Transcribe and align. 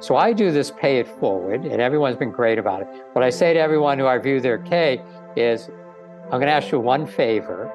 So 0.00 0.16
I 0.16 0.32
do 0.32 0.50
this 0.50 0.70
pay 0.70 0.98
it 0.98 1.06
forward, 1.06 1.66
and 1.66 1.80
everyone's 1.80 2.16
been 2.16 2.30
great 2.30 2.58
about 2.58 2.80
it. 2.80 2.88
What 3.12 3.22
I 3.22 3.28
say 3.28 3.52
to 3.52 3.60
everyone 3.60 3.98
who 3.98 4.06
I 4.06 4.16
view 4.16 4.40
their 4.40 4.58
K 4.58 5.02
is, 5.36 5.68
I'm 6.24 6.40
going 6.40 6.46
to 6.46 6.52
ask 6.52 6.72
you 6.72 6.80
one 6.80 7.06
favor. 7.06 7.70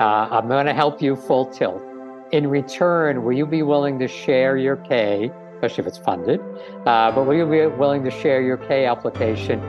Uh, 0.00 0.28
I'm 0.30 0.48
going 0.48 0.66
to 0.66 0.74
help 0.74 1.00
you 1.00 1.14
full 1.14 1.46
tilt. 1.46 1.80
In 2.32 2.48
return, 2.48 3.22
will 3.22 3.34
you 3.34 3.46
be 3.46 3.62
willing 3.62 3.98
to 4.00 4.08
share 4.08 4.56
your 4.56 4.76
K, 4.76 5.30
especially 5.54 5.82
if 5.82 5.86
it's 5.86 5.98
funded? 5.98 6.40
Uh, 6.86 7.12
but 7.12 7.24
will 7.24 7.36
you 7.36 7.46
be 7.46 7.66
willing 7.66 8.02
to 8.02 8.10
share 8.10 8.42
your 8.42 8.56
K 8.56 8.86
application 8.86 9.60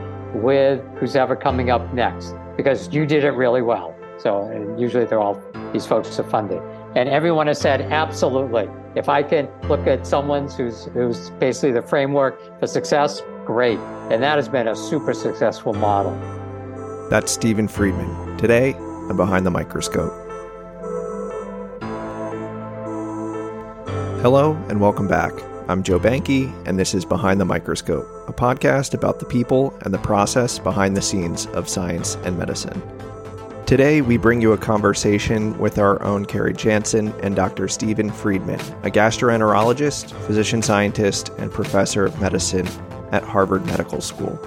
with 0.42 0.80
who's 0.98 1.14
ever 1.14 1.36
coming 1.36 1.70
up 1.70 1.94
next? 1.94 2.34
Because 2.56 2.92
you 2.92 3.06
did 3.06 3.22
it 3.22 3.32
really 3.32 3.62
well. 3.62 3.94
So 4.18 4.76
usually 4.76 5.04
they're 5.04 5.20
all, 5.20 5.40
these 5.72 5.86
folks 5.86 6.18
are 6.18 6.24
funded. 6.24 6.62
And 6.96 7.08
everyone 7.08 7.46
has 7.46 7.60
said, 7.60 7.80
absolutely. 7.80 8.68
If 8.94 9.08
I 9.08 9.22
can 9.22 9.48
look 9.68 9.86
at 9.86 10.06
someone's 10.06 10.54
who's, 10.54 10.84
who's 10.92 11.30
basically 11.30 11.72
the 11.72 11.80
framework 11.80 12.60
for 12.60 12.66
success, 12.66 13.22
great. 13.46 13.78
And 14.10 14.22
that 14.22 14.36
has 14.36 14.50
been 14.50 14.68
a 14.68 14.76
super 14.76 15.14
successful 15.14 15.72
model. 15.72 16.12
That's 17.08 17.32
Steven 17.32 17.68
Freedman. 17.68 18.36
Today, 18.36 18.74
I'm 18.74 19.16
behind 19.16 19.46
the 19.46 19.50
microscope. 19.50 20.12
Hello 24.20 24.52
and 24.68 24.78
welcome 24.78 25.08
back. 25.08 25.32
I'm 25.68 25.82
Joe 25.82 25.98
Behnke, 25.98 26.52
and 26.66 26.78
this 26.78 26.92
is 26.92 27.06
Behind 27.06 27.40
the 27.40 27.46
Microscope, 27.46 28.06
a 28.28 28.32
podcast 28.32 28.92
about 28.92 29.20
the 29.20 29.26
people 29.26 29.74
and 29.82 29.94
the 29.94 29.98
process 29.98 30.58
behind 30.58 30.96
the 30.96 31.02
scenes 31.02 31.46
of 31.46 31.66
science 31.66 32.16
and 32.24 32.38
medicine. 32.38 32.82
Today, 33.66 34.02
we 34.02 34.18
bring 34.18 34.42
you 34.42 34.52
a 34.52 34.58
conversation 34.58 35.56
with 35.58 35.78
our 35.78 36.02
own 36.02 36.26
Carey 36.26 36.52
Jansen 36.52 37.08
and 37.22 37.34
Dr. 37.34 37.68
Steven 37.68 38.10
Freedman, 38.10 38.60
a 38.82 38.90
gastroenterologist, 38.90 40.10
physician 40.26 40.60
scientist, 40.60 41.30
and 41.38 41.50
professor 41.50 42.04
of 42.04 42.20
medicine 42.20 42.68
at 43.12 43.22
Harvard 43.22 43.64
Medical 43.64 44.00
School. 44.00 44.38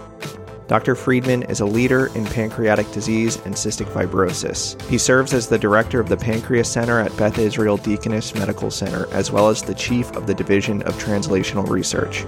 Dr. 0.68 0.96
Freedman 0.96 1.44
is 1.44 1.62
a 1.62 1.66
leader 1.66 2.08
in 2.16 2.26
pancreatic 2.26 2.92
disease 2.92 3.38
and 3.46 3.56
cystic 3.56 3.88
fibrosis. 3.88 4.80
He 4.90 4.98
serves 4.98 5.34
as 5.34 5.48
the 5.48 5.58
director 5.58 6.00
of 6.00 6.10
the 6.10 6.18
Pancreas 6.18 6.72
Center 6.72 7.00
at 7.00 7.16
Beth 7.18 7.40
Israel 7.40 7.78
Deaconess 7.78 8.36
Medical 8.36 8.70
Center, 8.70 9.08
as 9.12 9.32
well 9.32 9.48
as 9.48 9.64
the 9.64 9.76
chief 9.76 10.12
of 10.16 10.28
the 10.28 10.34
Division 10.34 10.82
of 10.84 10.94
Translational 10.96 11.70
Research. 11.70 12.26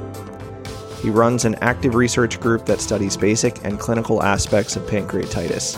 He 1.02 1.10
runs 1.10 1.46
an 1.46 1.56
active 1.62 1.96
research 1.96 2.40
group 2.40 2.66
that 2.66 2.82
studies 2.82 3.18
basic 3.18 3.64
and 3.66 3.80
clinical 3.80 4.24
aspects 4.24 4.76
of 4.76 4.84
pancreatitis. 4.84 5.78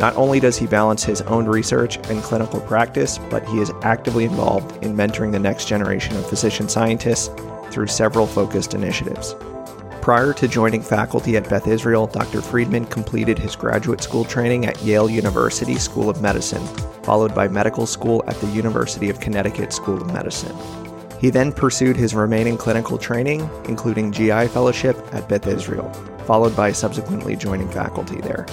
Not 0.00 0.16
only 0.16 0.40
does 0.40 0.56
he 0.56 0.66
balance 0.66 1.04
his 1.04 1.22
own 1.22 1.46
research 1.46 1.96
and 2.10 2.22
clinical 2.22 2.60
practice, 2.60 3.18
but 3.30 3.46
he 3.48 3.60
is 3.60 3.72
actively 3.82 4.24
involved 4.24 4.84
in 4.84 4.96
mentoring 4.96 5.32
the 5.32 5.38
next 5.38 5.68
generation 5.68 6.16
of 6.16 6.28
physician 6.28 6.68
scientists 6.68 7.30
through 7.70 7.86
several 7.86 8.26
focused 8.26 8.74
initiatives. 8.74 9.34
Prior 10.02 10.32
to 10.32 10.48
joining 10.48 10.82
faculty 10.82 11.36
at 11.36 11.48
Beth 11.48 11.68
Israel, 11.68 12.08
Dr. 12.08 12.42
Freedman 12.42 12.86
completed 12.86 13.38
his 13.38 13.54
graduate 13.54 14.02
school 14.02 14.24
training 14.24 14.66
at 14.66 14.82
Yale 14.82 15.08
University 15.08 15.76
School 15.76 16.10
of 16.10 16.20
Medicine, 16.20 16.66
followed 17.04 17.32
by 17.36 17.46
medical 17.46 17.86
school 17.86 18.24
at 18.26 18.34
the 18.40 18.48
University 18.48 19.10
of 19.10 19.20
Connecticut 19.20 19.72
School 19.72 20.02
of 20.02 20.12
Medicine. 20.12 20.56
He 21.20 21.30
then 21.30 21.52
pursued 21.52 21.96
his 21.96 22.16
remaining 22.16 22.56
clinical 22.56 22.98
training, 22.98 23.48
including 23.66 24.10
GI 24.10 24.48
fellowship 24.48 24.96
at 25.12 25.28
Beth 25.28 25.46
Israel, 25.46 25.88
followed 26.26 26.56
by 26.56 26.72
subsequently 26.72 27.36
joining 27.36 27.70
faculty 27.70 28.20
there. 28.20 28.44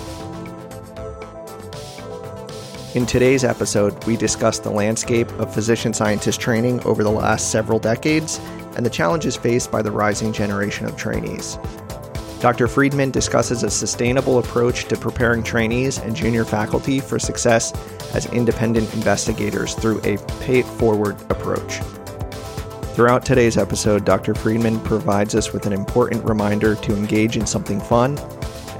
In 2.95 3.05
today's 3.05 3.43
episode, 3.43 4.03
we 4.05 4.17
discuss 4.17 4.57
the 4.57 4.71
landscape 4.71 5.29
of 5.33 5.53
physician 5.53 5.93
scientist 5.93 6.41
training 6.41 6.79
over 6.85 7.03
the 7.03 7.11
last 7.11 7.51
several 7.51 7.77
decades 7.77 8.39
and 8.75 8.83
the 8.83 8.89
challenges 8.89 9.35
faced 9.35 9.71
by 9.71 9.83
the 9.83 9.91
rising 9.91 10.33
generation 10.33 10.87
of 10.87 10.97
trainees. 10.97 11.59
Dr. 12.39 12.67
Freedman 12.67 13.11
discusses 13.11 13.61
a 13.61 13.69
sustainable 13.69 14.39
approach 14.39 14.85
to 14.85 14.97
preparing 14.97 15.43
trainees 15.43 15.99
and 15.99 16.15
junior 16.15 16.43
faculty 16.43 16.99
for 16.99 17.19
success 17.19 17.73
as 18.15 18.25
independent 18.33 18.91
investigators 18.95 19.75
through 19.75 19.99
a 19.99 20.17
pay 20.39 20.61
it 20.61 20.65
forward 20.65 21.15
approach. 21.29 21.81
Throughout 22.95 23.23
today's 23.23 23.57
episode, 23.57 24.03
Dr. 24.03 24.33
Freedman 24.33 24.79
provides 24.79 25.35
us 25.35 25.53
with 25.53 25.67
an 25.67 25.73
important 25.73 26.25
reminder 26.25 26.73
to 26.73 26.95
engage 26.95 27.37
in 27.37 27.45
something 27.45 27.79
fun 27.79 28.17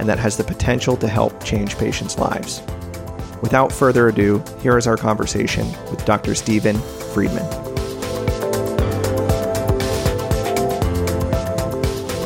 and 0.00 0.08
that 0.08 0.18
has 0.18 0.36
the 0.36 0.42
potential 0.42 0.96
to 0.96 1.06
help 1.06 1.44
change 1.44 1.78
patients' 1.78 2.18
lives. 2.18 2.60
Without 3.42 3.72
further 3.72 4.08
ado, 4.08 4.42
here 4.60 4.76
is 4.76 4.86
our 4.86 4.96
conversation 4.96 5.66
with 5.90 6.04
Dr. 6.04 6.34
Steven 6.34 6.76
Freedman. 7.12 7.46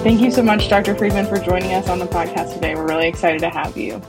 Thank 0.03 0.21
you 0.21 0.31
so 0.31 0.43
much, 0.43 0.69
Dr. 0.69 0.95
Freedman, 0.95 1.27
for 1.27 1.39
joining 1.39 1.73
us 1.73 1.89
on 1.89 1.99
the 1.99 2.07
podcast 2.07 2.53
today. 2.53 2.75
We're 2.75 2.87
really 2.87 3.09
excited 3.09 3.41
to 3.41 3.49
have 3.49 3.77
you. 3.77 4.03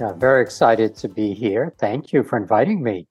Yeah, 0.00 0.12
very 0.12 0.42
excited 0.42 0.96
to 0.96 1.08
be 1.08 1.32
here. 1.34 1.74
Thank 1.78 2.12
you 2.12 2.22
for 2.22 2.36
inviting 2.36 2.82
me. 2.82 3.06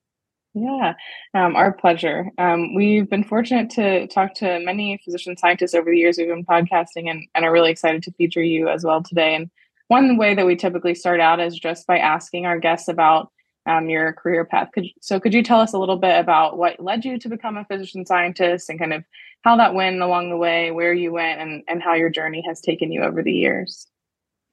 Yeah, 0.54 0.94
um, 1.34 1.56
our 1.56 1.72
pleasure. 1.72 2.30
Um, 2.38 2.74
we've 2.74 3.08
been 3.08 3.24
fortunate 3.24 3.70
to 3.70 4.06
talk 4.08 4.34
to 4.34 4.60
many 4.60 4.98
physician 5.04 5.36
scientists 5.36 5.74
over 5.74 5.90
the 5.90 5.98
years 5.98 6.18
we've 6.18 6.28
been 6.28 6.44
podcasting 6.44 7.10
and, 7.10 7.26
and 7.34 7.44
are 7.44 7.52
really 7.52 7.70
excited 7.70 8.02
to 8.04 8.12
feature 8.12 8.42
you 8.42 8.68
as 8.68 8.84
well 8.84 9.02
today. 9.02 9.34
And 9.34 9.50
one 9.88 10.16
way 10.16 10.34
that 10.34 10.46
we 10.46 10.56
typically 10.56 10.94
start 10.94 11.20
out 11.20 11.40
is 11.40 11.58
just 11.58 11.86
by 11.86 11.98
asking 11.98 12.46
our 12.46 12.58
guests 12.58 12.88
about 12.88 13.30
um, 13.66 13.88
your 13.88 14.12
career 14.12 14.44
path. 14.44 14.68
Could, 14.72 14.86
so, 15.00 15.20
could 15.20 15.34
you 15.34 15.42
tell 15.42 15.60
us 15.60 15.72
a 15.72 15.78
little 15.78 15.96
bit 15.96 16.18
about 16.18 16.56
what 16.56 16.80
led 16.80 17.04
you 17.04 17.18
to 17.18 17.28
become 17.28 17.56
a 17.56 17.64
physician 17.64 18.06
scientist 18.06 18.70
and 18.70 18.78
kind 18.78 18.92
of 18.92 19.04
how 19.42 19.56
that 19.56 19.74
went 19.74 20.00
along 20.00 20.30
the 20.30 20.36
way, 20.36 20.70
where 20.70 20.94
you 20.94 21.12
went, 21.12 21.40
and, 21.40 21.62
and 21.68 21.82
how 21.82 21.94
your 21.94 22.10
journey 22.10 22.42
has 22.46 22.60
taken 22.60 22.90
you 22.90 23.02
over 23.02 23.22
the 23.22 23.32
years? 23.32 23.86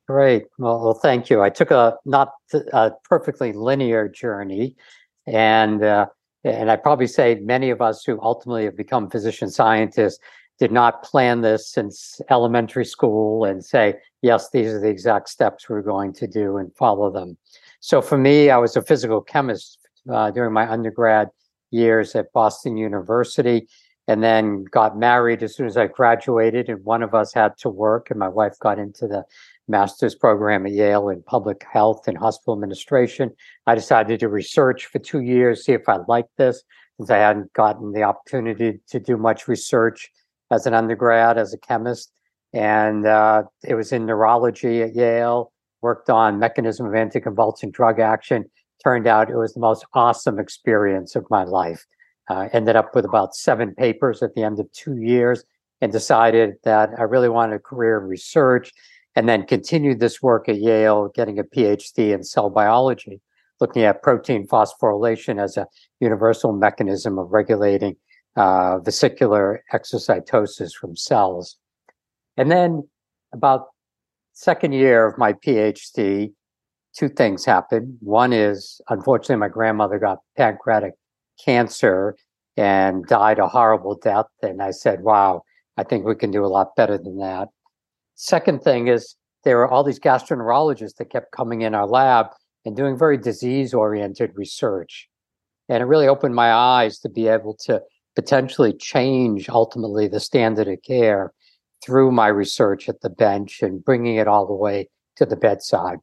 Great. 0.08 0.46
Well, 0.58 0.84
well 0.84 0.94
thank 0.94 1.30
you. 1.30 1.42
I 1.42 1.50
took 1.50 1.72
a 1.72 1.96
not 2.06 2.34
a 2.74 2.92
perfectly 3.10 3.54
linear 3.54 4.08
journey, 4.08 4.76
and 5.26 5.84
uh, 5.84 6.08
and 6.44 6.70
I 6.70 6.76
probably 6.76 7.08
say 7.08 7.36
many 7.36 7.72
of 7.72 7.82
us 7.82 8.04
who 8.04 8.22
ultimately 8.22 8.66
have 8.66 8.78
become 8.78 9.10
physician 9.10 9.50
scientists 9.50 10.20
did 10.60 10.72
not 10.72 11.04
plan 11.04 11.42
this 11.42 11.70
since 11.70 12.22
elementary 12.30 12.86
school 12.86 13.44
and 13.44 13.64
say, 13.64 13.96
yes, 14.22 14.50
these 14.52 14.68
are 14.68 14.80
the 14.80 14.90
exact 14.90 15.30
steps 15.30 15.70
we're 15.70 15.82
going 15.82 16.14
to 16.14 16.28
do 16.28 16.58
and 16.58 16.76
follow 16.76 17.12
them. 17.12 17.38
So 17.80 18.02
for 18.02 18.18
me, 18.18 18.50
I 18.50 18.58
was 18.58 18.76
a 18.76 18.82
physical 18.82 19.22
chemist 19.22 19.80
uh, 20.12 20.32
during 20.32 20.54
my 20.54 20.70
undergrad 20.70 21.30
years 21.72 22.16
at 22.16 22.32
Boston 22.32 22.78
University 22.78 23.68
and 24.08 24.24
then 24.24 24.64
got 24.66 24.98
married 24.98 25.44
as 25.44 25.56
soon 25.56 25.66
as 25.66 25.78
I 25.78 25.88
graduated. 25.88 26.70
And 26.70 26.84
one 26.86 27.04
of 27.04 27.14
us 27.14 27.34
had 27.34 27.58
to 27.60 27.70
work, 27.70 28.12
and 28.12 28.20
my 28.20 28.28
wife 28.28 28.58
got 28.60 28.78
into 28.80 29.08
the 29.08 29.24
master's 29.68 30.14
program 30.14 30.66
at 30.66 30.74
Yale 30.74 31.10
in 31.10 31.24
public 31.24 31.66
health 31.72 32.08
and 32.08 32.18
hospital 32.18 32.54
administration. 32.54 33.32
I 33.66 33.74
decided 33.74 34.20
to 34.20 34.30
research 34.30 34.86
for 34.86 35.00
two 35.00 35.22
years, 35.22 35.66
see 35.66 35.74
if 35.74 35.90
I 35.90 35.98
liked 36.08 36.38
this, 36.38 36.64
since 36.98 37.10
I 37.10 37.18
hadn't 37.18 37.52
gotten 37.54 37.94
the 37.94 38.04
opportunity 38.04 38.80
to 38.90 39.00
do 39.00 39.18
much 39.18 39.48
research 39.48 40.12
as 40.52 40.66
an 40.66 40.74
undergrad 40.74 41.38
as 41.38 41.54
a 41.54 41.58
chemist. 41.58 42.12
And 42.54 43.06
uh, 43.06 43.44
it 43.64 43.76
was 43.76 43.92
in 43.92 44.06
neurology 44.06 44.82
at 44.82 44.96
Yale 44.96 45.52
worked 45.82 46.10
on 46.10 46.40
mechanism 46.40 46.88
of 46.88 46.94
anticonvulsant 46.94 47.72
drug 47.72 48.00
action. 48.00 48.46
Turned 48.84 49.08
out 49.08 49.30
it 49.30 49.38
was 49.38 49.54
the 49.54 49.60
most 49.60 49.86
awesome 49.94 50.40
experience 50.40 51.16
of 51.16 51.26
my 51.30 51.44
life. 51.44 51.86
Uh, 52.28 52.50
ended 52.54 52.76
up 52.76 52.96
with 52.96 53.06
about 53.06 53.36
seven 53.36 53.76
papers 53.76 54.24
at 54.24 54.34
the 54.34 54.42
end 54.42 54.60
of 54.60 54.72
two 54.72 54.98
years 54.98 55.44
and 55.82 55.92
decided 55.92 56.56
that 56.64 56.90
I 56.98 57.04
really 57.04 57.30
wanted 57.30 57.58
a 57.58 57.60
career 57.60 58.00
in 58.00 58.08
research 58.08 58.72
and 59.16 59.30
then 59.30 59.46
continued 59.46 60.00
this 60.00 60.22
work 60.22 60.50
at 60.50 60.58
Yale, 60.58 61.12
getting 61.14 61.38
a 61.38 61.44
PhD 61.44 62.14
in 62.14 62.24
cell 62.24 62.50
biology, 62.50 63.22
looking 63.62 63.84
at 63.84 64.02
protein 64.02 64.48
phosphorylation 64.48 65.42
as 65.42 65.56
a 65.56 65.68
universal 66.00 66.52
mechanism 66.52 67.20
of 67.20 67.32
regulating 67.32 67.96
uh, 68.36 68.80
vesicular 68.80 69.64
exocytosis 69.74 70.74
from 70.74 70.96
cells. 70.96 71.58
And 72.38 72.52
then 72.52 72.88
about 73.34 73.68
second 74.34 74.74
year 74.74 75.08
of 75.08 75.18
my 75.18 75.34
PhD, 75.34 76.34
two 76.98 77.10
things 77.10 77.46
happened. 77.46 77.98
One 78.02 78.34
is, 78.34 78.82
unfortunately, 78.90 79.38
my 79.38 79.50
grandmother 79.50 80.00
got 80.00 80.20
pancreatic 80.38 80.94
cancer 81.44 82.16
and 82.58 83.06
died 83.06 83.40
a 83.40 83.48
horrible 83.48 83.96
death. 83.96 84.28
And 84.42 84.62
I 84.62 84.72
said, 84.72 85.02
wow, 85.02 85.44
I 85.78 85.84
think 85.84 86.06
we 86.06 86.16
can 86.16 86.32
do 86.32 86.46
a 86.46 86.48
lot 86.48 86.76
better 86.76 86.98
than 86.98 87.18
that. 87.18 87.50
Second 88.16 88.64
thing 88.64 88.88
is, 88.88 89.16
there 89.44 89.58
were 89.58 89.70
all 89.70 89.84
these 89.84 90.00
gastroenterologists 90.00 90.96
that 90.96 91.12
kept 91.12 91.32
coming 91.32 91.62
in 91.62 91.76
our 91.76 91.86
lab 91.86 92.28
and 92.66 92.76
doing 92.76 92.98
very 92.98 93.18
disease 93.18 93.74
oriented 93.74 94.32
research. 94.36 95.08
And 95.70 95.82
it 95.82 95.86
really 95.86 96.08
opened 96.08 96.34
my 96.34 96.52
eyes 96.52 97.00
to 97.00 97.10
be 97.10 97.28
able 97.28 97.56
to 97.66 97.82
potentially 98.16 98.74
change 98.74 99.50
ultimately 99.50 100.08
the 100.08 100.20
standard 100.20 100.68
of 100.68 100.82
care 100.84 101.34
through 101.84 102.12
my 102.12 102.28
research 102.28 102.90
at 102.90 103.02
the 103.02 103.10
bench 103.10 103.62
and 103.62 103.84
bringing 103.84 104.16
it 104.16 104.28
all 104.28 104.48
the 104.48 104.54
way 104.54 104.90
to 105.18 105.26
the 105.26 105.36
bedside. 105.36 106.00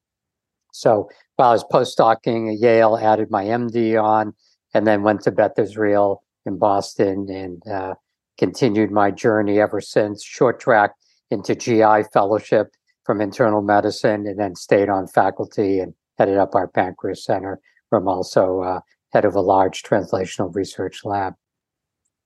So 0.73 1.09
while 1.37 1.51
I 1.51 1.53
was 1.53 1.65
postdocing 1.65 2.53
at 2.53 2.61
Yale, 2.61 2.97
added 2.97 3.31
my 3.31 3.45
MD 3.45 4.03
on, 4.03 4.35
and 4.75 4.87
then 4.87 5.03
went 5.03 5.23
to 5.23 5.31
Beth 5.31 5.59
Israel 5.59 6.23
in 6.47 6.59
Boston 6.59 7.29
and 7.29 7.67
uh, 7.69 7.95
continued 8.39 8.91
my 8.91 9.11
journey 9.11 9.61
ever 9.61 9.81
since. 9.81 10.25
Short 10.25 10.61
track 10.61 10.93
into 11.31 11.55
GI 11.55 12.05
fellowship 12.13 12.75
from 13.05 13.21
internal 13.21 13.63
medicine, 13.63 14.27
and 14.27 14.39
then 14.39 14.55
stayed 14.55 14.89
on 14.89 15.09
faculty 15.09 15.81
and 15.81 15.95
headed 16.19 16.39
up 16.39 16.55
our 16.55 16.69
pancreas 16.69 17.25
center. 17.25 17.61
Where 17.89 18.01
I'm 18.01 18.09
also 18.09 18.61
uh, 18.61 18.81
head 19.13 19.25
of 19.25 19.35
a 19.35 19.41
large 19.41 19.83
translational 19.83 20.55
research 20.55 21.05
lab. 21.05 21.35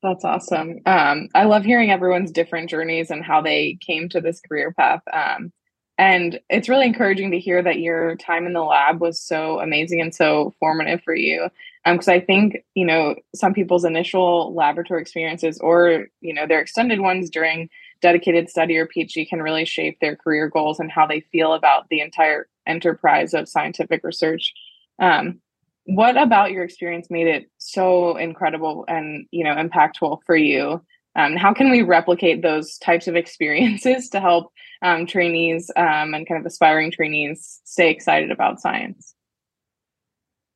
That's 0.07 0.25
awesome. 0.25 0.79
Um, 0.87 1.29
I 1.35 1.47
love 1.47 1.65
hearing 1.65 1.91
everyone's 1.91 2.31
different 2.31 2.71
journeys 2.71 3.11
and 3.11 3.25
how 3.25 3.41
they 3.41 3.77
came 3.81 4.09
to 4.11 4.21
this 4.21 4.41
career 4.41 4.73
path. 4.73 5.01
Um, 5.13 5.53
and 5.99 6.39
it's 6.49 6.69
really 6.69 6.87
encouraging 6.87 7.33
to 7.33 7.41
hear 7.41 7.61
that 7.61 7.81
your 7.81 8.15
time 8.15 8.47
in 8.47 8.53
the 8.53 8.63
lab 8.63 9.01
was 9.01 9.21
so 9.21 9.59
amazing 9.59 10.01
and 10.01 10.15
so 10.15 10.55
formative 10.61 11.03
for 11.03 11.13
you. 11.13 11.49
Because 11.85 12.07
um, 12.07 12.15
I 12.15 12.21
think, 12.21 12.59
you 12.77 12.87
know, 12.87 13.17
some 13.35 13.53
people's 13.53 13.85
initial 13.85 14.55
laboratory 14.55 15.01
experiences 15.01 15.59
or, 15.59 16.07
you 16.21 16.33
know, 16.33 16.47
their 16.47 16.61
extended 16.61 17.01
ones 17.01 17.29
during 17.29 17.69
dedicated 18.01 18.49
study 18.49 18.77
or 18.77 18.87
PhD 18.87 19.29
can 19.29 19.43
really 19.43 19.65
shape 19.65 19.99
their 19.99 20.15
career 20.15 20.49
goals 20.49 20.79
and 20.79 20.93
how 20.93 21.09
they 21.09 21.21
feel 21.33 21.53
about 21.53 21.89
the 21.89 22.01
entire 22.01 22.47
enterprise 22.65 23.35
of 23.35 23.49
scientific 23.49 24.05
research. 24.05 24.53
Um, 25.01 25.41
what 25.87 26.21
about 26.21 26.51
your 26.51 26.65
experience 26.65 27.09
made 27.11 27.29
it 27.29 27.51
so 27.59 28.17
incredible 28.17 28.85
and 28.89 29.27
you 29.31 29.45
know 29.45 29.55
impactful 29.55 30.19
for 30.27 30.37
you? 30.37 30.83
Um, 31.15 31.35
how 31.35 31.55
can 31.55 31.71
we 31.71 31.81
replicate 31.83 32.43
those 32.43 32.77
types 32.79 33.09
of 33.09 33.17
experiences 33.23 34.09
to 34.11 34.21
help 34.21 34.53
um, 34.83 35.07
trainees 35.07 35.71
um, 35.77 36.13
and 36.15 36.29
kind 36.29 36.39
of 36.39 36.47
aspiring 36.47 36.91
trainees 36.91 37.61
stay 37.65 37.91
excited 37.91 38.31
about 38.31 38.61
science? 38.61 39.15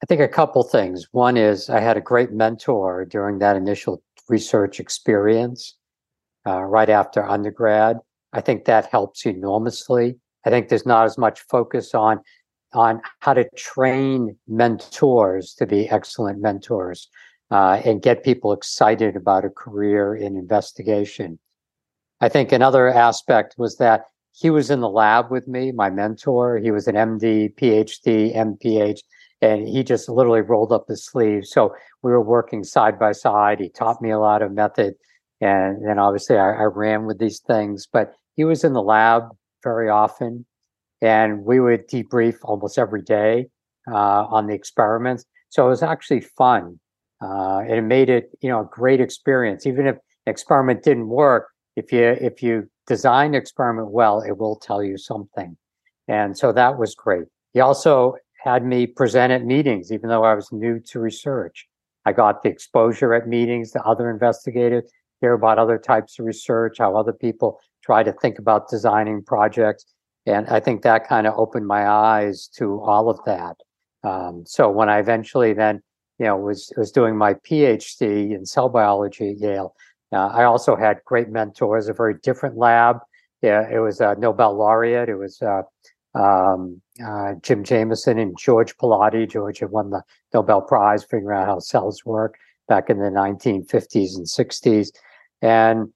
I 0.03 0.07
think 0.07 0.21
a 0.21 0.29
couple 0.29 0.63
things. 0.63 1.07
One 1.13 1.37
is 1.37 1.71
i 1.71 1.81
had 1.81 1.97
a 1.97 2.01
great 2.01 2.33
mentor 2.33 3.05
during 3.05 3.39
that 3.39 3.57
initial 3.57 4.03
research 4.29 4.81
experience 4.81 5.77
uh, 6.47 6.63
right 6.63 6.91
after 6.91 7.25
undergrad. 7.25 7.99
I 8.33 8.41
think 8.41 8.65
that 8.65 8.87
helps 8.87 9.27
enormously. 9.27 10.17
I 10.45 10.51
think 10.51 10.69
there's 10.69 10.87
not 10.87 11.05
as 11.05 11.19
much 11.19 11.41
focus 11.51 11.95
on 11.95 12.21
on 12.73 13.01
how 13.21 13.35
to 13.35 13.49
train 13.57 14.37
mentors 14.47 15.55
to 15.55 15.67
be 15.67 15.89
excellent 15.89 16.41
mentors 16.41 17.09
uh, 17.51 17.81
and 17.85 18.03
get 18.03 18.25
people 18.25 18.53
excited 18.53 19.17
about 19.17 19.45
a 19.45 19.51
career 19.51 20.15
in 20.15 20.37
investigation. 20.37 21.39
I 22.21 22.29
think 22.29 22.53
another 22.53 22.89
aspect 22.89 23.55
was 23.59 23.77
that 23.79 24.05
he 24.33 24.51
was 24.51 24.71
in 24.71 24.81
the 24.81 24.89
lab 24.89 25.31
with 25.31 25.49
me, 25.49 25.73
my 25.73 25.91
mentor. 25.91 26.59
He 26.59 26.71
was 26.71 26.87
an 26.87 26.95
MD, 26.95 27.55
PhD, 27.55 28.35
MPH, 28.35 29.01
and 29.43 29.67
he 29.67 29.83
just 29.83 30.09
literally 30.09 30.43
rolled 30.43 30.73
up 30.73 30.87
his 30.89 31.05
sleeves. 31.05 31.51
So 31.51 31.75
we 32.03 32.13
were 32.13 32.23
working 32.23 32.63
side 32.63 32.99
by 32.99 33.13
side. 33.13 33.59
He 33.59 33.69
taught 33.69 34.01
me 34.01 34.11
a 34.11 34.19
lot 34.19 34.43
of 34.43 34.53
method. 34.53 34.95
And 35.41 35.85
then 35.87 35.99
obviously 35.99 36.37
I, 36.37 36.51
I 36.51 36.65
ran 36.65 37.07
with 37.07 37.19
these 37.19 37.41
things, 37.41 37.89
but 37.91 38.15
he 38.37 38.45
was 38.45 38.63
in 38.63 38.75
the 38.75 38.83
lab 38.83 39.25
very 39.63 39.89
often 39.89 40.47
and 41.03 41.45
we 41.45 41.61
would 41.61 41.89
debrief 41.89 42.37
almost 42.43 42.79
every 42.79 43.03
day 43.03 43.47
uh, 43.91 44.25
on 44.27 44.47
the 44.47 44.55
experiments. 44.55 45.25
So 45.49 45.67
it 45.67 45.71
was 45.71 45.83
actually 45.83 46.21
fun, 46.21 46.79
uh, 47.23 47.59
and 47.59 47.73
it 47.73 47.83
made 47.83 48.09
it 48.09 48.31
you 48.41 48.49
know 48.49 48.61
a 48.61 48.69
great 48.71 49.01
experience. 49.01 49.67
Even 49.67 49.87
if 49.87 49.97
an 49.97 50.31
experiment 50.31 50.83
didn't 50.83 51.09
work, 51.09 51.49
if 51.77 51.93
you 51.93 52.17
if 52.21 52.43
you 52.43 52.69
design 52.87 53.35
experiment 53.35 53.91
well, 53.91 54.21
it 54.21 54.39
will 54.39 54.57
tell 54.57 54.83
you 54.83 54.97
something, 54.99 55.57
and 56.09 56.37
so 56.37 56.53
that 56.53 56.79
was 56.79 56.95
great. 56.95 57.25
He 57.53 57.61
also 57.61 58.17
had 58.43 58.65
me 58.65 58.87
present 58.87 59.33
at 59.33 59.45
meetings, 59.45 59.93
even 59.93 60.09
though 60.09 60.25
I 60.25 60.35
was 60.35 60.51
new 60.53 60.81
to 60.81 61.01
research. 61.01 61.67
I 62.07 62.13
got 62.13 62.43
the 62.43 62.49
exposure 62.49 63.13
at 63.13 63.29
meetings 63.29 63.73
to 63.73 63.83
other 63.83 64.09
investigators, 64.09 64.91
hear 65.21 65.35
about 65.35 65.59
other 65.59 65.79
types 65.79 66.19
of 66.19 66.25
research, 66.25 66.77
how 66.79 66.97
other 66.97 67.13
people 67.13 67.61
try 67.85 68.03
to 68.03 68.13
think 68.13 68.39
about 68.39 68.71
designing 68.71 69.23
projects 69.23 69.85
and 70.27 70.47
I 70.49 70.61
think 70.61 70.83
that 70.83 71.09
kind 71.09 71.27
of 71.27 71.35
opened 71.37 71.67
my 71.67 71.89
eyes 71.89 72.49
to 72.57 72.81
all 72.81 73.09
of 73.09 73.19
that. 73.25 73.57
Um, 74.03 74.45
so 74.47 74.71
when 74.71 74.89
I 74.89 74.99
eventually 74.99 75.53
then, 75.53 75.83
you 76.19 76.27
know, 76.27 76.37
was 76.37 76.73
was 76.77 76.91
doing 76.91 77.17
my 77.17 77.35
PhD 77.35 78.35
in 78.35 78.45
cell 78.45 78.69
biology 78.69 79.31
at 79.31 79.39
Yale, 79.39 79.75
uh, 80.13 80.27
I 80.29 80.45
also 80.45 80.77
had 80.77 81.01
great 81.05 81.29
mentors. 81.29 81.89
A 81.89 81.95
very 81.95 82.15
different 82.23 82.57
lab. 82.57 82.99
Yeah, 83.43 83.67
it 83.71 83.79
was 83.79 84.01
a 84.01 84.17
Nobel 84.19 84.55
laureate. 84.55 85.09
It 85.09 85.17
was 85.17 85.41
uh, 85.41 85.63
um, 86.15 86.83
uh, 87.05 87.35
Jim 87.43 87.65
Jamieson 87.65 88.19
and 88.19 88.37
George 88.39 88.77
Palade. 88.77 89.31
George 89.31 89.61
had 89.61 89.71
won 89.71 89.91
the 89.91 90.03
Nobel 90.35 90.61
Prize 90.61 91.05
figuring 91.05 91.39
out 91.39 91.47
how 91.47 91.59
cells 91.59 92.05
work 92.05 92.37
back 92.69 92.91
in 92.91 92.99
the 92.99 93.11
1950s 93.11 94.17
and 94.17 94.27
60s. 94.27 94.91
And 95.41 95.89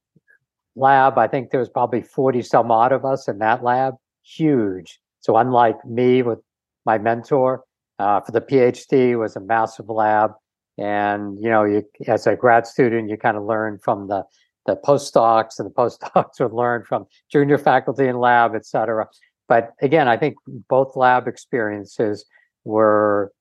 lab, 0.75 1.19
I 1.19 1.29
think 1.29 1.51
there 1.51 1.61
was 1.61 1.69
probably 1.69 2.01
40 2.01 2.43
some 2.43 2.71
odd 2.71 2.93
of 2.93 3.05
us 3.05 3.29
in 3.29 3.39
that 3.39 3.63
lab 3.63 3.95
huge. 4.25 4.99
So 5.21 5.37
unlike 5.37 5.85
me 5.85 6.23
with 6.23 6.41
my 6.85 6.99
mentor 6.99 7.63
uh, 7.99 8.21
for 8.21 8.33
the 8.33 8.41
PhD 8.41 9.19
was 9.19 9.37
a 9.37 9.41
massive 9.41 9.89
lab, 9.89 10.33
and 10.77 11.39
you 11.41 11.49
know, 11.49 11.65
you 11.65 11.85
as 12.07 12.27
a 12.27 12.35
grad 12.35 12.67
student, 12.67 13.09
you 13.09 13.17
kind 13.17 13.37
of 13.37 13.45
learn 13.45 13.79
from 13.79 14.09
the 14.09 14.25
the 14.67 14.77
postdocs, 14.77 15.59
and 15.59 15.69
the 15.69 15.75
postdocs 15.79 16.41
would 16.41 16.53
learn 16.53 16.85
from 16.85 17.07
junior 17.31 17.59
faculty 17.59 18.09
in 18.09 18.19
lab, 18.19 18.55
et 18.55 18.67
cetera. 18.67 19.07
But 19.49 19.73
again, 19.83 20.09
I 20.09 20.17
think 20.17 20.37
both 20.69 20.97
lab 20.97 21.29
experiences 21.29 22.25
were, 22.65 23.33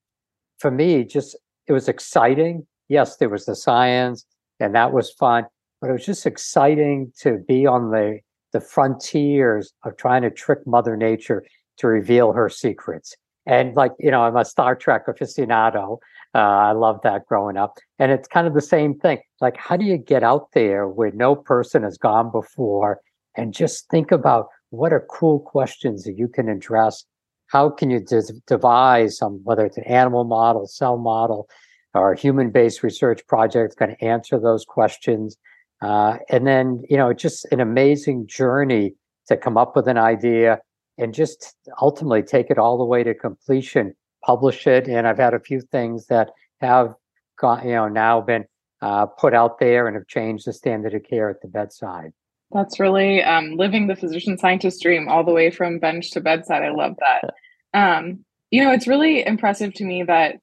for 0.59 0.69
me, 0.69 1.03
just 1.05 1.37
it 1.67 1.73
was 1.73 1.87
exciting. 1.87 2.67
Yes, 2.89 3.17
there 3.17 3.29
was 3.29 3.45
the 3.45 3.55
science, 3.55 4.25
and 4.59 4.75
that 4.75 4.93
was 4.93 5.11
fun, 5.11 5.45
but 5.81 5.89
it 5.89 5.93
was 5.93 6.05
just 6.05 6.25
exciting 6.25 7.11
to 7.21 7.39
be 7.47 7.65
on 7.65 7.91
the 7.91 8.19
the 8.53 8.61
frontiers 8.61 9.73
of 9.83 9.97
trying 9.97 10.21
to 10.21 10.31
trick 10.31 10.65
Mother 10.65 10.95
Nature 10.95 11.43
to 11.77 11.87
reveal 11.87 12.31
her 12.31 12.49
secrets. 12.49 13.15
And 13.45 13.75
like, 13.75 13.91
you 13.99 14.09
know, 14.09 14.21
I'm 14.21 14.37
a 14.37 14.45
Star 14.45 14.75
Trek 14.75 15.07
aficionado. 15.07 15.97
Uh, 16.33 16.37
I 16.37 16.71
love 16.71 17.01
that 17.03 17.25
growing 17.27 17.57
up. 17.57 17.77
And 17.99 18.11
it's 18.11 18.27
kind 18.27 18.47
of 18.47 18.53
the 18.53 18.61
same 18.61 18.97
thing. 18.97 19.19
Like, 19.41 19.57
how 19.57 19.75
do 19.75 19.83
you 19.83 19.97
get 19.97 20.23
out 20.23 20.47
there 20.53 20.87
where 20.87 21.11
no 21.11 21.35
person 21.35 21.83
has 21.83 21.97
gone 21.97 22.31
before 22.31 23.01
and 23.35 23.53
just 23.53 23.89
think 23.89 24.11
about 24.11 24.47
what 24.69 24.93
are 24.93 25.05
cool 25.09 25.39
questions 25.39 26.03
that 26.03 26.17
you 26.17 26.27
can 26.27 26.47
address? 26.47 27.03
How 27.47 27.69
can 27.69 27.89
you 27.89 27.99
de- 27.99 28.41
devise 28.47 29.17
some, 29.17 29.41
whether 29.43 29.65
it's 29.65 29.77
an 29.77 29.83
animal 29.83 30.23
model, 30.23 30.65
cell 30.65 30.97
model, 30.97 31.47
or 31.93 32.15
human 32.15 32.49
based 32.49 32.81
research 32.81 33.25
project 33.27 33.77
going 33.77 33.95
to 33.95 34.03
answer 34.03 34.39
those 34.39 34.65
questions? 34.65 35.37
Uh, 35.83 36.17
and 36.29 36.47
then, 36.47 36.81
you 36.89 36.95
know, 36.95 37.11
just 37.13 37.45
an 37.51 37.59
amazing 37.59 38.25
journey 38.25 38.93
to 39.27 39.35
come 39.35 39.57
up 39.57 39.75
with 39.75 39.87
an 39.87 39.97
idea 39.97 40.59
and 40.97 41.13
just 41.13 41.55
ultimately 41.81 42.21
take 42.23 42.49
it 42.49 42.57
all 42.57 42.77
the 42.77 42.85
way 42.85 43.03
to 43.03 43.13
completion, 43.13 43.93
publish 44.23 44.65
it. 44.65 44.87
And 44.87 45.07
I've 45.07 45.17
had 45.17 45.33
a 45.33 45.39
few 45.39 45.59
things 45.59 46.07
that 46.07 46.29
have 46.61 46.93
got, 47.37 47.65
you 47.65 47.71
know, 47.71 47.89
now 47.89 48.21
been 48.21 48.45
uh, 48.81 49.07
put 49.07 49.33
out 49.33 49.59
there 49.59 49.87
and 49.87 49.95
have 49.95 50.07
changed 50.07 50.45
the 50.45 50.53
standard 50.53 50.93
of 50.93 51.03
care 51.03 51.29
at 51.29 51.41
the 51.41 51.47
bedside. 51.47 52.13
That's 52.51 52.79
really 52.79 53.23
um, 53.23 53.57
living 53.57 53.87
the 53.87 53.95
physician 53.95 54.37
scientist 54.37 54.81
dream 54.81 55.09
all 55.09 55.23
the 55.23 55.33
way 55.33 55.49
from 55.49 55.79
bench 55.79 56.11
to 56.11 56.21
bedside. 56.21 56.63
I 56.63 56.69
love 56.69 56.95
that. 56.99 57.33
Um, 57.73 58.23
you 58.51 58.63
know, 58.63 58.71
it's 58.71 58.87
really 58.87 59.25
impressive 59.25 59.73
to 59.75 59.83
me 59.83 60.03
that 60.03 60.35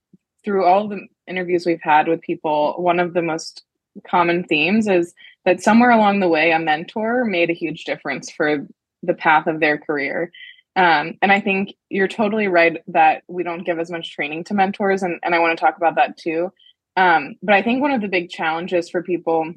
through 0.44 0.64
all 0.64 0.88
the 0.88 1.06
interviews 1.28 1.64
we've 1.64 1.80
had 1.80 2.08
with 2.08 2.20
people, 2.20 2.74
one 2.78 2.98
of 2.98 3.14
the 3.14 3.22
most 3.22 3.62
common 4.08 4.44
themes 4.44 4.88
is 4.88 5.14
that 5.44 5.62
somewhere 5.62 5.90
along 5.90 6.20
the 6.20 6.28
way, 6.28 6.52
a 6.52 6.58
mentor 6.58 7.24
made 7.24 7.50
a 7.50 7.54
huge 7.54 7.84
difference 7.84 8.30
for 8.30 8.66
the 9.02 9.14
path 9.14 9.46
of 9.46 9.60
their 9.60 9.78
career. 9.78 10.30
Um, 10.76 11.14
and 11.20 11.32
I 11.32 11.40
think 11.40 11.74
you're 11.88 12.08
totally 12.08 12.46
right 12.46 12.78
that 12.88 13.22
we 13.28 13.42
don't 13.42 13.64
give 13.64 13.78
as 13.78 13.90
much 13.90 14.12
training 14.12 14.44
to 14.44 14.54
mentors, 14.54 15.02
and, 15.02 15.18
and 15.22 15.34
I 15.34 15.38
want 15.38 15.58
to 15.58 15.64
talk 15.64 15.76
about 15.76 15.96
that 15.96 16.16
too. 16.16 16.52
Um, 16.96 17.36
but 17.42 17.54
I 17.54 17.62
think 17.62 17.80
one 17.80 17.92
of 17.92 18.00
the 18.00 18.08
big 18.08 18.30
challenges 18.30 18.90
for 18.90 19.02
people, 19.02 19.52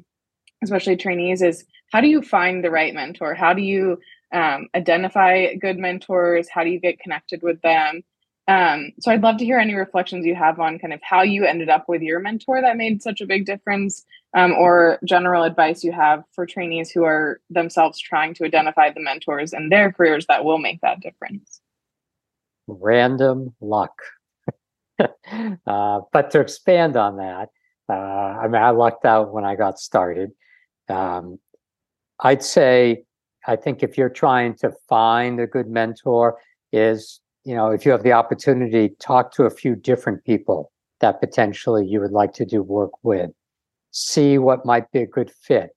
especially 0.62 0.96
trainees, 0.96 1.42
is 1.42 1.64
how 1.92 2.00
do 2.00 2.08
you 2.08 2.22
find 2.22 2.64
the 2.64 2.70
right 2.70 2.94
mentor? 2.94 3.34
How 3.34 3.52
do 3.52 3.62
you 3.62 3.98
um, 4.32 4.68
identify 4.74 5.54
good 5.54 5.78
mentors? 5.78 6.48
How 6.48 6.64
do 6.64 6.70
you 6.70 6.80
get 6.80 6.98
connected 6.98 7.42
with 7.42 7.60
them? 7.62 8.02
Um, 8.46 8.92
so 9.00 9.10
I'd 9.10 9.22
love 9.22 9.38
to 9.38 9.44
hear 9.44 9.58
any 9.58 9.74
reflections 9.74 10.26
you 10.26 10.34
have 10.34 10.60
on 10.60 10.78
kind 10.78 10.92
of 10.92 11.00
how 11.02 11.22
you 11.22 11.46
ended 11.46 11.70
up 11.70 11.88
with 11.88 12.02
your 12.02 12.20
mentor 12.20 12.60
that 12.60 12.76
made 12.76 13.02
such 13.02 13.20
a 13.22 13.26
big 13.26 13.46
difference, 13.46 14.04
um, 14.36 14.52
or 14.52 14.98
general 15.04 15.44
advice 15.44 15.82
you 15.82 15.92
have 15.92 16.24
for 16.34 16.44
trainees 16.44 16.90
who 16.90 17.04
are 17.04 17.40
themselves 17.48 17.98
trying 17.98 18.34
to 18.34 18.44
identify 18.44 18.90
the 18.90 19.00
mentors 19.00 19.54
in 19.54 19.70
their 19.70 19.92
careers 19.92 20.26
that 20.26 20.44
will 20.44 20.58
make 20.58 20.80
that 20.82 21.00
difference. 21.00 21.60
Random 22.66 23.54
luck. 23.62 23.98
uh, 24.98 26.00
but 26.12 26.30
to 26.30 26.40
expand 26.40 26.96
on 26.96 27.16
that, 27.16 27.48
uh, 27.88 27.92
I 27.92 28.48
mean, 28.48 28.62
I 28.62 28.70
lucked 28.70 29.06
out 29.06 29.32
when 29.32 29.44
I 29.44 29.56
got 29.56 29.78
started. 29.78 30.32
Um, 30.88 31.38
I'd 32.20 32.42
say, 32.42 33.04
I 33.46 33.56
think 33.56 33.82
if 33.82 33.96
you're 33.96 34.10
trying 34.10 34.54
to 34.56 34.72
find 34.88 35.40
a 35.40 35.46
good 35.46 35.68
mentor, 35.68 36.38
is 36.72 37.20
you 37.44 37.54
know, 37.54 37.70
if 37.70 37.84
you 37.84 37.92
have 37.92 38.02
the 38.02 38.12
opportunity, 38.12 38.90
talk 39.00 39.32
to 39.34 39.44
a 39.44 39.50
few 39.50 39.76
different 39.76 40.24
people 40.24 40.72
that 41.00 41.20
potentially 41.20 41.86
you 41.86 42.00
would 42.00 42.12
like 42.12 42.32
to 42.34 42.44
do 42.46 42.62
work 42.62 42.92
with. 43.02 43.30
See 43.90 44.38
what 44.38 44.64
might 44.64 44.90
be 44.90 45.00
a 45.00 45.06
good 45.06 45.30
fit. 45.30 45.70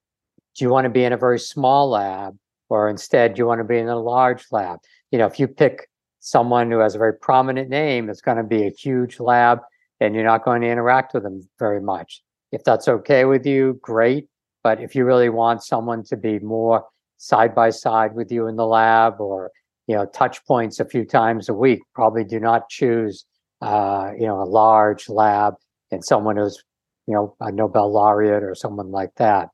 do 0.56 0.66
you 0.66 0.72
want 0.72 0.86
to 0.86 0.90
be 0.90 1.04
in 1.04 1.14
a 1.14 1.18
very 1.18 1.40
small 1.40 1.90
lab 1.90 2.36
or 2.70 2.90
instead 2.90 3.36
do 3.36 3.40
you 3.40 3.46
want 3.46 3.60
to 3.60 3.66
be 3.66 3.78
in 3.78 3.90
a 3.90 4.00
large 4.00 4.46
lab? 4.52 4.80
You 5.12 5.20
know, 5.20 5.26
if 5.26 5.40
you 5.40 5.48
pick 5.48 5.88
someone 6.20 6.72
who 6.72 6.80
has 6.80 6.96
a 6.96 6.98
very 6.98 7.14
prominent 7.14 7.70
name, 7.70 8.10
it's 8.10 8.22
going 8.22 8.38
to 8.38 8.44
be 8.44 8.66
a 8.66 8.72
huge 8.72 9.20
lab 9.20 9.60
and 10.00 10.16
you're 10.16 10.24
not 10.24 10.46
going 10.46 10.62
to 10.62 10.70
interact 10.70 11.14
with 11.14 11.24
them 11.24 11.48
very 11.60 11.82
much. 11.82 12.22
If 12.52 12.64
that's 12.64 12.88
okay 12.88 13.26
with 13.26 13.46
you, 13.46 13.80
great. 13.82 14.28
But 14.64 14.82
if 14.82 14.96
you 14.96 15.06
really 15.06 15.30
want 15.30 15.64
someone 15.64 16.04
to 16.06 16.18
be 16.18 16.40
more 16.40 16.86
side 17.18 17.54
by 17.54 17.70
side 17.72 18.14
with 18.16 18.32
you 18.32 18.48
in 18.48 18.56
the 18.56 18.66
lab 18.66 19.20
or 19.20 19.52
you 19.88 19.96
know 19.96 20.06
touch 20.06 20.46
points 20.46 20.80
a 20.80 20.86
few 20.86 21.06
times 21.06 21.50
a 21.50 21.54
week, 21.54 21.80
probably 21.94 22.24
do 22.24 22.40
not 22.40 22.70
choose 22.70 23.26
uh, 23.62 24.12
you 24.18 24.28
know 24.28 24.42
a 24.42 24.46
large 24.46 25.10
lab 25.10 25.56
and 25.92 26.04
someone 26.04 26.38
who's 26.38 26.64
you 27.08 27.14
know 27.14 27.36
a 27.40 27.52
Nobel 27.52 27.92
laureate 27.92 28.44
or 28.44 28.56
someone 28.56 28.92
like 28.92 29.16
that. 29.16 29.50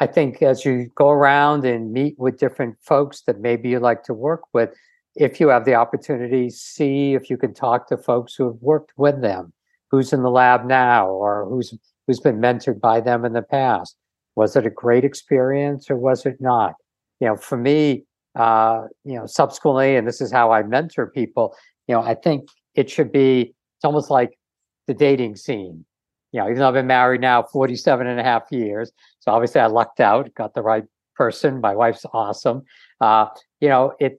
I 0.00 0.06
think 0.06 0.42
as 0.42 0.64
you 0.64 0.90
go 0.94 1.10
around 1.10 1.64
and 1.64 1.92
meet 1.92 2.18
with 2.18 2.38
different 2.38 2.76
folks 2.80 3.22
that 3.26 3.40
maybe 3.40 3.68
you 3.68 3.78
like 3.78 4.02
to 4.04 4.14
work 4.14 4.42
with, 4.54 4.70
if 5.14 5.38
you 5.38 5.48
have 5.48 5.64
the 5.64 5.74
opportunity, 5.74 6.48
see 6.50 7.14
if 7.14 7.28
you 7.28 7.36
can 7.36 7.52
talk 7.52 7.88
to 7.88 7.98
folks 7.98 8.34
who 8.34 8.46
have 8.46 8.60
worked 8.62 8.92
with 8.96 9.20
them, 9.20 9.52
who's 9.90 10.12
in 10.12 10.22
the 10.22 10.30
lab 10.30 10.64
now, 10.64 11.08
or 11.08 11.46
who's 11.48 11.74
who's 12.06 12.20
been 12.20 12.40
mentored 12.40 12.80
by 12.80 13.00
them 13.00 13.24
in 13.24 13.32
the 13.32 13.42
past. 13.42 13.96
Was 14.34 14.56
it 14.56 14.66
a 14.66 14.70
great 14.70 15.04
experience 15.04 15.90
or 15.90 15.96
was 15.96 16.24
it 16.24 16.40
not? 16.40 16.74
You 17.20 17.28
know, 17.28 17.36
for 17.36 17.58
me, 17.58 18.04
uh, 18.34 18.86
you 19.04 19.14
know, 19.14 19.26
subsequently, 19.26 19.96
and 19.96 20.06
this 20.06 20.20
is 20.20 20.32
how 20.32 20.52
I 20.52 20.62
mentor 20.62 21.06
people, 21.06 21.54
you 21.86 21.94
know, 21.94 22.02
I 22.02 22.14
think 22.14 22.48
it 22.74 22.88
should 22.88 23.12
be, 23.12 23.54
it's 23.76 23.84
almost 23.84 24.10
like 24.10 24.38
the 24.86 24.94
dating 24.94 25.36
scene. 25.36 25.84
You 26.32 26.40
know, 26.40 26.46
even 26.46 26.58
though 26.60 26.68
I've 26.68 26.74
been 26.74 26.86
married 26.86 27.20
now 27.20 27.42
47 27.42 28.06
and 28.06 28.18
a 28.18 28.22
half 28.22 28.44
years. 28.50 28.90
So 29.20 29.32
obviously 29.32 29.60
I 29.60 29.66
lucked 29.66 30.00
out, 30.00 30.32
got 30.34 30.54
the 30.54 30.62
right 30.62 30.84
person. 31.14 31.60
My 31.60 31.74
wife's 31.74 32.06
awesome. 32.14 32.62
Uh, 33.00 33.26
you 33.60 33.68
know, 33.68 33.92
it 34.00 34.18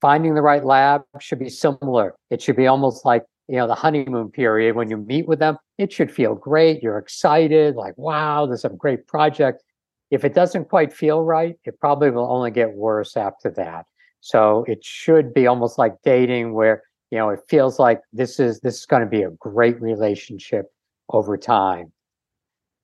finding 0.00 0.34
the 0.34 0.42
right 0.42 0.64
lab 0.64 1.02
should 1.20 1.38
be 1.38 1.48
similar. 1.48 2.14
It 2.30 2.42
should 2.42 2.56
be 2.56 2.66
almost 2.66 3.04
like, 3.04 3.24
you 3.48 3.56
know, 3.56 3.66
the 3.66 3.74
honeymoon 3.74 4.30
period 4.30 4.76
when 4.76 4.90
you 4.90 4.96
meet 4.96 5.26
with 5.26 5.38
them, 5.38 5.56
it 5.78 5.92
should 5.92 6.10
feel 6.10 6.34
great. 6.34 6.82
You're 6.82 6.98
excited, 6.98 7.76
like, 7.76 7.96
wow, 7.96 8.46
there's 8.46 8.64
a 8.64 8.68
great 8.68 9.06
project. 9.06 9.62
If 10.10 10.24
it 10.24 10.34
doesn't 10.34 10.68
quite 10.68 10.92
feel 10.92 11.22
right, 11.22 11.56
it 11.64 11.78
probably 11.80 12.10
will 12.10 12.30
only 12.30 12.50
get 12.50 12.72
worse 12.72 13.16
after 13.16 13.50
that. 13.50 13.86
So 14.20 14.64
it 14.66 14.84
should 14.84 15.34
be 15.34 15.46
almost 15.46 15.78
like 15.78 15.94
dating 16.02 16.54
where, 16.54 16.82
you 17.10 17.18
know, 17.18 17.30
it 17.30 17.40
feels 17.48 17.78
like 17.78 18.00
this 18.12 18.40
is 18.40 18.60
this 18.60 18.78
is 18.78 18.86
going 18.86 19.02
to 19.02 19.08
be 19.08 19.22
a 19.22 19.30
great 19.30 19.80
relationship 19.80 20.66
over 21.10 21.36
time. 21.36 21.92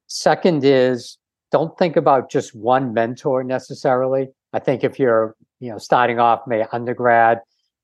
Second 0.06 0.64
is 0.64 1.18
don't 1.50 1.76
think 1.78 1.96
about 1.96 2.30
just 2.30 2.54
one 2.54 2.92
mentor 2.92 3.42
necessarily. 3.42 4.28
I 4.52 4.58
think 4.58 4.84
if 4.84 4.98
you're 4.98 5.34
you 5.60 5.70
know, 5.70 5.78
starting 5.78 6.18
off, 6.18 6.40
maybe 6.46 6.64
undergrad 6.72 7.40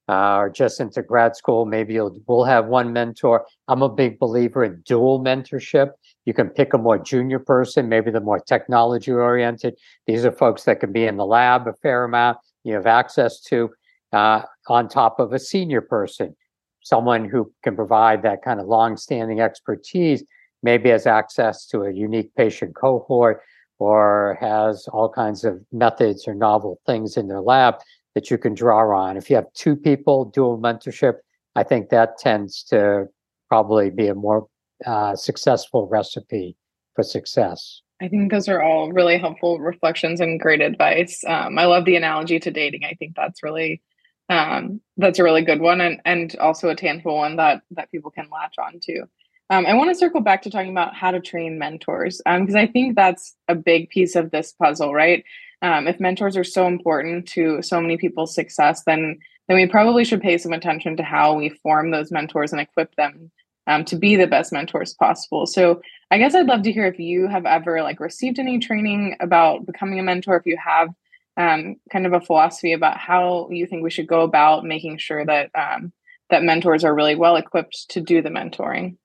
uh, 0.09 0.37
or 0.37 0.50
just 0.50 0.80
into 0.80 1.02
grad 1.02 1.35
school, 1.35 1.64
maybe 1.64 1.94
you'll 1.94 2.20
will 2.26 2.44
have 2.44 2.66
one 2.66 2.92
mentor. 2.92 3.47
I'm 3.68 3.82
a 3.82 3.88
big 3.88 4.18
believer 4.18 4.64
in 4.64 4.82
dual 4.85 5.20
mentorship. 5.20 5.92
You 6.25 6.35
can 6.35 6.50
pick 6.50 6.75
a 6.75 6.79
more 6.79 6.99
junior 6.99 7.39
person, 7.39 7.89
maybe 7.89 8.11
the 8.11 8.21
more 8.21 8.41
technology 8.41 9.11
oriented. 9.11 9.75
These 10.07 10.25
are 10.25 10.33
folks 10.33 10.65
that 10.65 10.81
can 10.81 10.93
be 10.93 11.07
in 11.07 11.17
the 11.17 11.27
lab 11.27 11.67
a 11.67 11.73
fair 11.75 12.05
amount. 12.05 12.39
You 12.65 12.75
have 12.75 12.87
access 12.87 13.41
to 13.45 13.71
uh, 14.12 14.43
on 14.69 14.89
top 14.89 15.19
of 15.19 15.33
a 15.33 15.39
senior 15.39 15.81
person, 15.81 16.37
someone 16.83 17.29
who 17.29 17.53
can 17.62 17.75
provide 17.75 18.23
that 18.23 18.43
kind 18.43 18.61
of 18.61 18.67
long-standing 18.67 19.41
expertise. 19.41 20.23
Maybe 20.62 20.91
has 20.91 21.07
access 21.07 21.67
to 21.69 21.85
a 21.85 21.93
unique 21.93 22.35
patient 22.35 22.75
cohort 22.75 23.41
or 23.79 24.37
has 24.41 24.87
all 24.89 25.09
kinds 25.09 25.43
of 25.45 25.61
methods 25.73 26.29
or 26.29 26.35
novel 26.35 26.79
things 26.85 27.17
in 27.17 27.29
their 27.29 27.41
lab 27.41 27.77
that 28.15 28.31
you 28.31 28.37
can 28.37 28.55
draw 28.55 28.95
on. 28.95 29.17
If 29.17 29.31
you 29.31 29.37
have 29.37 29.50
two 29.55 29.75
people, 29.75 30.27
dual 30.27 30.59
mentorship, 30.59 31.15
I 31.57 31.62
think 31.62 31.89
that 31.89 32.19
tends 32.19 32.62
to 32.65 33.07
probably 33.49 33.89
be 33.89 34.09
a 34.09 34.15
more 34.15 34.47
uh, 34.87 35.16
successful 35.16 35.87
recipe 35.88 36.56
for 36.94 37.02
success. 37.02 37.82
I 38.00 38.08
think 38.08 38.30
those 38.30 38.49
are 38.49 38.62
all 38.62 38.92
really 38.92 39.18
helpful 39.18 39.58
reflections 39.58 40.20
and 40.20 40.40
great 40.40 40.62
advice. 40.62 41.22
Um, 41.26 41.58
I 41.58 41.66
love 41.66 41.84
the 41.84 41.96
analogy 41.96 42.40
to 42.40 42.50
dating. 42.50 42.84
I 42.84 42.94
think 42.94 43.14
that's 43.14 43.42
really 43.42 43.82
um, 44.30 44.80
that's 44.96 45.18
a 45.18 45.25
really 45.25 45.42
good 45.42 45.60
one, 45.60 45.80
and 45.80 46.00
and 46.04 46.34
also 46.37 46.68
a 46.68 46.76
tangible 46.76 47.16
one 47.16 47.37
that 47.37 47.62
that 47.72 47.90
people 47.90 48.10
can 48.10 48.28
latch 48.30 48.54
on 48.58 48.80
to. 48.80 49.02
Um, 49.50 49.66
I 49.66 49.75
want 49.75 49.90
to 49.90 49.96
circle 49.96 50.20
back 50.20 50.42
to 50.42 50.50
talking 50.50 50.70
about 50.70 50.94
how 50.94 51.10
to 51.10 51.20
train 51.20 51.58
mentors 51.58 52.22
because 52.25 52.54
um, 52.54 52.60
I 52.60 52.66
think 52.68 52.94
that's 52.94 53.34
a 53.49 53.56
big 53.56 53.90
piece 53.90 54.14
of 54.14 54.30
this 54.30 54.52
puzzle, 54.52 54.94
right? 54.94 55.25
Um, 55.60 55.88
if 55.88 55.99
mentors 55.99 56.37
are 56.37 56.44
so 56.44 56.68
important 56.68 57.26
to 57.30 57.60
so 57.60 57.80
many 57.80 57.96
people's 57.96 58.34
success, 58.34 58.84
then 58.84 59.18
then 59.49 59.56
we 59.56 59.66
probably 59.66 60.04
should 60.04 60.22
pay 60.22 60.38
some 60.38 60.52
attention 60.52 60.96
to 60.96 61.02
how 61.02 61.34
we 61.34 61.49
form 61.49 61.90
those 61.90 62.12
mentors 62.12 62.52
and 62.52 62.60
equip 62.60 62.94
them 62.94 63.32
um, 63.67 63.85
to 63.87 63.97
be 63.97 64.17
the 64.17 64.26
best 64.26 64.52
mentors 64.52 64.95
possible. 64.95 65.47
So 65.47 65.81
I 66.11 66.19
guess 66.19 66.35
I'd 66.35 66.47
love 66.47 66.62
to 66.62 66.73
hear 66.73 66.87
if 66.87 66.99
you 66.99 67.29
have 67.29 67.47
ever 67.47 67.83
like 67.83 68.00
received 68.00 68.38
any 68.38 68.59
training 68.59 69.17
about 69.21 69.67
becoming 69.67 70.00
a 70.00 70.02
mentor. 70.02 70.37
If 70.37 70.47
you 70.47 70.57
have 70.57 70.88
um, 71.37 71.76
kind 71.90 72.07
of 72.07 72.12
a 72.12 72.21
philosophy 72.21 72.73
about 72.73 72.99
how 72.99 73.49
you 73.50 73.67
think 73.67 73.83
we 73.83 73.90
should 73.90 74.07
go 74.07 74.23
about 74.23 74.64
making 74.64 74.99
sure 74.99 75.25
that 75.25 75.50
um, 75.55 75.93
that 76.31 76.43
mentors 76.43 76.85
are 76.85 76.95
really 76.95 77.14
well 77.14 77.37
equipped 77.37 77.90
to 77.90 78.00
do 78.00 78.23
the 78.23 78.29
mentoring. 78.29 78.97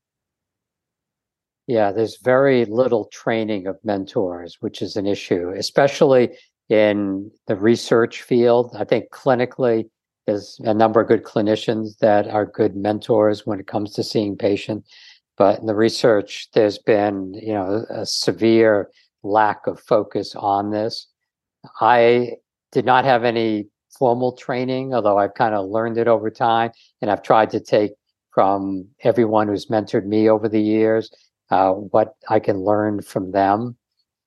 Yeah, 1.67 1.91
there's 1.91 2.17
very 2.21 2.65
little 2.65 3.05
training 3.05 3.65
of 3.65 3.77
mentors, 3.83 4.57
which 4.59 4.81
is 4.81 4.95
an 4.95 5.07
issue, 5.07 5.51
especially 5.55 6.37
in 6.69 7.31
the 7.47 7.55
research 7.55 8.21
field. 8.21 8.75
I 8.77 8.83
think 8.83 9.09
clinically, 9.11 9.89
there's 10.25 10.59
a 10.63 10.73
number 10.73 11.01
of 11.01 11.07
good 11.07 11.23
clinicians 11.23 11.97
that 11.99 12.27
are 12.27 12.45
good 12.45 12.75
mentors 12.75 13.45
when 13.45 13.59
it 13.59 13.67
comes 13.67 13.93
to 13.93 14.03
seeing 14.03 14.35
patients. 14.35 14.89
But 15.37 15.59
in 15.59 15.65
the 15.65 15.75
research, 15.75 16.49
there's 16.53 16.77
been, 16.77 17.33
you 17.33 17.53
know, 17.53 17.85
a 17.89 18.05
severe 18.05 18.89
lack 19.23 19.67
of 19.67 19.79
focus 19.79 20.33
on 20.35 20.71
this. 20.71 21.07
I 21.81 22.33
did 22.71 22.85
not 22.85 23.05
have 23.05 23.23
any 23.23 23.67
formal 23.97 24.33
training, 24.33 24.93
although 24.93 25.17
I've 25.17 25.33
kind 25.33 25.55
of 25.55 25.69
learned 25.69 25.97
it 25.97 26.07
over 26.07 26.29
time, 26.29 26.71
and 27.01 27.11
I've 27.11 27.23
tried 27.23 27.49
to 27.51 27.59
take 27.59 27.91
from 28.33 28.87
everyone 29.03 29.47
who's 29.47 29.67
mentored 29.67 30.05
me 30.05 30.29
over 30.29 30.49
the 30.49 30.61
years 30.61 31.09
uh, 31.49 31.71
what 31.71 32.15
I 32.29 32.39
can 32.39 32.57
learn 32.63 33.01
from 33.01 33.31
them. 33.31 33.77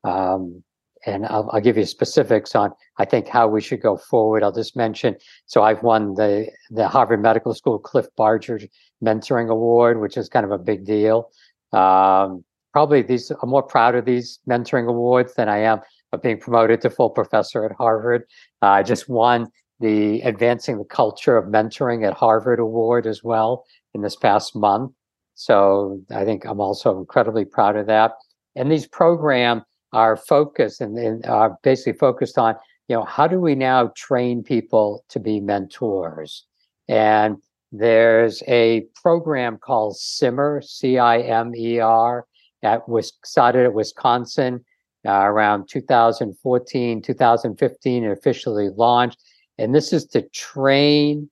Um, 0.04 0.62
and 1.06 1.26
I'll, 1.26 1.48
I'll, 1.52 1.60
give 1.60 1.76
you 1.76 1.84
specifics 1.84 2.54
on 2.54 2.72
I 2.98 3.04
think 3.04 3.28
how 3.28 3.48
we 3.48 3.60
should 3.60 3.82
go 3.82 3.96
forward. 3.96 4.42
I'll 4.42 4.52
just 4.52 4.76
mention. 4.76 5.16
So 5.46 5.62
I've 5.62 5.82
won 5.82 6.14
the 6.14 6.48
the 6.70 6.88
Harvard 6.88 7.22
Medical 7.22 7.54
School 7.54 7.78
Cliff 7.78 8.06
Barger 8.16 8.60
Mentoring 9.02 9.48
Award, 9.48 10.00
which 10.00 10.16
is 10.16 10.28
kind 10.28 10.44
of 10.44 10.52
a 10.52 10.58
big 10.58 10.84
deal. 10.84 11.30
Um, 11.72 12.44
probably 12.72 13.02
these 13.02 13.30
I'm 13.42 13.48
more 13.48 13.62
proud 13.62 13.94
of 13.94 14.04
these 14.04 14.40
mentoring 14.48 14.88
awards 14.88 15.34
than 15.34 15.48
I 15.48 15.58
am 15.58 15.80
of 16.12 16.22
being 16.22 16.38
promoted 16.38 16.80
to 16.82 16.90
full 16.90 17.10
professor 17.10 17.64
at 17.64 17.72
Harvard. 17.72 18.22
Uh, 18.62 18.66
I 18.66 18.82
just 18.82 19.08
won 19.08 19.48
the 19.80 20.20
Advancing 20.22 20.78
the 20.78 20.84
Culture 20.84 21.36
of 21.36 21.46
Mentoring 21.46 22.06
at 22.06 22.14
Harvard 22.14 22.58
Award 22.58 23.06
as 23.06 23.22
well 23.22 23.64
in 23.94 24.02
this 24.02 24.16
past 24.16 24.56
month. 24.56 24.92
So 25.34 26.00
I 26.10 26.24
think 26.24 26.44
I'm 26.44 26.60
also 26.60 26.98
incredibly 26.98 27.44
proud 27.44 27.76
of 27.76 27.86
that. 27.86 28.12
And 28.56 28.72
these 28.72 28.88
programs 28.88 29.62
are 29.92 30.16
focus 30.16 30.80
and, 30.80 30.97
and 30.99 31.25
are 31.26 31.59
basically 31.62 31.99
focused 31.99 32.38
on, 32.38 32.54
you 32.88 32.97
know, 32.97 33.04
how 33.04 33.26
do 33.26 33.40
we 33.40 33.54
now 33.54 33.92
train 33.97 34.42
people 34.42 35.04
to 35.09 35.21
be 35.21 35.40
mentors? 35.40 36.47
And 36.88 37.37
there's 37.73 38.42
a 38.49 38.87
program 38.95 39.59
called 39.59 39.97
CIMER, 39.97 40.62
C-I-M-E-R, 40.62 42.26
that 42.62 42.88
was 42.88 43.12
started 43.25 43.66
at 43.66 43.75
Wisconsin 43.75 44.64
uh, 45.07 45.12
around 45.12 45.68
2014, 45.68 47.02
2015, 47.02 48.04
and 48.04 48.12
officially 48.12 48.71
launched. 48.76 49.18
And 49.59 49.75
this 49.75 49.92
is 49.92 50.07
to 50.07 50.23
train 50.30 51.30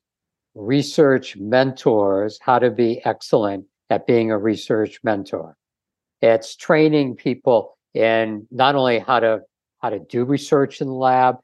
research 0.55 1.37
mentors 1.37 2.39
how 2.41 2.59
to 2.59 2.71
be 2.71 3.05
excellent 3.05 3.67
at 3.91 4.07
being 4.07 4.31
a 4.31 4.39
research 4.39 5.01
mentor. 5.05 5.57
It's 6.23 6.57
training 6.57 7.17
people 7.17 7.76
in 7.97 8.47
not 8.51 8.75
only 8.75 8.99
how 8.99 9.21
to 9.21 9.41
how 9.83 9.91
to 9.91 9.99
do 9.99 10.25
research 10.25 10.81
in 10.81 10.89
the 10.89 10.95
lab, 10.95 11.37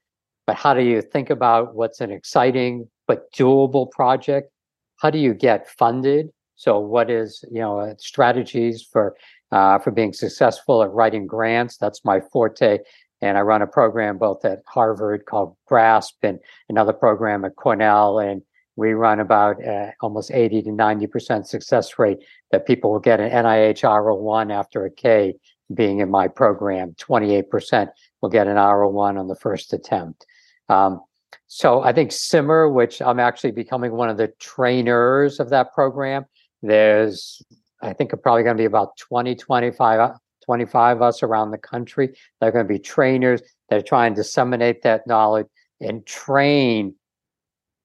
but 0.47 0.57
how 0.57 0.75
do 0.75 0.83
you 0.83 1.03
think 1.03 1.31
about 1.31 1.75
what's 1.75 2.01
an 2.01 2.11
exciting 2.11 2.89
but 3.07 3.33
doable 3.33 3.91
project? 3.91 4.51
How 4.97 5.11
do 5.11 5.19
you 5.19 5.35
get 5.35 5.69
funded? 5.69 6.29
So, 6.57 6.79
what 6.79 7.11
is 7.11 7.45
you 7.51 7.61
know 7.61 7.79
uh, 7.79 7.95
strategies 7.99 8.83
for 8.83 9.17
uh, 9.51 9.79
for 9.79 9.91
being 9.91 10.13
successful 10.13 10.83
at 10.83 10.91
writing 10.91 11.27
grants? 11.27 11.77
That's 11.77 12.05
my 12.05 12.21
forte, 12.33 12.79
and 13.21 13.39
I 13.39 13.41
run 13.41 13.63
a 13.63 13.67
program 13.67 14.19
both 14.19 14.45
at 14.45 14.61
Harvard 14.67 15.25
called 15.27 15.57
GRASP 15.67 16.17
and 16.23 16.39
another 16.69 16.93
program 16.93 17.45
at 17.45 17.57
Cornell. 17.57 18.19
And 18.19 18.43
we 18.77 18.93
run 18.93 19.21
about 19.21 19.63
uh, 19.65 19.91
almost 20.01 20.31
80 20.31 20.63
to 20.63 20.71
90% 20.71 21.47
success 21.47 21.99
rate 21.99 22.19
that 22.51 22.67
people 22.67 22.91
will 22.91 23.01
get 23.01 23.21
an 23.21 23.31
NIH 23.31 23.83
R01 23.83 24.53
after 24.53 24.85
a 24.87 24.91
K 24.91 25.35
being 25.75 26.01
in 26.01 26.11
my 26.11 26.29
program, 26.29 26.95
28% 27.01 27.89
will 28.21 28.29
get 28.29 28.47
an 28.47 28.57
R01 28.57 29.19
on 29.19 29.29
the 29.29 29.37
first 29.37 29.73
attempt. 29.73 30.27
Um, 30.69 31.01
so 31.47 31.83
I 31.83 31.93
think 31.93 32.13
CIMER, 32.13 32.71
which 32.71 33.03
I'm 33.03 33.21
actually 33.21 33.53
becoming 33.53 33.93
one 33.93 34.09
of 34.09 34.17
the 34.17 34.33
trainers 34.39 35.41
of 35.41 35.51
that 35.51 35.73
program, 35.75 36.25
there's, 36.63 37.43
I 37.83 37.93
think, 37.93 38.13
probably 38.23 38.43
going 38.43 38.57
to 38.57 38.61
be 38.61 38.67
about 38.67 38.97
20, 38.99 39.35
25, 39.35 40.17
25 40.45 40.97
of 40.97 41.03
us 41.03 41.23
around 41.23 41.51
the 41.51 41.59
country. 41.59 42.17
They're 42.41 42.53
going 42.53 42.67
to 42.67 42.73
be 42.73 42.79
trainers. 42.79 43.43
They're 43.69 43.83
trying 43.83 44.15
to 44.15 44.23
disseminate 44.23 44.83
that 44.83 45.07
knowledge 45.07 45.47
and 45.81 46.07
train 46.07 46.95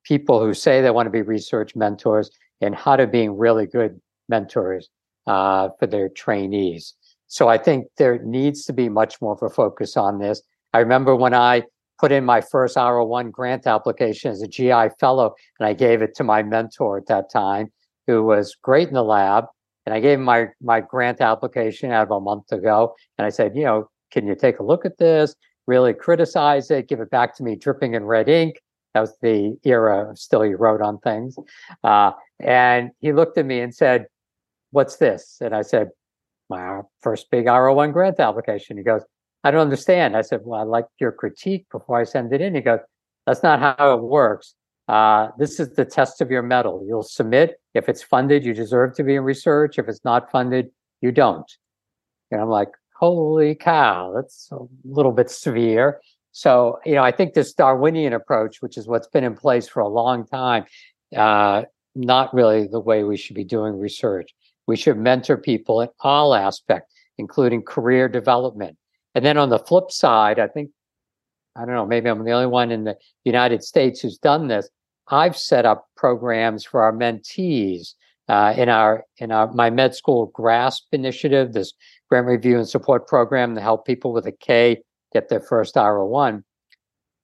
people 0.04 0.40
who 0.40 0.54
say 0.54 0.82
they 0.82 0.92
want 0.92 1.08
to 1.08 1.12
be 1.12 1.22
research 1.22 1.76
mentors 1.76 2.30
and 2.62 2.74
how 2.74 2.96
to 2.96 3.06
being 3.06 3.38
really 3.38 3.66
good 3.66 4.00
mentors 4.30 4.90
uh, 5.28 5.70
for 5.80 5.88
their 5.88 6.10
trainees. 6.10 6.94
So 7.28 7.48
I 7.50 7.58
think 7.58 7.88
there 7.98 8.20
needs 8.24 8.66
to 8.66 8.74
be 8.74 8.90
much 8.90 9.22
more 9.22 9.34
of 9.34 9.44
a 9.44 9.50
focus 9.50 9.98
on 9.98 10.20
this. 10.20 10.42
I 10.74 10.80
remember 10.80 11.16
when 11.16 11.34
I 11.34 11.64
put 12.00 12.12
in 12.12 12.26
my 12.26 12.42
first 12.42 12.78
R01 12.78 13.32
grant 13.32 13.68
application 13.68 14.32
as 14.32 14.42
a 14.42 14.48
GI 14.48 14.90
fellow, 15.00 15.36
and 15.60 15.68
I 15.68 15.74
gave 15.74 16.02
it 16.02 16.16
to 16.16 16.24
my 16.24 16.44
mentor 16.44 16.98
at 16.98 17.08
that 17.08 17.30
time, 17.30 17.72
who 18.06 18.24
was 18.24 18.56
great 18.62 18.88
in 18.88 18.94
the 18.94 19.04
lab. 19.04 19.46
And 19.86 19.94
I 19.94 20.00
gave 20.00 20.20
him 20.20 20.26
my, 20.26 20.48
my 20.62 20.82
grant 20.82 21.22
application 21.22 21.92
out 21.92 22.04
of 22.04 22.12
a 22.12 22.20
month 22.20 22.52
ago. 22.52 22.94
And 23.18 23.26
I 23.26 23.30
said, 23.30 23.56
you 23.56 23.64
know, 23.64 23.90
can 24.12 24.28
you 24.28 24.36
take 24.36 24.60
a 24.60 24.64
look 24.64 24.86
at 24.86 24.98
this? 24.98 25.36
Really 25.66 25.94
criticize 25.94 26.70
it, 26.72 26.88
give 26.88 27.00
it 27.00 27.10
back 27.10 27.36
to 27.38 27.44
me 27.44 27.56
dripping 27.56 27.94
in 27.94 28.04
red 28.04 28.30
ink. 28.30 28.62
That 28.94 29.02
was 29.02 29.18
the 29.22 29.58
era 29.64 30.12
still 30.16 30.46
you 30.46 30.58
wrote 30.58 30.82
on 30.82 31.00
things. 31.00 31.38
Uh, 31.84 32.12
and 32.40 32.92
he 33.00 33.14
looked 33.14 33.38
at 33.38 33.46
me 33.46 33.60
and 33.60 33.74
said, 33.74 34.06
What's 34.72 34.98
this? 34.98 35.38
And 35.40 35.56
I 35.56 35.62
said, 35.62 35.90
My 36.50 36.82
first 37.02 37.30
big 37.30 37.46
R01 37.46 37.94
grant 37.94 38.20
application. 38.20 38.78
He 38.78 38.84
goes, 38.84 39.02
I 39.44 39.52
don't 39.52 39.62
understand. 39.62 40.16
I 40.16 40.22
said, 40.22 40.42
Well, 40.44 40.60
I 40.60 40.64
like 40.64 40.86
your 41.00 41.12
critique 41.12 41.66
before 41.72 42.00
I 42.00 42.04
send 42.04 42.34
it 42.34 42.42
in. 42.42 42.56
He 42.56 42.62
goes, 42.62 42.80
That's 43.26 43.44
not 43.44 43.60
how 43.60 43.94
it 43.94 44.02
works. 44.02 44.56
Uh, 44.88 45.30
this 45.38 45.60
is 45.60 45.76
the 45.76 45.86
test 45.86 46.22
of 46.22 46.32
your 46.32 46.42
mettle. 46.42 46.84
You'll 46.88 47.04
submit. 47.04 47.60
If 47.74 47.90
it's 47.90 48.02
funded, 48.02 48.46
you 48.46 48.54
deserve 48.54 48.96
to 48.96 49.04
be 49.04 49.16
in 49.16 49.24
research. 49.24 49.78
If 49.78 49.88
it's 49.90 50.04
not 50.06 50.32
funded, 50.32 50.70
you 51.02 51.12
don't. 51.12 51.52
And 52.32 52.42
I'm 52.42 52.50
like, 52.50 52.70
holy 52.98 53.56
cow, 53.56 54.14
that's 54.16 54.50
a 54.52 54.60
little 54.86 55.12
bit 55.12 55.30
severe. 55.30 56.00
So, 56.32 56.80
you 56.86 56.94
know, 56.94 57.04
I 57.04 57.12
think 57.12 57.34
this 57.34 57.54
Darwinian 57.54 58.14
approach, 58.14 58.62
which 58.62 58.78
is 58.78 58.88
what's 58.88 59.08
been 59.08 59.24
in 59.24 59.36
place 59.36 59.68
for 59.68 59.82
a 59.82 59.88
long 59.88 60.26
time, 60.26 60.66
uh, 61.16 61.64
not 61.96 62.34
really 62.34 62.68
the 62.68 62.80
way 62.80 63.04
we 63.04 63.18
should 63.18 63.36
be 63.36 63.44
doing 63.44 63.78
research. 63.78 64.34
We 64.68 64.76
should 64.76 64.98
mentor 64.98 65.38
people 65.38 65.82
in 65.82 65.90
all 66.02 66.36
aspects, 66.36 66.94
including 67.18 67.64
career 67.64 68.08
development. 68.08 68.78
And 69.16 69.26
then 69.26 69.38
on 69.38 69.50
the 69.50 69.60
flip 69.60 69.90
side, 69.90 70.40
I 70.40 70.48
think, 70.48 70.70
I 71.56 71.62
don't 71.66 71.74
know, 71.74 71.86
maybe 71.86 72.10
I'm 72.10 72.24
the 72.24 72.32
only 72.32 72.48
one 72.48 72.72
in 72.72 72.84
the 72.84 72.98
United 73.24 73.64
States 73.64 74.02
who's 74.02 74.18
done 74.18 74.48
this. 74.48 74.70
I've 75.10 75.38
set 75.38 75.66
up 75.66 75.88
programs 75.96 76.66
for 76.66 76.84
our 76.84 76.92
mentees 76.92 77.94
uh, 78.30 78.54
in 78.58 78.70
our 78.70 79.06
in 79.18 79.32
our 79.32 79.52
my 79.54 79.70
med 79.70 79.96
school 79.96 80.28
grasp 80.28 80.86
initiative 80.92 81.54
this 81.54 81.74
grant 82.10 82.28
review 82.28 82.58
and 82.58 82.68
support 82.68 83.08
program 83.08 83.56
to 83.56 83.62
help 83.62 83.86
people 83.86 84.12
with 84.12 84.26
a 84.26 84.32
k 84.32 84.78
get 85.14 85.30
their 85.30 85.40
first 85.40 85.76
r01 85.76 86.44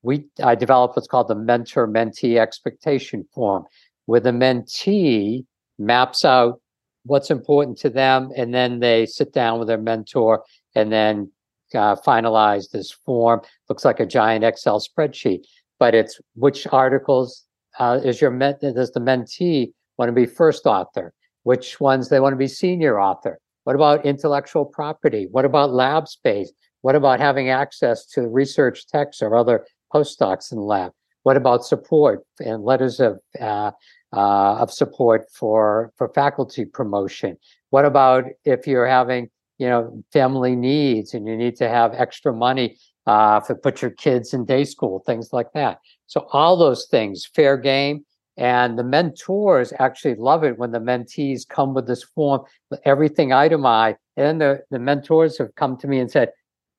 we 0.02 0.26
i 0.44 0.56
developed 0.56 0.96
what's 0.96 1.08
called 1.08 1.28
the 1.28 1.36
mentor 1.36 1.88
mentee 1.88 2.40
expectation 2.40 3.26
form 3.34 3.66
where 4.06 4.22
the 4.22 4.32
mentee 4.32 5.46
maps 5.78 6.24
out 6.24 6.62
what's 7.06 7.32
important 7.32 7.78
to 7.78 7.90
them 7.90 8.32
and 8.36 8.54
then 8.54 8.80
they 8.80 9.06
sit 9.06 9.34
down 9.34 9.60
with 9.60 9.68
their 9.68 9.78
mentor 9.78 10.44
and 10.76 10.92
then 10.92 11.32
uh, 11.76 11.96
finalize 11.96 12.70
this 12.70 12.92
form 12.92 13.42
looks 13.68 13.84
like 13.84 14.00
a 14.00 14.06
giant 14.06 14.44
excel 14.44 14.80
spreadsheet 14.80 15.42
but 15.80 15.94
it's 15.96 16.20
which 16.36 16.68
articles 16.72 17.46
uh, 17.80 18.00
is 18.04 18.22
your 18.22 18.32
men- 18.32 18.58
does 18.62 18.92
the 18.92 19.00
mentee 19.00 19.74
want 19.98 20.10
to 20.10 20.14
be 20.14 20.26
first 20.26 20.66
author? 20.66 21.14
Which 21.44 21.80
ones 21.80 22.10
they 22.10 22.20
want 22.20 22.34
to 22.34 22.38
be 22.38 22.48
senior 22.48 23.02
author? 23.02 23.40
What 23.64 23.76
about 23.76 24.06
intellectual 24.06 24.66
property? 24.66 25.28
What 25.32 25.46
about 25.46 25.72
lab 25.72 26.08
space? 26.08 26.52
What 26.82 26.96
about 26.96 27.20
having 27.20 27.50
access 27.50 28.06
to 28.08 28.28
research 28.28 28.88
texts 28.88 29.22
or 29.22 29.36
other 29.36 29.66
postdocs 29.94 30.52
in 30.52 30.58
the 30.58 30.64
lab? 30.64 30.92
What 31.24 31.38
about 31.38 31.66
support 31.66 32.24
and 32.40 32.64
letters 32.64 33.00
of 33.00 33.20
uh, 33.40 33.72
uh, 34.14 34.58
of 34.58 34.72
support 34.72 35.26
for 35.34 35.92
for 35.98 36.10
faculty 36.10 36.66
promotion? 36.66 37.38
What 37.72 37.86
about 37.86 38.26
if 38.46 38.68
you're 38.68 38.88
having 38.88 39.30
you 39.58 39.68
know 39.68 40.04
family 40.12 40.56
needs 40.56 41.14
and 41.14 41.28
you 41.28 41.36
need 41.36 41.56
to 41.58 41.70
have 41.70 41.94
extra 41.94 42.34
money 42.34 42.78
uh, 43.06 43.40
to 43.42 43.56
put 43.56 43.82
your 43.82 43.92
kids 43.92 44.34
in 44.34 44.46
day 44.46 44.64
school, 44.64 45.04
things 45.06 45.34
like 45.34 45.52
that? 45.54 45.80
So 46.08 46.28
all 46.32 46.58
those 46.58 46.88
things, 46.90 47.26
fair 47.26 47.58
game. 47.58 48.06
And 48.36 48.80
the 48.80 48.84
mentors 48.84 49.74
actually 49.80 50.16
love 50.16 50.44
it 50.44 50.58
when 50.58 50.72
the 50.72 50.80
mentees 50.80 51.48
come 51.48 51.76
with 51.76 51.86
this 51.86 52.04
form, 52.04 52.42
everything 52.84 53.32
itemized. 53.32 53.98
And 54.18 54.42
the, 54.42 54.62
the 54.72 54.80
mentors 54.80 55.38
have 55.38 55.54
come 55.56 55.78
to 55.78 55.88
me 55.88 56.00
and 56.00 56.10
said, 56.10 56.30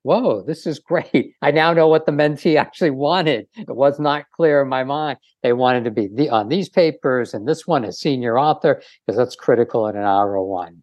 Whoa, 0.04 0.42
this 0.42 0.66
is 0.66 0.78
great. 0.78 1.34
I 1.42 1.50
now 1.50 1.72
know 1.72 1.88
what 1.88 2.04
the 2.04 2.12
mentee 2.12 2.56
actually 2.56 2.90
wanted. 2.90 3.46
It 3.56 3.74
was 3.74 3.98
not 3.98 4.26
clear 4.36 4.62
in 4.62 4.68
my 4.68 4.84
mind. 4.84 5.18
They 5.42 5.54
wanted 5.54 5.84
to 5.84 5.90
be 5.90 6.08
the, 6.14 6.28
on 6.28 6.48
these 6.48 6.68
papers 6.68 7.34
and 7.34 7.48
this 7.48 7.66
one 7.66 7.84
is 7.84 7.98
senior 7.98 8.38
author 8.38 8.82
because 9.06 9.18
that's 9.18 9.34
critical 9.34 9.88
in 9.88 9.96
an 9.96 10.02
R01. 10.02 10.76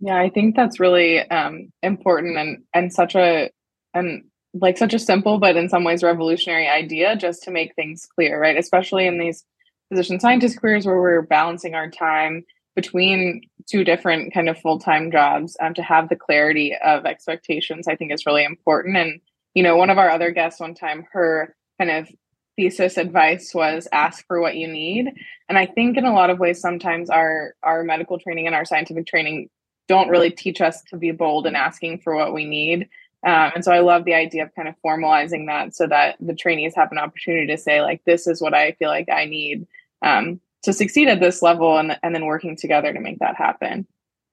Yeah, 0.00 0.18
I 0.18 0.30
think 0.30 0.56
that's 0.56 0.80
really 0.80 1.20
um, 1.30 1.72
important 1.82 2.36
and 2.36 2.58
and 2.74 2.92
such 2.92 3.14
a 3.14 3.50
and 3.94 4.24
like 4.52 4.76
such 4.76 4.92
a 4.92 4.98
simple 4.98 5.38
but 5.38 5.56
in 5.56 5.68
some 5.68 5.84
ways 5.84 6.02
revolutionary 6.02 6.68
idea 6.68 7.16
just 7.16 7.42
to 7.44 7.50
make 7.50 7.74
things 7.74 8.06
clear 8.14 8.40
right 8.40 8.56
especially 8.56 9.06
in 9.06 9.18
these 9.18 9.44
physician 9.88 10.20
scientist 10.20 10.60
careers 10.60 10.86
where 10.86 11.00
we're 11.00 11.22
balancing 11.22 11.74
our 11.74 11.90
time 11.90 12.44
between 12.74 13.42
two 13.66 13.84
different 13.84 14.34
kind 14.34 14.48
of 14.48 14.58
full-time 14.58 15.10
jobs 15.10 15.56
um, 15.60 15.74
to 15.74 15.82
have 15.82 16.08
the 16.08 16.16
clarity 16.16 16.74
of 16.84 17.06
expectations 17.06 17.88
i 17.88 17.96
think 17.96 18.12
is 18.12 18.26
really 18.26 18.44
important. 18.44 18.96
And 18.96 19.20
you 19.54 19.62
know 19.62 19.76
one 19.76 19.90
of 19.90 19.98
our 19.98 20.10
other 20.10 20.30
guests 20.30 20.60
one 20.60 20.74
time 20.74 21.06
her 21.12 21.54
kind 21.78 21.90
of 21.90 22.08
thesis 22.56 22.96
advice 22.96 23.52
was 23.52 23.88
ask 23.90 24.24
for 24.26 24.40
what 24.40 24.56
you 24.56 24.68
need. 24.68 25.12
And 25.48 25.58
i 25.58 25.66
think 25.66 25.96
in 25.96 26.04
a 26.04 26.14
lot 26.14 26.30
of 26.30 26.38
ways 26.38 26.60
sometimes 26.60 27.10
our 27.10 27.54
our 27.62 27.82
medical 27.82 28.18
training 28.18 28.46
and 28.46 28.54
our 28.54 28.64
scientific 28.64 29.06
training 29.06 29.48
don't 29.88 30.08
really 30.08 30.30
teach 30.30 30.60
us 30.60 30.82
to 30.82 30.96
be 30.96 31.10
bold 31.10 31.46
in 31.46 31.54
asking 31.54 32.00
for 32.00 32.14
what 32.14 32.32
we 32.32 32.44
need. 32.44 32.88
Um, 33.24 33.52
and 33.54 33.64
so 33.64 33.72
I 33.72 33.80
love 33.80 34.04
the 34.04 34.14
idea 34.14 34.44
of 34.44 34.54
kind 34.54 34.68
of 34.68 34.74
formalizing 34.84 35.46
that 35.46 35.74
so 35.74 35.86
that 35.86 36.16
the 36.20 36.34
trainees 36.34 36.74
have 36.76 36.92
an 36.92 36.98
opportunity 36.98 37.46
to 37.48 37.58
say, 37.58 37.80
like, 37.80 38.02
this 38.04 38.26
is 38.26 38.40
what 38.40 38.54
I 38.54 38.72
feel 38.72 38.88
like 38.88 39.08
I 39.08 39.24
need. 39.24 39.66
Um, 40.02 40.40
to 40.64 40.72
succeed 40.72 41.08
at 41.08 41.20
this 41.20 41.42
level, 41.42 41.78
and, 41.78 41.98
and 42.02 42.14
then 42.14 42.26
working 42.26 42.56
together 42.56 42.92
to 42.92 43.00
make 43.00 43.18
that 43.20 43.36
happen. 43.36 43.86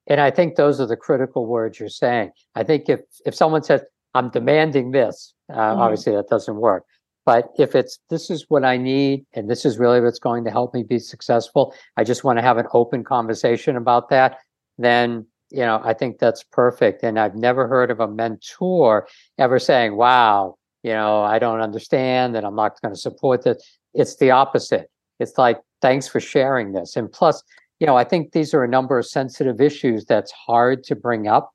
And 0.06 0.20
I 0.20 0.30
think 0.30 0.56
those 0.56 0.80
are 0.80 0.86
the 0.86 0.96
critical 0.96 1.46
words 1.46 1.78
you're 1.78 1.88
saying. 1.88 2.32
I 2.54 2.64
think 2.64 2.88
if 2.88 3.00
if 3.24 3.34
someone 3.34 3.62
says, 3.62 3.82
I'm 4.14 4.30
demanding 4.30 4.90
this, 4.90 5.34
uh, 5.48 5.56
mm-hmm. 5.56 5.80
obviously 5.80 6.14
that 6.14 6.28
doesn't 6.28 6.56
work. 6.56 6.84
But 7.24 7.50
if 7.56 7.76
it's 7.76 8.00
this 8.10 8.30
is 8.30 8.46
what 8.48 8.64
I 8.64 8.76
need 8.76 9.24
and 9.32 9.48
this 9.48 9.64
is 9.64 9.78
really 9.78 10.00
what's 10.00 10.18
going 10.18 10.44
to 10.44 10.50
help 10.50 10.74
me 10.74 10.82
be 10.82 10.98
successful, 10.98 11.72
I 11.96 12.02
just 12.04 12.24
want 12.24 12.38
to 12.38 12.42
have 12.42 12.58
an 12.58 12.66
open 12.72 13.04
conversation 13.04 13.76
about 13.76 14.08
that, 14.10 14.38
then 14.76 15.26
you 15.52 15.60
know, 15.60 15.82
I 15.84 15.92
think 15.92 16.18
that's 16.18 16.42
perfect. 16.42 17.02
And 17.02 17.18
I've 17.20 17.36
never 17.36 17.68
heard 17.68 17.90
of 17.90 18.00
a 18.00 18.08
mentor 18.08 19.06
ever 19.38 19.58
saying, 19.58 19.96
wow, 19.96 20.56
you 20.82 20.92
know, 20.92 21.22
I 21.22 21.38
don't 21.38 21.60
understand 21.60 22.34
and 22.34 22.46
I'm 22.46 22.56
not 22.56 22.80
going 22.80 22.94
to 22.94 22.98
support 22.98 23.44
this. 23.44 23.62
It's 23.92 24.16
the 24.16 24.30
opposite. 24.30 24.90
It's 25.20 25.36
like, 25.36 25.60
thanks 25.82 26.08
for 26.08 26.20
sharing 26.20 26.72
this. 26.72 26.96
And 26.96 27.10
plus, 27.12 27.42
you 27.80 27.86
know, 27.86 27.96
I 27.96 28.04
think 28.04 28.32
these 28.32 28.54
are 28.54 28.64
a 28.64 28.68
number 28.68 28.98
of 28.98 29.06
sensitive 29.06 29.60
issues 29.60 30.04
that's 30.04 30.30
hard 30.30 30.84
to 30.84 30.94
bring 30.94 31.26
up 31.26 31.50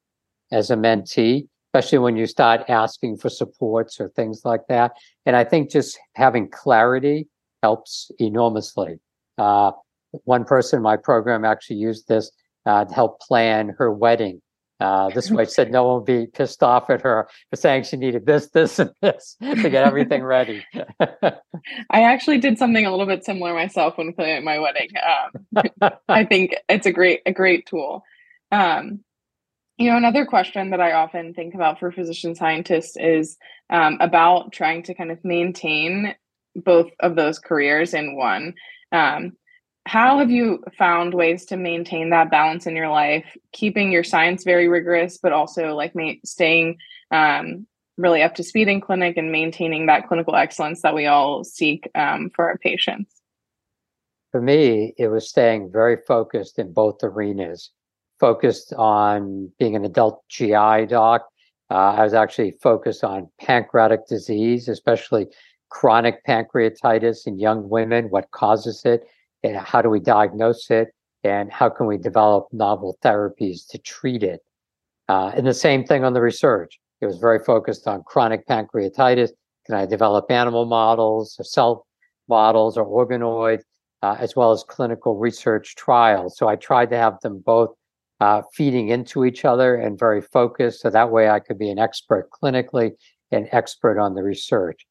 as 0.51 0.69
a 0.69 0.75
mentee, 0.75 1.47
especially 1.69 1.99
when 1.99 2.17
you 2.17 2.27
start 2.27 2.69
asking 2.69 3.17
for 3.17 3.29
supports 3.29 3.99
or 3.99 4.09
things 4.09 4.41
like 4.43 4.67
that. 4.67 4.91
And 5.25 5.35
I 5.35 5.43
think 5.43 5.71
just 5.71 5.97
having 6.15 6.49
clarity 6.49 7.27
helps 7.63 8.11
enormously. 8.19 8.99
Uh, 9.37 9.71
one 10.25 10.45
person 10.45 10.77
in 10.77 10.83
my 10.83 10.97
program 10.97 11.45
actually 11.45 11.77
used 11.77 12.07
this 12.07 12.31
uh, 12.65 12.85
to 12.85 12.93
help 12.93 13.19
plan 13.21 13.73
her 13.77 13.91
wedding. 13.91 14.41
Uh, 14.79 15.09
this 15.09 15.31
way, 15.31 15.45
said 15.45 15.71
no 15.71 15.83
one 15.83 15.95
would 15.95 16.05
be 16.05 16.27
pissed 16.27 16.61
off 16.61 16.89
at 16.89 17.01
her 17.01 17.27
for 17.49 17.55
saying 17.55 17.83
she 17.83 17.97
needed 17.97 18.27
this, 18.27 18.49
this, 18.49 18.77
and 18.77 18.91
this 19.01 19.35
to 19.41 19.69
get 19.69 19.87
everything 19.87 20.23
ready. 20.23 20.63
I 21.01 22.01
actually 22.03 22.37
did 22.37 22.59
something 22.59 22.85
a 22.85 22.91
little 22.91 23.07
bit 23.07 23.25
similar 23.25 23.55
myself 23.55 23.97
when 23.97 24.13
planning 24.13 24.43
my 24.43 24.59
wedding. 24.59 24.89
Um, 25.55 25.91
I 26.07 26.25
think 26.25 26.55
it's 26.69 26.85
a 26.85 26.91
great, 26.91 27.21
a 27.25 27.31
great 27.31 27.65
tool. 27.65 28.03
Um, 28.51 28.99
you 29.77 29.89
know, 29.89 29.97
another 29.97 30.25
question 30.25 30.71
that 30.71 30.81
I 30.81 30.93
often 30.93 31.33
think 31.33 31.55
about 31.55 31.79
for 31.79 31.91
physician 31.91 32.35
scientists 32.35 32.97
is 32.97 33.37
um, 33.69 33.97
about 33.99 34.51
trying 34.51 34.83
to 34.83 34.93
kind 34.93 35.11
of 35.11 35.23
maintain 35.23 36.15
both 36.55 36.91
of 36.99 37.15
those 37.15 37.39
careers 37.39 37.93
in 37.93 38.15
one. 38.15 38.53
Um, 38.91 39.33
how 39.87 40.19
have 40.19 40.29
you 40.29 40.63
found 40.77 41.13
ways 41.13 41.45
to 41.45 41.57
maintain 41.57 42.09
that 42.09 42.29
balance 42.29 42.67
in 42.67 42.75
your 42.75 42.89
life 42.89 43.37
keeping 43.53 43.91
your 43.91 44.03
science 44.03 44.43
very 44.43 44.67
rigorous 44.67 45.17
but 45.17 45.31
also 45.31 45.73
like 45.75 45.95
ma- 45.95 46.11
staying 46.25 46.77
um, 47.11 47.65
really 47.97 48.21
up 48.21 48.35
to 48.35 48.43
speed 48.43 48.67
in 48.67 48.81
clinic 48.81 49.17
and 49.17 49.31
maintaining 49.31 49.85
that 49.85 50.07
clinical 50.07 50.35
excellence 50.35 50.81
that 50.81 50.93
we 50.93 51.07
all 51.07 51.43
seek 51.43 51.89
um, 51.95 52.29
for 52.35 52.49
our 52.49 52.57
patients? 52.57 53.21
For 54.31 54.41
me, 54.41 54.93
it 54.97 55.07
was 55.07 55.29
staying 55.29 55.71
very 55.71 55.97
focused 56.05 56.59
in 56.59 56.73
both 56.73 57.01
arenas, 57.01 57.71
focused 58.19 58.73
on 58.73 59.51
being 59.57 59.75
an 59.75 59.85
adult 59.85 60.21
GI 60.29 60.85
doc. 60.87 61.27
Uh, 61.71 61.95
I 61.95 62.03
was 62.03 62.13
actually 62.13 62.51
focused 62.61 63.03
on 63.03 63.29
pancreatic 63.39 64.07
disease, 64.07 64.67
especially 64.67 65.27
chronic 65.69 66.25
pancreatitis 66.25 67.25
in 67.25 67.39
young 67.39 67.67
women, 67.69 68.09
what 68.09 68.31
causes 68.31 68.83
it, 68.85 69.07
and 69.47 69.57
how 69.57 69.81
do 69.81 69.89
we 69.89 69.99
diagnose 69.99 70.69
it, 70.69 70.89
and 71.23 71.51
how 71.51 71.69
can 71.69 71.87
we 71.87 71.97
develop 71.97 72.47
novel 72.51 72.97
therapies 73.03 73.67
to 73.69 73.77
treat 73.77 74.23
it. 74.23 74.41
Uh, 75.09 75.31
and 75.35 75.47
the 75.47 75.53
same 75.53 75.83
thing 75.83 76.03
on 76.03 76.13
the 76.13 76.21
research. 76.21 76.79
It 77.01 77.05
was 77.05 77.17
very 77.17 77.39
focused 77.39 77.87
on 77.87 78.03
chronic 78.03 78.47
pancreatitis. 78.47 79.29
Can 79.65 79.75
I 79.75 79.85
develop 79.85 80.31
animal 80.31 80.65
models 80.65 81.35
or 81.39 81.43
cell 81.43 81.85
models 82.27 82.77
or 82.77 82.85
organoids, 82.85 83.61
uh, 84.01 84.15
as 84.19 84.35
well 84.35 84.51
as 84.51 84.63
clinical 84.63 85.17
research 85.17 85.75
trials? 85.75 86.37
So 86.37 86.47
I 86.47 86.55
tried 86.55 86.89
to 86.89 86.97
have 86.97 87.19
them 87.21 87.39
both 87.45 87.69
uh, 88.19 88.41
feeding 88.53 88.89
into 88.89 89.25
each 89.25 89.45
other 89.45 89.75
and 89.75 89.99
very 89.99 90.21
focused. 90.21 90.81
So 90.81 90.89
that 90.89 91.11
way 91.11 91.29
I 91.29 91.39
could 91.39 91.59
be 91.59 91.69
an 91.69 91.79
expert 91.79 92.29
clinically 92.31 92.91
and 93.31 93.47
expert 93.51 93.99
on 93.99 94.15
the 94.15 94.23
research. 94.23 94.85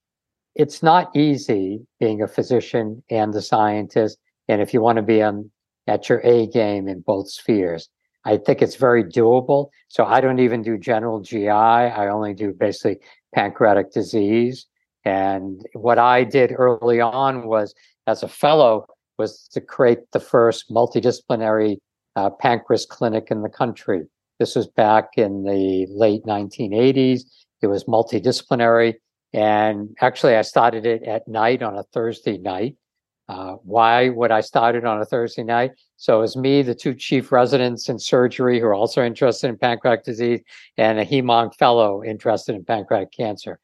It's 0.54 0.82
not 0.82 1.14
easy 1.14 1.80
being 2.00 2.22
a 2.22 2.28
physician 2.28 3.02
and 3.10 3.34
a 3.34 3.42
scientist. 3.42 4.18
And 4.48 4.60
if 4.60 4.72
you 4.72 4.80
want 4.80 4.96
to 4.96 5.02
be 5.02 5.22
on 5.22 5.50
at 5.86 6.08
your 6.08 6.20
A 6.24 6.46
game 6.46 6.88
in 6.88 7.00
both 7.00 7.30
spheres, 7.30 7.88
I 8.24 8.36
think 8.38 8.60
it's 8.60 8.76
very 8.76 9.04
doable. 9.04 9.68
So 9.88 10.04
I 10.04 10.20
don't 10.20 10.40
even 10.40 10.62
do 10.62 10.76
general 10.76 11.20
GI. 11.20 11.48
I 11.48 12.08
only 12.08 12.34
do 12.34 12.52
basically 12.52 12.98
pancreatic 13.34 13.92
disease. 13.92 14.66
And 15.04 15.64
what 15.74 15.98
I 15.98 16.24
did 16.24 16.52
early 16.56 17.00
on 17.00 17.46
was, 17.46 17.72
as 18.08 18.24
a 18.24 18.28
fellow, 18.28 18.86
was 19.18 19.46
to 19.52 19.60
create 19.60 20.00
the 20.12 20.20
first 20.20 20.70
multidisciplinary 20.70 21.76
uh, 22.16 22.30
pancreas 22.30 22.84
clinic 22.84 23.28
in 23.30 23.42
the 23.42 23.48
country. 23.48 24.02
This 24.40 24.56
was 24.56 24.66
back 24.66 25.10
in 25.16 25.44
the 25.44 25.86
late 25.88 26.24
1980s. 26.24 27.22
It 27.62 27.68
was 27.68 27.84
multidisciplinary. 27.84 28.94
And 29.32 29.96
actually, 30.00 30.34
I 30.34 30.42
started 30.42 30.84
it 30.84 31.04
at 31.04 31.28
night 31.28 31.62
on 31.62 31.76
a 31.76 31.84
Thursday 31.84 32.38
night. 32.38 32.76
Uh, 33.28 33.54
why 33.64 34.08
would 34.10 34.30
I 34.30 34.40
start 34.40 34.76
it 34.76 34.84
on 34.84 35.00
a 35.00 35.04
Thursday 35.04 35.42
night? 35.42 35.72
So 35.96 36.18
it 36.18 36.20
was 36.20 36.36
me, 36.36 36.62
the 36.62 36.74
two 36.74 36.94
chief 36.94 37.32
residents 37.32 37.88
in 37.88 37.98
surgery 37.98 38.60
who 38.60 38.66
are 38.66 38.74
also 38.74 39.02
interested 39.04 39.48
in 39.48 39.58
pancreatic 39.58 40.04
disease, 40.04 40.40
and 40.76 40.98
a 40.98 41.04
hemonc 41.04 41.54
fellow 41.56 42.04
interested 42.04 42.54
in 42.54 42.64
pancreatic 42.64 43.12
cancer. 43.12 43.58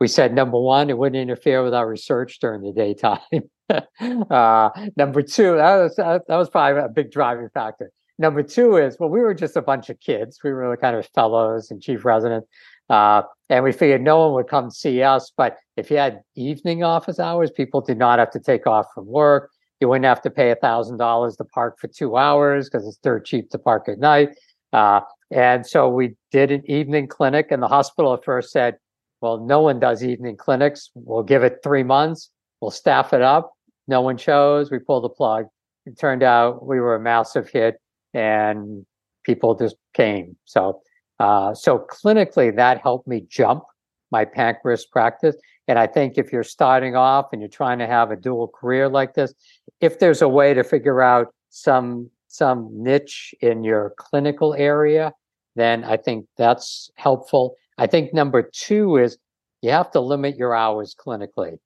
We 0.00 0.08
said 0.08 0.34
number 0.34 0.58
one, 0.58 0.90
it 0.90 0.98
wouldn't 0.98 1.20
interfere 1.20 1.62
with 1.62 1.74
our 1.74 1.88
research 1.88 2.38
during 2.40 2.62
the 2.62 2.72
daytime. 2.72 3.20
uh, 4.30 4.70
number 4.96 5.22
two, 5.22 5.56
that 5.56 5.76
was 5.76 5.96
that 5.96 6.24
was 6.28 6.50
probably 6.50 6.82
a 6.82 6.88
big 6.88 7.12
driving 7.12 7.48
factor. 7.52 7.92
Number 8.18 8.42
two 8.42 8.76
is 8.76 8.96
well, 8.98 9.10
we 9.10 9.20
were 9.20 9.34
just 9.34 9.56
a 9.56 9.62
bunch 9.62 9.90
of 9.90 10.00
kids. 10.00 10.40
We 10.42 10.52
were 10.52 10.76
kind 10.76 10.96
of 10.96 11.06
fellows 11.14 11.70
and 11.70 11.82
chief 11.82 12.04
residents. 12.04 12.48
Uh, 12.88 13.22
and 13.52 13.62
we 13.64 13.70
figured 13.70 14.00
no 14.00 14.18
one 14.18 14.32
would 14.32 14.48
come 14.48 14.70
see 14.70 15.02
us. 15.02 15.30
But 15.36 15.58
if 15.76 15.90
you 15.90 15.98
had 15.98 16.22
evening 16.34 16.82
office 16.82 17.20
hours, 17.20 17.50
people 17.50 17.82
did 17.82 17.98
not 17.98 18.18
have 18.18 18.30
to 18.30 18.40
take 18.40 18.66
off 18.66 18.86
from 18.94 19.06
work. 19.06 19.50
You 19.78 19.90
wouldn't 19.90 20.06
have 20.06 20.22
to 20.22 20.30
pay 20.30 20.50
a 20.50 20.56
thousand 20.56 20.96
dollars 20.96 21.36
to 21.36 21.44
park 21.44 21.78
for 21.78 21.88
two 21.88 22.16
hours 22.16 22.70
because 22.70 22.88
it's 22.88 22.96
dirt 22.96 23.26
cheap 23.26 23.50
to 23.50 23.58
park 23.58 23.90
at 23.90 23.98
night. 23.98 24.30
Uh, 24.72 25.00
and 25.30 25.66
so 25.66 25.90
we 25.90 26.14
did 26.30 26.50
an 26.50 26.62
evening 26.64 27.06
clinic, 27.06 27.48
and 27.50 27.62
the 27.62 27.68
hospital 27.68 28.14
at 28.14 28.24
first 28.24 28.52
said, 28.52 28.78
"Well, 29.20 29.44
no 29.44 29.60
one 29.60 29.78
does 29.78 30.02
evening 30.02 30.38
clinics. 30.38 30.90
We'll 30.94 31.22
give 31.22 31.42
it 31.42 31.58
three 31.62 31.82
months. 31.82 32.30
We'll 32.62 32.70
staff 32.70 33.12
it 33.12 33.20
up." 33.20 33.52
No 33.86 34.00
one 34.00 34.16
chose. 34.16 34.70
We 34.70 34.78
pulled 34.78 35.04
the 35.04 35.10
plug. 35.10 35.44
It 35.84 35.98
turned 35.98 36.22
out 36.22 36.64
we 36.64 36.80
were 36.80 36.94
a 36.94 37.00
massive 37.00 37.50
hit, 37.50 37.76
and 38.14 38.86
people 39.24 39.54
just 39.54 39.76
came. 39.92 40.36
So 40.46 40.80
uh, 41.22 41.54
so 41.54 41.86
clinically, 41.88 42.54
that 42.56 42.80
helped 42.80 43.06
me 43.06 43.24
jump 43.28 43.62
my 44.10 44.24
pancreas 44.24 44.84
practice. 44.84 45.36
And 45.68 45.78
I 45.78 45.86
think 45.86 46.18
if 46.18 46.32
you're 46.32 46.42
starting 46.42 46.96
off 46.96 47.28
and 47.32 47.40
you're 47.40 47.48
trying 47.48 47.78
to 47.78 47.86
have 47.86 48.10
a 48.10 48.16
dual 48.16 48.48
career 48.48 48.88
like 48.88 49.14
this, 49.14 49.32
if 49.80 50.00
there's 50.00 50.20
a 50.20 50.28
way 50.28 50.52
to 50.52 50.64
figure 50.64 51.00
out 51.00 51.32
some 51.48 52.10
some 52.26 52.68
niche 52.72 53.36
in 53.40 53.62
your 53.62 53.94
clinical 53.98 54.52
area, 54.54 55.12
then 55.54 55.84
I 55.84 55.96
think 55.96 56.26
that's 56.36 56.90
helpful. 56.96 57.54
I 57.78 57.86
think 57.86 58.12
number 58.12 58.42
two 58.42 58.96
is 58.96 59.16
you 59.60 59.70
have 59.70 59.92
to 59.92 60.00
limit 60.00 60.36
your 60.36 60.56
hours 60.56 60.92
clinically. 60.92 61.56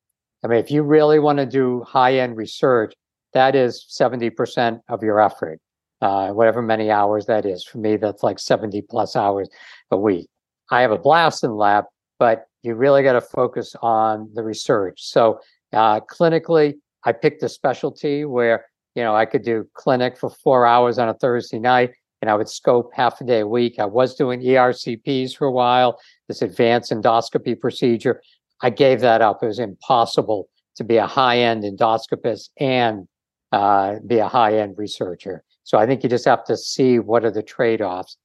I 0.45 0.49
mean, 0.49 0.59
if 0.59 0.71
you 0.71 0.83
really 0.83 1.19
want 1.19 1.39
to 1.39 1.47
do 1.47 1.83
high 1.85 2.19
end 2.19 2.37
research, 2.37 2.93
that 3.33 3.55
is 3.55 3.87
70% 3.89 4.81
of 4.91 5.03
your 5.03 5.19
effort 5.19 5.61
uh, 6.03 6.31
whatever 6.31 6.63
many 6.63 6.91
hours 6.91 7.27
that 7.27 7.47
is. 7.47 7.65
For 7.65 7.79
me, 7.79 7.97
that's 7.97 8.23
like 8.23 8.39
70 8.39 8.83
plus 8.83 9.17
hours 9.17 9.49
a 9.91 9.97
week. 9.97 10.29
I 10.71 10.81
have 10.83 10.91
a 10.91 10.99
blast 10.99 11.45
in 11.45 11.55
lab, 11.55 11.85
but 12.19 12.47
you 12.63 12.75
really 12.75 13.03
got 13.03 13.13
to 13.13 13.21
focus 13.21 13.75
on 13.83 14.31
the 14.35 14.43
research. 14.43 15.01
So 15.03 15.41
uh, 15.73 16.01
clinically, 16.01 16.75
I 17.05 17.13
picked 17.13 17.43
a 17.43 17.49
specialty 17.49 18.25
where 18.25 18.67
you 18.95 19.03
know 19.03 19.15
I 19.15 19.27
could 19.27 19.43
do 19.43 19.69
clinic 19.75 20.19
for 20.19 20.31
four 20.31 20.67
hours 20.67 20.99
on 20.99 21.09
a 21.09 21.15
Thursday 21.15 21.59
night, 21.59 21.93
and 22.21 22.31
I 22.31 22.35
would 22.35 22.49
scope 22.49 22.91
half 22.95 23.21
a 23.21 23.25
day 23.25 23.41
a 23.41 23.47
week. 23.47 23.79
I 23.79 23.85
was 23.85 24.15
doing 24.17 24.41
ERCPs 24.41 25.37
for 25.37 25.47
a 25.47 25.53
while, 25.53 25.99
this 26.29 26.43
advanced 26.43 26.91
endoscopy 26.91 27.59
procedure. 27.59 28.21
I 28.63 28.71
gave 28.71 29.01
that 29.01 29.21
up. 29.21 29.43
It 29.43 29.47
was 29.47 29.59
impossible 29.59 30.49
to 30.77 30.85
be 30.85 30.97
a 30.97 31.07
high 31.07 31.39
end 31.39 31.63
endoscopist 31.63 32.51
and 32.59 33.07
uh, 33.53 33.97
be 34.07 34.19
a 34.19 34.29
high 34.29 34.59
end 34.59 34.75
researcher. 34.77 35.45
So 35.67 35.79
I 35.79 35.85
think 35.85 36.05
you 36.05 36.09
just 36.09 36.25
have 36.27 36.45
to 36.45 36.57
see 36.57 37.01
what 37.01 37.25
are 37.25 37.31
the 37.31 37.43
trade 37.43 37.83
offs. 37.83 38.17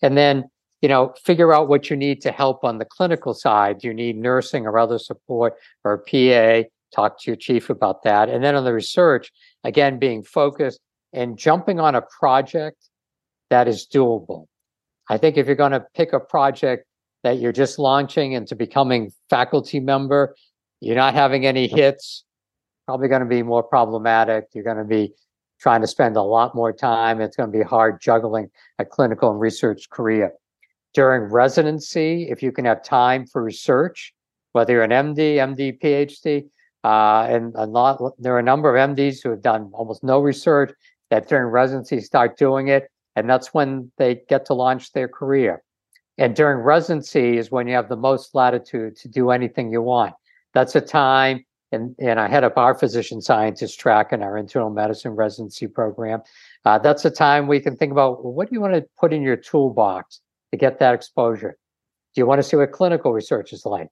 And 0.00 0.16
then, 0.16 0.44
you 0.80 0.88
know, 0.88 1.12
figure 1.22 1.52
out 1.52 1.68
what 1.68 1.90
you 1.90 1.96
need 1.96 2.22
to 2.22 2.32
help 2.32 2.64
on 2.64 2.78
the 2.78 2.86
clinical 2.86 3.34
side. 3.34 3.80
Do 3.80 3.88
you 3.88 3.94
need 3.94 4.16
nursing 4.16 4.66
or 4.66 4.78
other 4.78 4.98
support 4.98 5.54
or 5.84 5.98
PA? 5.98 6.62
Talk 6.94 7.20
to 7.20 7.30
your 7.30 7.36
chief 7.36 7.68
about 7.68 8.02
that. 8.04 8.30
And 8.30 8.42
then 8.42 8.54
on 8.54 8.64
the 8.64 8.72
research, 8.72 9.30
again, 9.62 9.98
being 9.98 10.22
focused 10.22 10.80
and 11.12 11.38
jumping 11.38 11.78
on 11.80 11.94
a 11.94 12.02
project 12.18 12.88
that 13.50 13.68
is 13.68 13.86
doable. 13.86 14.46
I 15.10 15.18
think 15.18 15.36
if 15.36 15.46
you're 15.46 15.54
going 15.54 15.72
to 15.72 15.84
pick 15.94 16.14
a 16.14 16.20
project 16.20 16.86
that 17.24 17.38
you're 17.40 17.52
just 17.52 17.78
launching 17.78 18.32
into 18.32 18.56
becoming 18.56 19.12
faculty 19.28 19.80
member, 19.80 20.34
you're 20.80 20.96
not 20.96 21.12
having 21.12 21.44
any 21.44 21.68
hits, 21.68 22.24
probably 22.86 23.08
going 23.08 23.20
to 23.20 23.26
be 23.26 23.42
more 23.42 23.62
problematic. 23.62 24.46
You're 24.54 24.64
going 24.64 24.78
to 24.78 24.84
be 24.84 25.12
trying 25.60 25.80
to 25.80 25.86
spend 25.86 26.16
a 26.16 26.22
lot 26.22 26.54
more 26.54 26.72
time. 26.72 27.20
It's 27.20 27.36
going 27.36 27.50
to 27.50 27.58
be 27.58 27.64
hard 27.64 28.00
juggling 28.00 28.50
a 28.78 28.84
clinical 28.84 29.30
and 29.30 29.40
research 29.40 29.88
career. 29.90 30.32
During 30.94 31.30
residency, 31.30 32.28
if 32.30 32.42
you 32.42 32.52
can 32.52 32.64
have 32.64 32.82
time 32.82 33.26
for 33.26 33.42
research, 33.42 34.14
whether 34.52 34.74
you're 34.74 34.82
an 34.84 34.90
MD, 34.90 35.36
MD, 35.36 35.78
PhD, 35.78 36.44
uh, 36.84 37.26
and 37.28 37.54
a 37.56 37.66
lot, 37.66 38.00
there 38.18 38.34
are 38.34 38.38
a 38.38 38.42
number 38.42 38.74
of 38.74 38.90
MDs 38.90 39.22
who 39.22 39.30
have 39.30 39.42
done 39.42 39.70
almost 39.74 40.02
no 40.02 40.20
research 40.20 40.72
that 41.10 41.28
during 41.28 41.46
residency 41.46 42.00
start 42.00 42.38
doing 42.38 42.68
it, 42.68 42.88
and 43.16 43.28
that's 43.28 43.52
when 43.52 43.90
they 43.98 44.20
get 44.28 44.46
to 44.46 44.54
launch 44.54 44.92
their 44.92 45.08
career. 45.08 45.62
And 46.18 46.34
during 46.34 46.60
residency 46.60 47.36
is 47.36 47.50
when 47.50 47.66
you 47.66 47.74
have 47.74 47.88
the 47.88 47.96
most 47.96 48.34
latitude 48.34 48.96
to 48.96 49.08
do 49.08 49.30
anything 49.30 49.70
you 49.70 49.82
want. 49.82 50.14
That's 50.54 50.74
a 50.74 50.80
time 50.80 51.44
and, 51.76 51.94
and 51.98 52.18
I 52.18 52.28
head 52.28 52.42
up 52.42 52.56
our 52.56 52.74
physician 52.74 53.20
scientist 53.20 53.78
track 53.78 54.12
in 54.12 54.22
our 54.22 54.36
internal 54.36 54.70
medicine 54.70 55.12
residency 55.12 55.66
program. 55.68 56.22
Uh, 56.64 56.78
that's 56.78 57.04
a 57.04 57.10
time 57.10 57.46
we 57.46 57.60
can 57.60 57.76
think 57.76 57.92
about 57.92 58.24
well, 58.24 58.32
what 58.32 58.48
do 58.48 58.54
you 58.54 58.60
want 58.60 58.74
to 58.74 58.84
put 58.98 59.12
in 59.12 59.22
your 59.22 59.36
toolbox 59.36 60.20
to 60.50 60.56
get 60.56 60.78
that 60.80 60.94
exposure? 60.94 61.56
Do 62.14 62.20
you 62.20 62.26
want 62.26 62.40
to 62.40 62.42
see 62.42 62.56
what 62.56 62.72
clinical 62.72 63.12
research 63.12 63.52
is 63.52 63.64
like? 63.64 63.88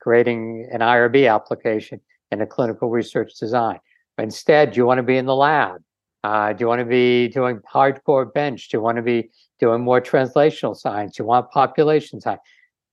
Creating 0.00 0.68
an 0.72 0.80
IRB 0.80 1.32
application 1.32 2.00
and 2.30 2.42
a 2.42 2.46
clinical 2.46 2.90
research 2.90 3.38
design. 3.38 3.78
Instead, 4.18 4.72
do 4.72 4.78
you 4.78 4.86
want 4.86 4.98
to 4.98 5.02
be 5.02 5.16
in 5.16 5.26
the 5.26 5.36
lab? 5.36 5.82
Uh, 6.24 6.52
do 6.52 6.62
you 6.62 6.68
want 6.68 6.78
to 6.78 6.84
be 6.84 7.28
doing 7.28 7.60
hardcore 7.72 8.32
bench? 8.32 8.68
Do 8.68 8.76
you 8.76 8.82
want 8.82 8.96
to 8.96 9.02
be 9.02 9.30
doing 9.60 9.82
more 9.82 10.00
translational 10.00 10.76
science? 10.76 11.16
Do 11.16 11.22
you 11.22 11.26
want 11.26 11.50
population 11.50 12.20
science? 12.20 12.40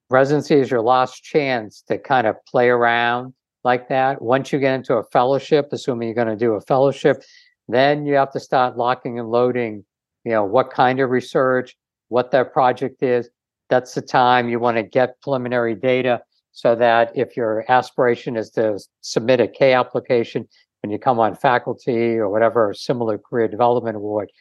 Residency 0.09 0.55
is 0.55 0.71
your 0.71 0.81
last 0.81 1.23
chance 1.23 1.83
to 1.83 1.99
kind 1.99 2.25
of 2.25 2.35
play 2.45 2.69
around, 2.69 3.33
like 3.63 3.89
that. 3.89 4.21
Once 4.21 4.51
you 4.51 4.59
get 4.59 4.73
into 4.73 4.95
a 4.95 5.03
fellowship, 5.03 5.69
assuming 5.71 6.07
you're 6.07 6.15
going 6.15 6.27
to 6.27 6.35
do 6.35 6.53
a 6.53 6.61
fellowship, 6.61 7.23
then 7.67 8.05
you 8.05 8.15
have 8.15 8.31
to 8.31 8.39
start 8.39 8.77
locking 8.77 9.19
and 9.19 9.29
loading, 9.29 9.83
you 10.23 10.31
know, 10.31 10.43
what 10.43 10.71
kind 10.71 10.99
of 10.99 11.09
research, 11.09 11.75
what 12.07 12.31
that 12.31 12.53
project 12.53 13.03
is. 13.03 13.29
That's 13.69 13.93
the 13.93 14.01
time 14.01 14.49
you 14.49 14.59
want 14.59 14.77
to 14.77 14.83
get 14.83 15.21
preliminary 15.21 15.75
data 15.75 16.21
so 16.51 16.75
that 16.75 17.11
if 17.15 17.37
your 17.37 17.63
aspiration 17.69 18.35
is 18.35 18.49
to 18.51 18.79
submit 19.01 19.39
a 19.39 19.47
K 19.47 19.73
application 19.73 20.47
when 20.81 20.91
you 20.91 20.97
come 20.97 21.19
on 21.19 21.35
faculty 21.35 22.17
or 22.17 22.29
whatever 22.29 22.73
similar 22.73 23.17
career 23.17 23.47
development 23.47 23.95
award, 23.95 24.31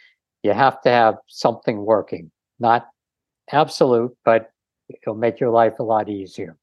you 0.43 0.53
have 0.53 0.81
to 0.83 0.89
have 0.89 1.17
something 1.27 1.85
working. 1.85 2.31
Not 2.59 2.89
absolute, 3.53 4.17
but 4.25 4.51
it'll 4.89 5.15
make 5.15 5.41
your 5.41 5.51
life 5.51 5.79
a 5.79 5.83
lot 5.83 6.09
easier. 6.09 6.57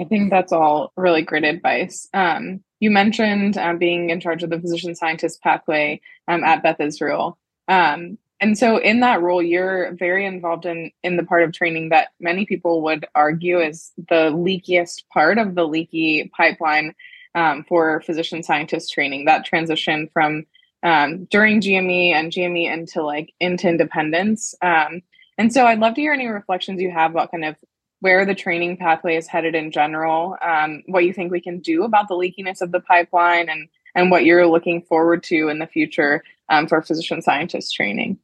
I 0.00 0.04
think 0.04 0.30
that's 0.30 0.52
all 0.52 0.92
really 0.96 1.22
great 1.22 1.44
advice. 1.44 2.08
Um, 2.14 2.62
you 2.80 2.90
mentioned 2.90 3.58
um, 3.58 3.78
being 3.78 4.10
in 4.10 4.20
charge 4.20 4.42
of 4.42 4.50
the 4.50 4.60
physician 4.60 4.94
scientist 4.94 5.42
pathway 5.42 6.00
um, 6.28 6.44
at 6.44 6.62
Beth 6.62 6.80
Israel. 6.80 7.36
Um, 7.66 8.18
and 8.40 8.56
so 8.56 8.76
in 8.76 9.00
that 9.00 9.20
role, 9.20 9.42
you're 9.42 9.92
very 9.94 10.24
involved 10.24 10.64
in 10.64 10.92
in 11.02 11.16
the 11.16 11.24
part 11.24 11.42
of 11.42 11.52
training 11.52 11.88
that 11.88 12.08
many 12.20 12.46
people 12.46 12.82
would 12.82 13.04
argue 13.14 13.60
is 13.60 13.92
the 13.96 14.30
leakiest 14.30 15.02
part 15.12 15.38
of 15.38 15.56
the 15.56 15.66
leaky 15.66 16.30
pipeline 16.36 16.94
um, 17.34 17.64
for 17.68 18.00
physician 18.02 18.44
scientist 18.44 18.92
training. 18.92 19.24
That 19.24 19.44
transition 19.44 20.08
from 20.12 20.46
um, 20.84 21.24
during 21.24 21.60
GME 21.60 22.12
and 22.12 22.30
GME 22.30 22.72
into 22.72 23.02
like 23.02 23.32
into 23.40 23.68
independence. 23.68 24.54
Um, 24.62 25.02
and 25.36 25.52
so 25.52 25.66
I'd 25.66 25.80
love 25.80 25.94
to 25.94 26.00
hear 26.00 26.12
any 26.12 26.26
reflections 26.26 26.80
you 26.80 26.90
have 26.90 27.12
about 27.12 27.30
kind 27.32 27.44
of 27.44 27.56
where 28.00 28.24
the 28.24 28.34
training 28.34 28.76
pathway 28.76 29.16
is 29.16 29.26
headed 29.26 29.54
in 29.54 29.70
general, 29.70 30.36
um, 30.42 30.82
what 30.86 31.04
you 31.04 31.12
think 31.12 31.32
we 31.32 31.40
can 31.40 31.58
do 31.58 31.84
about 31.84 32.08
the 32.08 32.14
leakiness 32.14 32.60
of 32.60 32.72
the 32.72 32.80
pipeline, 32.80 33.48
and 33.48 33.68
and 33.94 34.10
what 34.10 34.24
you're 34.24 34.46
looking 34.46 34.82
forward 34.82 35.22
to 35.24 35.48
in 35.48 35.58
the 35.58 35.66
future 35.66 36.22
um, 36.48 36.66
for 36.66 36.80
physician 36.82 37.22
scientist 37.22 37.74
training 37.74 38.18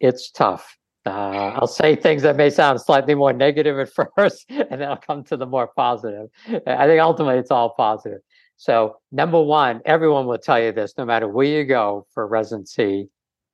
it's 0.00 0.30
tough. 0.30 0.76
Uh, 1.04 1.52
I'll 1.54 1.68
say 1.68 1.94
things 1.94 2.22
that 2.22 2.36
may 2.36 2.50
sound 2.50 2.80
slightly 2.80 3.14
more 3.14 3.32
negative 3.32 3.78
at 3.78 3.90
first, 4.16 4.46
and 4.48 4.80
then 4.80 4.82
I'll 4.82 4.96
come 4.96 5.22
to 5.24 5.36
the 5.36 5.46
more 5.46 5.68
positive. 5.68 6.28
I 6.66 6.86
think 6.86 7.00
ultimately 7.00 7.38
it's 7.38 7.50
all 7.50 7.70
positive. 7.70 8.20
So, 8.56 8.96
number 9.12 9.40
one, 9.40 9.82
everyone 9.84 10.26
will 10.26 10.38
tell 10.38 10.60
you 10.60 10.72
this 10.72 10.94
no 10.96 11.04
matter 11.04 11.28
where 11.28 11.46
you 11.46 11.64
go 11.64 12.06
for 12.12 12.26
residency, 12.26 13.08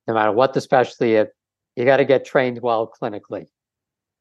no 0.07 0.15
matter 0.15 0.33
what 0.33 0.55
the 0.55 0.61
specialty 0.61 1.17
is, 1.17 1.29
you 1.77 1.85
got 1.85 1.97
to 1.99 2.05
get 2.05 2.25
trained 2.25 2.61
well 2.63 2.91
clinically. 3.01 3.47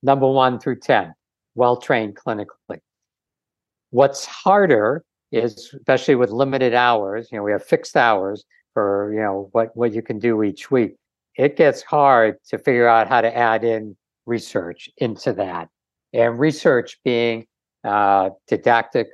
Number 0.04 0.28
one 0.28 0.60
through 0.60 0.80
10, 0.80 1.14
well 1.56 1.78
trained 1.78 2.16
clinically. 2.16 2.80
What's 3.92 4.26
harder 4.26 5.04
is, 5.32 5.74
especially 5.74 6.16
with 6.16 6.32
limited 6.32 6.74
hours, 6.74 7.30
you 7.32 7.38
know, 7.38 7.44
we 7.44 7.52
have 7.52 7.64
fixed 7.64 7.96
hours 7.96 8.44
for, 8.74 9.12
you 9.14 9.20
know, 9.20 9.50
what, 9.52 9.76
what 9.76 9.94
you 9.94 10.02
can 10.02 10.18
do 10.18 10.44
each 10.44 10.72
week 10.72 10.96
it 11.36 11.56
gets 11.56 11.82
hard 11.82 12.36
to 12.50 12.58
figure 12.58 12.88
out 12.88 13.08
how 13.08 13.22
to 13.22 13.36
add 13.36 13.64
in 13.64 13.96
research 14.26 14.90
into 14.98 15.34
that. 15.34 15.70
And 16.14 16.38
research 16.40 16.98
being 17.04 17.46
uh, 17.84 18.32
didactic 18.48 19.08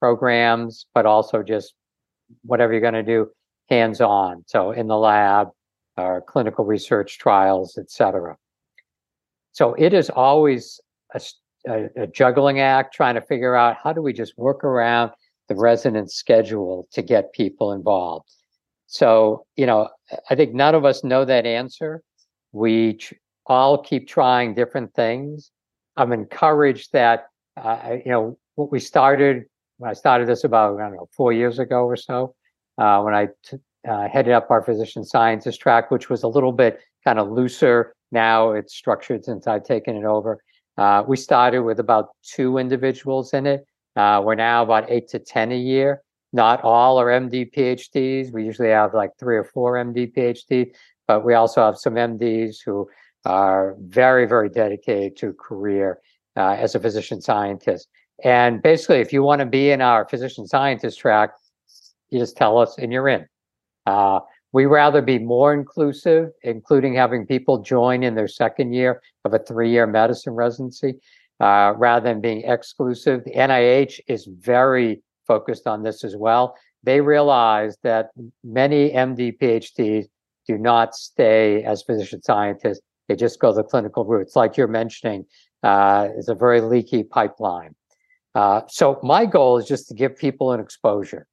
programs, 0.00 0.86
but 0.94 1.06
also 1.06 1.42
just 1.42 1.74
whatever 2.44 2.72
you're 2.72 2.80
going 2.80 2.94
to 2.94 3.02
do 3.02 3.28
hands 3.70 4.00
on. 4.00 4.44
So 4.46 4.72
in 4.72 4.88
the 4.88 4.96
lab, 4.96 5.48
or 5.96 6.20
clinical 6.20 6.64
research 6.64 7.18
trials, 7.18 7.78
etc. 7.78 8.36
So 9.56 9.72
it 9.78 9.94
is 9.94 10.10
always 10.10 10.78
a, 11.14 11.20
a, 11.66 12.02
a, 12.02 12.06
juggling 12.08 12.60
act 12.60 12.92
trying 12.92 13.14
to 13.14 13.22
figure 13.22 13.56
out 13.56 13.78
how 13.82 13.94
do 13.94 14.02
we 14.02 14.12
just 14.12 14.36
work 14.36 14.62
around 14.62 15.12
the 15.48 15.54
resident 15.54 16.12
schedule 16.12 16.86
to 16.92 17.00
get 17.00 17.32
people 17.32 17.72
involved. 17.72 18.28
So, 18.86 19.46
you 19.56 19.64
know, 19.64 19.88
I 20.28 20.34
think 20.34 20.52
none 20.52 20.74
of 20.74 20.84
us 20.84 21.02
know 21.02 21.24
that 21.24 21.46
answer. 21.46 22.02
We 22.52 22.98
ch- 22.98 23.14
all 23.46 23.82
keep 23.82 24.06
trying 24.06 24.52
different 24.52 24.92
things. 24.92 25.50
I'm 25.96 26.12
encouraged 26.12 26.92
that, 26.92 27.28
uh, 27.56 27.96
you 28.04 28.12
know, 28.12 28.38
what 28.56 28.70
we 28.70 28.78
started 28.78 29.44
when 29.78 29.90
I 29.90 29.94
started 29.94 30.28
this 30.28 30.44
about, 30.44 30.78
I 30.78 30.82
don't 30.82 30.96
know, 30.96 31.08
four 31.16 31.32
years 31.32 31.58
ago 31.58 31.86
or 31.86 31.96
so, 31.96 32.34
uh, 32.76 33.00
when 33.00 33.14
I 33.14 33.28
t- 33.42 33.56
uh, 33.88 34.06
headed 34.06 34.34
up 34.34 34.50
our 34.50 34.62
physician 34.62 35.02
scientist 35.02 35.62
track, 35.62 35.90
which 35.90 36.10
was 36.10 36.24
a 36.24 36.28
little 36.28 36.52
bit 36.52 36.78
kind 37.04 37.18
of 37.18 37.30
looser. 37.30 37.95
Now 38.12 38.52
it's 38.52 38.74
structured 38.74 39.24
since 39.24 39.46
I've 39.46 39.64
taken 39.64 39.96
it 39.96 40.04
over. 40.04 40.42
Uh, 40.78 41.02
we 41.06 41.16
started 41.16 41.62
with 41.62 41.80
about 41.80 42.08
two 42.22 42.58
individuals 42.58 43.32
in 43.32 43.46
it. 43.46 43.66
Uh, 43.96 44.20
we're 44.24 44.34
now 44.34 44.62
about 44.62 44.90
eight 44.90 45.08
to 45.08 45.18
10 45.18 45.52
a 45.52 45.56
year. 45.56 46.02
Not 46.32 46.62
all 46.62 47.00
are 47.00 47.06
MD 47.06 47.50
PhDs. 47.54 48.32
We 48.32 48.44
usually 48.44 48.68
have 48.68 48.92
like 48.92 49.10
three 49.18 49.36
or 49.36 49.44
four 49.44 49.74
MD 49.74 50.12
PhDs, 50.12 50.72
but 51.08 51.24
we 51.24 51.34
also 51.34 51.64
have 51.64 51.78
some 51.78 51.94
MDs 51.94 52.58
who 52.64 52.88
are 53.24 53.74
very, 53.80 54.26
very 54.26 54.50
dedicated 54.50 55.16
to 55.16 55.32
career 55.32 55.98
uh, 56.36 56.56
as 56.58 56.74
a 56.74 56.80
physician 56.80 57.20
scientist. 57.22 57.88
And 58.22 58.62
basically, 58.62 59.00
if 59.00 59.12
you 59.12 59.22
want 59.22 59.40
to 59.40 59.46
be 59.46 59.70
in 59.70 59.80
our 59.80 60.06
physician 60.08 60.46
scientist 60.46 60.98
track, 60.98 61.30
you 62.10 62.18
just 62.18 62.36
tell 62.36 62.58
us 62.58 62.76
and 62.78 62.92
you're 62.92 63.08
in. 63.08 63.26
Uh, 63.86 64.20
we 64.52 64.66
rather 64.66 65.02
be 65.02 65.18
more 65.18 65.52
inclusive, 65.52 66.30
including 66.42 66.94
having 66.94 67.26
people 67.26 67.58
join 67.58 68.02
in 68.02 68.14
their 68.14 68.28
second 68.28 68.72
year 68.72 69.02
of 69.24 69.34
a 69.34 69.38
three 69.38 69.70
year 69.70 69.86
medicine 69.86 70.34
residency, 70.34 70.94
uh, 71.40 71.74
rather 71.76 72.08
than 72.08 72.20
being 72.20 72.42
exclusive. 72.42 73.24
The 73.24 73.32
NIH 73.32 74.00
is 74.08 74.26
very 74.26 75.02
focused 75.26 75.66
on 75.66 75.82
this 75.82 76.04
as 76.04 76.16
well. 76.16 76.56
They 76.82 77.00
realize 77.00 77.76
that 77.82 78.10
many 78.44 78.90
MD 78.90 79.36
PhDs 79.38 80.06
do 80.46 80.56
not 80.56 80.94
stay 80.94 81.64
as 81.64 81.82
physician 81.82 82.22
scientists. 82.22 82.80
They 83.08 83.16
just 83.16 83.40
go 83.40 83.52
the 83.52 83.62
clinical 83.62 84.04
routes, 84.04 84.36
like 84.36 84.56
you're 84.56 84.68
mentioning, 84.68 85.26
uh, 85.62 86.08
is 86.16 86.28
a 86.28 86.34
very 86.34 86.60
leaky 86.60 87.02
pipeline. 87.02 87.74
Uh, 88.34 88.60
so 88.68 89.00
my 89.02 89.26
goal 89.26 89.56
is 89.56 89.66
just 89.66 89.88
to 89.88 89.94
give 89.94 90.16
people 90.16 90.52
an 90.52 90.60
exposure, 90.60 91.26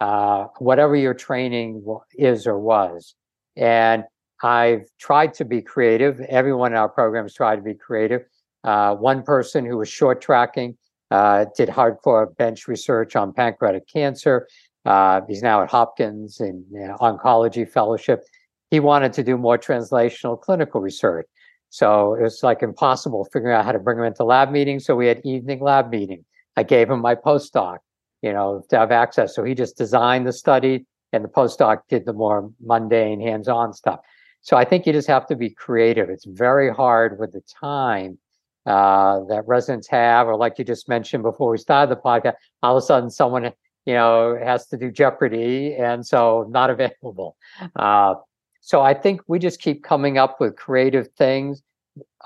uh, 0.00 0.46
whatever 0.58 0.96
your 0.96 1.14
training 1.14 1.84
is 2.14 2.46
or 2.46 2.58
was. 2.58 3.14
And 3.56 4.04
I've 4.42 4.86
tried 4.98 5.34
to 5.34 5.44
be 5.44 5.62
creative. 5.62 6.20
Everyone 6.20 6.72
in 6.72 6.78
our 6.78 6.88
programs 6.88 7.34
tried 7.34 7.56
to 7.56 7.62
be 7.62 7.74
creative. 7.74 8.22
Uh, 8.64 8.94
one 8.94 9.22
person 9.22 9.64
who 9.64 9.78
was 9.78 9.88
short 9.88 10.20
tracking 10.20 10.76
uh, 11.10 11.46
did 11.56 11.68
hardcore 11.68 12.36
bench 12.36 12.68
research 12.68 13.16
on 13.16 13.32
pancreatic 13.32 13.88
cancer. 13.88 14.46
Uh, 14.84 15.20
he's 15.28 15.42
now 15.42 15.62
at 15.62 15.70
Hopkins 15.70 16.40
in 16.40 16.64
you 16.70 16.86
know, 16.86 16.96
oncology 17.00 17.68
fellowship. 17.68 18.22
He 18.70 18.80
wanted 18.80 19.12
to 19.14 19.22
do 19.22 19.36
more 19.36 19.58
translational 19.58 20.40
clinical 20.40 20.80
research. 20.80 21.26
So 21.70 22.14
it 22.14 22.22
was 22.22 22.42
like 22.42 22.62
impossible 22.62 23.26
figuring 23.32 23.54
out 23.54 23.64
how 23.64 23.72
to 23.72 23.78
bring 23.78 23.98
him 23.98 24.04
into 24.04 24.24
lab 24.24 24.50
meetings. 24.50 24.84
So 24.84 24.94
we 24.96 25.06
had 25.06 25.20
evening 25.24 25.60
lab 25.60 25.90
meeting. 25.90 26.24
I 26.56 26.62
gave 26.62 26.90
him 26.90 27.00
my 27.00 27.14
postdoc, 27.14 27.78
you 28.26 28.32
know, 28.32 28.64
to 28.70 28.76
have 28.76 28.90
access. 28.90 29.36
So 29.36 29.44
he 29.44 29.54
just 29.54 29.76
designed 29.78 30.26
the 30.26 30.32
study 30.32 30.84
and 31.12 31.22
the 31.22 31.28
postdoc 31.28 31.82
did 31.88 32.06
the 32.06 32.12
more 32.12 32.50
mundane 32.60 33.20
hands-on 33.20 33.72
stuff. 33.72 34.00
So 34.40 34.56
I 34.56 34.64
think 34.64 34.84
you 34.84 34.92
just 34.92 35.06
have 35.06 35.26
to 35.28 35.36
be 35.36 35.50
creative. 35.50 36.10
It's 36.10 36.24
very 36.24 36.68
hard 36.82 37.20
with 37.20 37.30
the 37.32 37.42
time 37.60 38.18
uh, 38.66 39.20
that 39.28 39.44
residents 39.46 39.86
have, 39.88 40.26
or 40.26 40.36
like 40.36 40.58
you 40.58 40.64
just 40.64 40.88
mentioned 40.88 41.22
before 41.22 41.50
we 41.52 41.58
started 41.58 41.96
the 41.96 42.00
podcast, 42.00 42.34
all 42.64 42.76
of 42.76 42.82
a 42.82 42.86
sudden 42.86 43.10
someone 43.10 43.44
you 43.84 43.94
know 43.94 44.36
has 44.42 44.66
to 44.70 44.76
do 44.76 44.90
Jeopardy, 44.90 45.76
and 45.76 46.04
so 46.04 46.48
not 46.50 46.68
available. 46.70 47.36
Uh, 47.76 48.14
so 48.60 48.82
I 48.82 48.94
think 48.94 49.20
we 49.28 49.38
just 49.38 49.60
keep 49.60 49.84
coming 49.84 50.18
up 50.18 50.40
with 50.40 50.56
creative 50.56 51.06
things. 51.16 51.62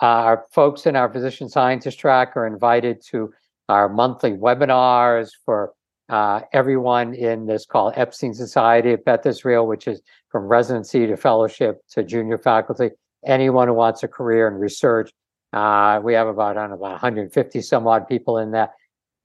Uh, 0.01 0.23
our 0.29 0.47
folks 0.51 0.87
in 0.87 0.97
our 0.97 1.13
physician 1.13 1.51
scientist 1.51 1.99
track 1.99 2.39
are 2.39 2.47
invited 2.47 3.03
to 3.11 3.31
our 3.69 3.91
monthly 3.91 4.33
webinars 4.33 5.29
for 5.45 5.75
uh, 6.11 6.43
everyone 6.53 7.15
in 7.15 7.47
this 7.47 7.65
called 7.65 7.95
Epstein 7.97 8.35
Society 8.35 8.93
at 8.93 9.05
Beth 9.05 9.25
Israel, 9.25 9.67
which 9.67 9.89
is 9.89 10.03
from 10.29 10.45
residency 10.45 11.07
to 11.07 11.17
fellowship 11.17 11.81
to 11.91 12.03
junior 12.03 12.37
faculty. 12.37 12.91
Anyone 13.25 13.69
who 13.69 13.75
wants 13.75 14.03
a 14.03 14.09
career 14.09 14.49
in 14.49 14.55
research 14.55 15.11
uh, 15.53 16.01
we 16.03 16.15
have 16.15 16.29
about, 16.29 16.57
I 16.57 16.63
don't 16.63 16.71
know, 16.71 16.77
about 16.77 16.93
150 16.93 17.61
some 17.63 17.87
odd 17.87 18.07
people 18.07 18.39
in 18.39 18.53
that. 18.53 18.71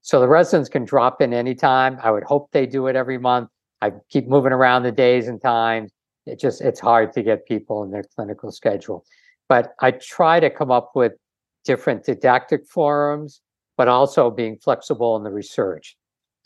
So 0.02 0.20
the 0.20 0.28
residents 0.28 0.68
can 0.68 0.84
drop 0.84 1.20
in 1.20 1.32
anytime. 1.32 1.98
I 2.02 2.10
would 2.10 2.24
hope 2.24 2.50
they 2.52 2.66
do 2.66 2.86
it 2.86 2.96
every 2.96 3.18
month. 3.18 3.48
I 3.80 3.92
keep 4.08 4.26
moving 4.28 4.52
around 4.52 4.82
the 4.82 4.92
days 4.92 5.28
and 5.28 5.40
times. 5.40 5.92
It 6.24 6.40
just, 6.40 6.60
it's 6.60 6.80
hard 6.80 7.12
to 7.12 7.22
get 7.22 7.46
people 7.46 7.82
in 7.84 7.90
their 7.90 8.04
clinical 8.14 8.50
schedule. 8.50 9.04
But 9.48 9.74
I 9.80 9.92
try 9.92 10.40
to 10.40 10.50
come 10.50 10.70
up 10.70 10.92
with 10.94 11.12
different 11.64 12.04
didactic 12.04 12.66
forums, 12.66 13.40
but 13.76 13.86
also 13.86 14.30
being 14.30 14.56
flexible 14.58 15.16
in 15.16 15.22
the 15.22 15.30
research. 15.30 15.96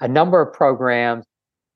A 0.00 0.08
number 0.08 0.40
of 0.40 0.52
programs 0.54 1.26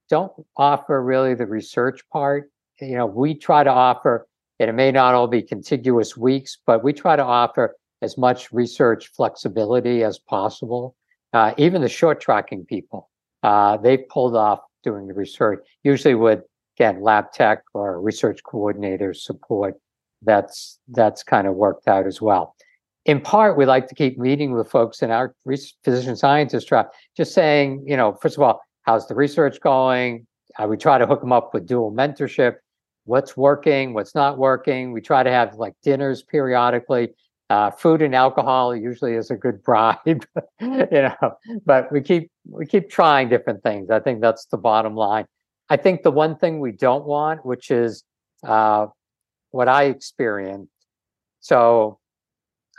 don't 0.09 0.33
offer 0.57 1.03
really 1.03 1.35
the 1.35 1.47
research 1.47 2.01
part. 2.11 2.51
You 2.81 2.97
know, 2.97 3.07
we 3.07 3.35
try 3.35 3.65
to 3.65 3.71
offer, 3.71 4.27
and 4.59 4.71
it 4.71 4.73
may 4.73 4.91
not 4.91 5.15
all 5.15 5.27
be 5.27 5.43
contiguous 5.43 6.17
weeks, 6.17 6.59
but 6.67 6.83
we 6.83 6.93
try 6.93 7.17
to 7.17 7.23
offer 7.23 7.77
as 8.03 8.17
much 8.19 8.53
research 8.53 9.11
flexibility 9.15 10.03
as 10.05 10.19
possible. 10.19 10.97
Uh, 11.33 11.53
even 11.57 11.83
the 11.83 11.89
short 11.89 12.21
tracking 12.21 12.65
people, 12.65 13.11
uh, 13.43 13.77
they've 13.77 14.09
pulled 14.09 14.37
off 14.37 14.61
doing 14.83 15.07
the 15.07 15.15
research, 15.15 15.65
usually 15.83 16.15
with 16.15 16.41
again 16.77 17.03
lab 17.03 17.33
tech 17.33 17.63
or 17.75 18.01
research 18.01 18.41
coordinator 18.45 19.13
support. 19.13 19.75
That's 20.23 20.79
that's 20.89 21.23
kind 21.23 21.47
of 21.47 21.55
worked 21.55 21.89
out 21.89 22.07
as 22.07 22.23
well. 22.23 22.55
In 23.05 23.21
part, 23.21 23.57
we 23.57 23.67
like 23.67 23.87
to 23.89 23.95
keep 23.95 24.19
meeting 24.19 24.53
with 24.53 24.71
folks 24.71 25.03
in 25.03 25.11
our 25.11 25.35
physician 25.85 26.17
scientist 26.17 26.67
track, 26.69 26.87
just 27.17 27.35
saying, 27.35 27.85
you 27.87 27.97
know, 27.97 28.15
first 28.23 28.37
of 28.37 28.43
all, 28.43 28.63
how's 28.83 29.07
the 29.07 29.15
research 29.15 29.61
going? 29.61 30.27
Uh, 30.59 30.67
we 30.67 30.77
try 30.77 30.97
to 30.99 31.07
hook 31.07 31.21
them 31.21 31.33
up 31.33 31.53
with 31.53 31.67
dual 31.67 31.93
mentorship. 31.93 32.57
What's 33.05 33.37
working? 33.37 33.93
What's 33.93 34.15
not 34.15 34.39
working? 34.39 34.93
We 34.93 35.03
try 35.03 35.23
to 35.23 35.31
have 35.31 35.55
like 35.57 35.75
dinners 35.83 36.23
periodically 36.23 37.09
Uh, 37.51 37.71
food 37.71 38.01
and 38.01 38.15
alcohol 38.15 38.75
usually 38.75 39.15
is 39.15 39.31
a 39.31 39.37
good 39.37 39.63
bribe, 39.69 40.25
you 40.61 41.03
know. 41.07 41.37
But 41.67 41.93
we 41.93 42.01
keep 42.01 42.31
we 42.49 42.65
keep 42.67 42.89
trying 42.89 43.29
different 43.29 43.63
things. 43.63 43.91
I 43.91 44.01
think 44.01 44.23
that's 44.23 44.47
the 44.47 44.57
bottom 44.57 44.95
line. 44.97 45.27
I 45.69 45.77
think 45.77 46.03
the 46.03 46.11
one 46.11 46.37
thing 46.37 46.59
we 46.59 46.73
don't 46.73 47.05
want, 47.05 47.45
which 47.45 47.71
is 47.71 48.03
uh, 48.43 48.87
what 49.51 49.69
I 49.69 49.85
experienced. 49.85 50.73
So 51.41 51.99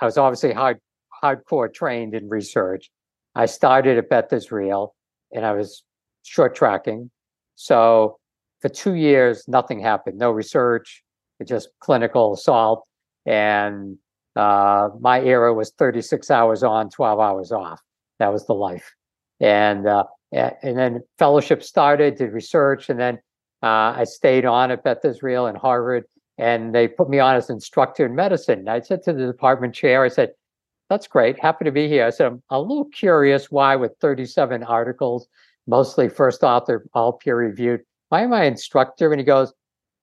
I 0.02 0.06
was 0.06 0.18
obviously 0.18 0.54
hard 0.54 0.80
hardcore 1.24 1.74
trained 1.74 2.14
in 2.14 2.30
research. 2.30 2.90
I 3.36 3.46
started 3.46 3.98
at 3.98 4.10
Beth 4.10 4.32
Israel 4.32 4.96
and 5.32 5.46
I 5.46 5.54
was 5.54 5.84
short 6.24 6.56
tracking. 6.56 7.10
So 7.56 8.18
for 8.62 8.70
two 8.70 8.96
years, 8.96 9.44
nothing 9.48 9.80
happened, 9.80 10.18
no 10.18 10.32
research, 10.32 11.04
just 11.46 11.70
clinical 11.80 12.34
assault. 12.34 12.86
And 13.26 13.98
uh, 14.36 14.90
my 15.00 15.22
era 15.22 15.54
was 15.54 15.72
36 15.78 16.30
hours 16.30 16.64
on, 16.64 16.90
12 16.90 17.20
hours 17.20 17.52
off. 17.52 17.82
That 18.20 18.32
was 18.32 18.46
the 18.46 18.54
life. 18.54 18.94
And 19.40 19.88
uh, 19.88 20.06
and 20.32 20.78
then 20.78 21.02
fellowship 21.18 21.64
started, 21.64 22.16
did 22.16 22.32
research, 22.32 22.90
and 22.90 23.00
then 23.00 23.16
uh, 23.64 23.94
I 23.96 24.04
stayed 24.04 24.46
on 24.46 24.72
at 24.72 24.84
Beth 24.84 25.04
Israel 25.06 25.46
and 25.46 25.58
Harvard, 25.58 26.06
and 26.38 26.74
they 26.76 26.88
put 26.88 27.10
me 27.10 27.20
on 27.20 27.36
as 27.36 27.50
instructor 27.50 28.06
in 28.06 28.16
medicine. 28.16 28.68
I 28.68 28.82
said 28.82 29.04
to 29.04 29.14
the 29.14 29.26
department 29.26 29.74
chair, 29.74 30.04
I 30.04 30.10
said, 30.10 30.34
"That's 30.90 31.08
great, 31.08 31.40
happy 31.40 31.66
to 31.66 31.72
be 31.72 31.88
here." 31.88 32.06
I 32.06 32.10
said, 32.10 32.28
"I'm 32.28 32.44
a 32.50 32.60
little 32.60 32.86
curious 32.86 33.52
why, 33.52 33.76
with 33.76 33.96
37 34.02 34.64
articles, 34.64 35.28
mostly 35.68 36.10
first 36.10 36.44
author, 36.44 36.86
all 36.94 37.14
peer 37.14 37.38
reviewed, 37.38 37.82
why 38.10 38.22
am 38.22 38.34
I 38.34 38.44
instructor?" 38.46 39.12
And 39.12 39.20
he 39.20 39.26
goes, 39.26 39.54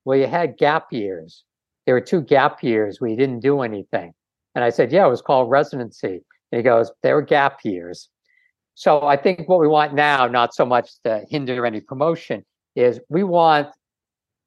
"Well, 0.04 0.18
you 0.18 0.26
had 0.26 0.56
gap 0.56 0.92
years. 0.92 1.44
There 1.86 1.94
were 1.94 2.00
two 2.00 2.22
gap 2.22 2.62
years 2.62 3.00
where 3.00 3.10
you 3.10 3.16
didn't 3.16 3.40
do 3.40 3.60
anything." 3.60 4.14
And 4.54 4.64
I 4.64 4.70
said, 4.70 4.92
"Yeah, 4.92 5.06
it 5.06 5.10
was 5.10 5.22
called 5.22 5.50
residency." 5.50 6.24
And 6.50 6.58
he 6.58 6.62
goes, 6.62 6.92
"They 7.02 7.12
were 7.12 7.22
gap 7.22 7.64
years." 7.64 8.08
So 8.74 9.02
I 9.02 9.16
think 9.16 9.48
what 9.48 9.60
we 9.60 9.68
want 9.68 9.94
now, 9.94 10.26
not 10.26 10.54
so 10.54 10.64
much 10.64 11.00
to 11.04 11.24
hinder 11.28 11.66
any 11.66 11.80
promotion, 11.80 12.44
is 12.74 13.00
we 13.10 13.22
want 13.22 13.68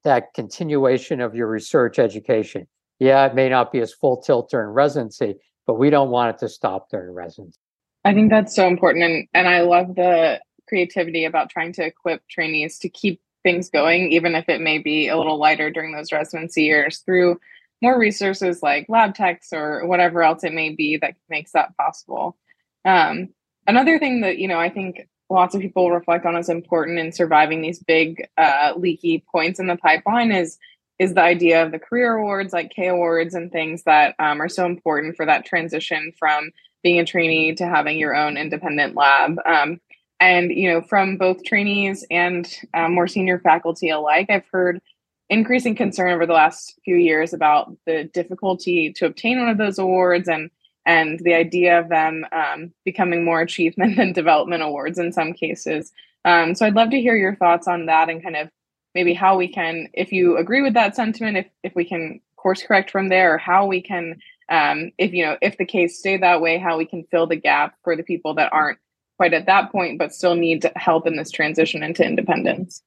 that 0.06 0.32
continuation 0.34 1.20
of 1.20 1.34
your 1.34 1.48
research 1.48 1.98
education. 1.98 2.66
Yeah, 2.98 3.26
it 3.26 3.34
may 3.34 3.48
not 3.48 3.72
be 3.72 3.80
as 3.80 3.92
full 3.92 4.22
tilt 4.22 4.50
during 4.50 4.68
residency, 4.68 5.34
but 5.66 5.74
we 5.74 5.90
don't 5.90 6.10
want 6.10 6.34
it 6.34 6.38
to 6.38 6.48
stop 6.48 6.88
during 6.90 7.12
residency. 7.12 7.58
I 8.04 8.14
think 8.14 8.30
that's 8.30 8.54
so 8.54 8.66
important. 8.66 9.04
And, 9.04 9.28
and 9.34 9.48
I 9.48 9.62
love 9.62 9.96
the 9.96 10.40
creativity 10.68 11.24
about 11.24 11.50
trying 11.50 11.72
to 11.74 11.84
equip 11.84 12.26
trainees 12.28 12.78
to 12.78 12.88
keep 12.88 13.20
things 13.42 13.68
going, 13.68 14.12
even 14.12 14.34
if 14.34 14.48
it 14.48 14.60
may 14.60 14.78
be 14.78 15.08
a 15.08 15.16
little 15.16 15.38
lighter 15.38 15.70
during 15.70 15.92
those 15.92 16.12
residency 16.12 16.62
years 16.62 16.98
through 17.00 17.38
more 17.82 17.98
resources 17.98 18.62
like 18.62 18.86
lab 18.88 19.14
techs 19.14 19.52
or 19.52 19.86
whatever 19.86 20.22
else 20.22 20.44
it 20.44 20.52
may 20.52 20.70
be 20.70 20.96
that 20.96 21.14
makes 21.28 21.52
that 21.52 21.76
possible. 21.76 22.36
Um, 22.84 23.28
another 23.66 23.98
thing 23.98 24.22
that, 24.22 24.38
you 24.38 24.48
know, 24.48 24.58
I 24.58 24.70
think 24.70 25.08
lots 25.28 25.54
of 25.54 25.60
people 25.60 25.90
reflect 25.90 26.24
on 26.24 26.36
as 26.36 26.48
important 26.48 26.98
in 26.98 27.12
surviving 27.12 27.62
these 27.62 27.78
big 27.80 28.28
uh, 28.36 28.72
leaky 28.76 29.24
points 29.30 29.58
in 29.58 29.66
the 29.66 29.76
pipeline 29.76 30.32
is 30.32 30.58
is 30.98 31.12
the 31.12 31.22
idea 31.22 31.62
of 31.62 31.72
the 31.72 31.78
career 31.78 32.14
awards 32.14 32.52
like 32.52 32.70
k 32.70 32.88
awards 32.88 33.34
and 33.34 33.52
things 33.52 33.82
that 33.84 34.14
um, 34.18 34.40
are 34.40 34.48
so 34.48 34.64
important 34.64 35.16
for 35.16 35.26
that 35.26 35.44
transition 35.44 36.12
from 36.18 36.50
being 36.82 36.98
a 36.98 37.04
trainee 37.04 37.54
to 37.54 37.66
having 37.66 37.98
your 37.98 38.14
own 38.14 38.36
independent 38.36 38.94
lab. 38.94 39.36
Um, 39.44 39.80
and 40.20 40.50
you 40.50 40.72
know 40.72 40.80
from 40.80 41.16
both 41.16 41.44
trainees 41.44 42.04
and 42.10 42.58
um, 42.74 42.94
more 42.94 43.08
senior 43.08 43.38
faculty 43.38 43.90
alike 43.90 44.26
i've 44.30 44.46
heard 44.50 44.80
increasing 45.28 45.74
concern 45.74 46.12
over 46.12 46.26
the 46.26 46.32
last 46.32 46.78
few 46.84 46.96
years 46.96 47.32
about 47.32 47.76
the 47.84 48.04
difficulty 48.04 48.92
to 48.92 49.06
obtain 49.06 49.38
one 49.38 49.48
of 49.48 49.58
those 49.58 49.78
awards 49.78 50.28
and 50.28 50.50
and 50.86 51.18
the 51.20 51.34
idea 51.34 51.78
of 51.78 51.88
them 51.88 52.24
um, 52.32 52.72
becoming 52.84 53.24
more 53.24 53.40
achievement 53.40 53.96
than 53.96 54.12
development 54.12 54.62
awards 54.62 54.98
in 54.98 55.12
some 55.12 55.32
cases. 55.32 55.92
Um, 56.24 56.54
so 56.54 56.64
I'd 56.64 56.74
love 56.74 56.90
to 56.90 57.00
hear 57.00 57.16
your 57.16 57.36
thoughts 57.36 57.68
on 57.68 57.86
that 57.86 58.08
and 58.08 58.22
kind 58.22 58.36
of 58.36 58.48
maybe 58.94 59.12
how 59.12 59.36
we 59.36 59.48
can, 59.48 59.88
if 59.92 60.12
you 60.12 60.38
agree 60.38 60.62
with 60.62 60.74
that 60.74 60.96
sentiment, 60.96 61.36
if 61.36 61.46
if 61.62 61.74
we 61.74 61.84
can 61.84 62.20
course 62.36 62.62
correct 62.62 62.90
from 62.90 63.08
there, 63.08 63.34
or 63.34 63.38
how 63.38 63.66
we 63.66 63.82
can, 63.82 64.18
um, 64.48 64.92
if 64.96 65.12
you 65.12 65.24
know, 65.24 65.36
if 65.42 65.58
the 65.58 65.66
case 65.66 65.98
stay 65.98 66.16
that 66.16 66.40
way, 66.40 66.56
how 66.58 66.78
we 66.78 66.86
can 66.86 67.04
fill 67.10 67.26
the 67.26 67.36
gap 67.36 67.74
for 67.82 67.96
the 67.96 68.02
people 68.02 68.34
that 68.34 68.52
aren't 68.52 68.78
quite 69.16 69.34
at 69.34 69.46
that 69.46 69.72
point 69.72 69.98
but 69.98 70.14
still 70.14 70.34
need 70.34 70.70
help 70.76 71.06
in 71.06 71.16
this 71.16 71.30
transition 71.30 71.82
into 71.82 72.04
independence. 72.04 72.82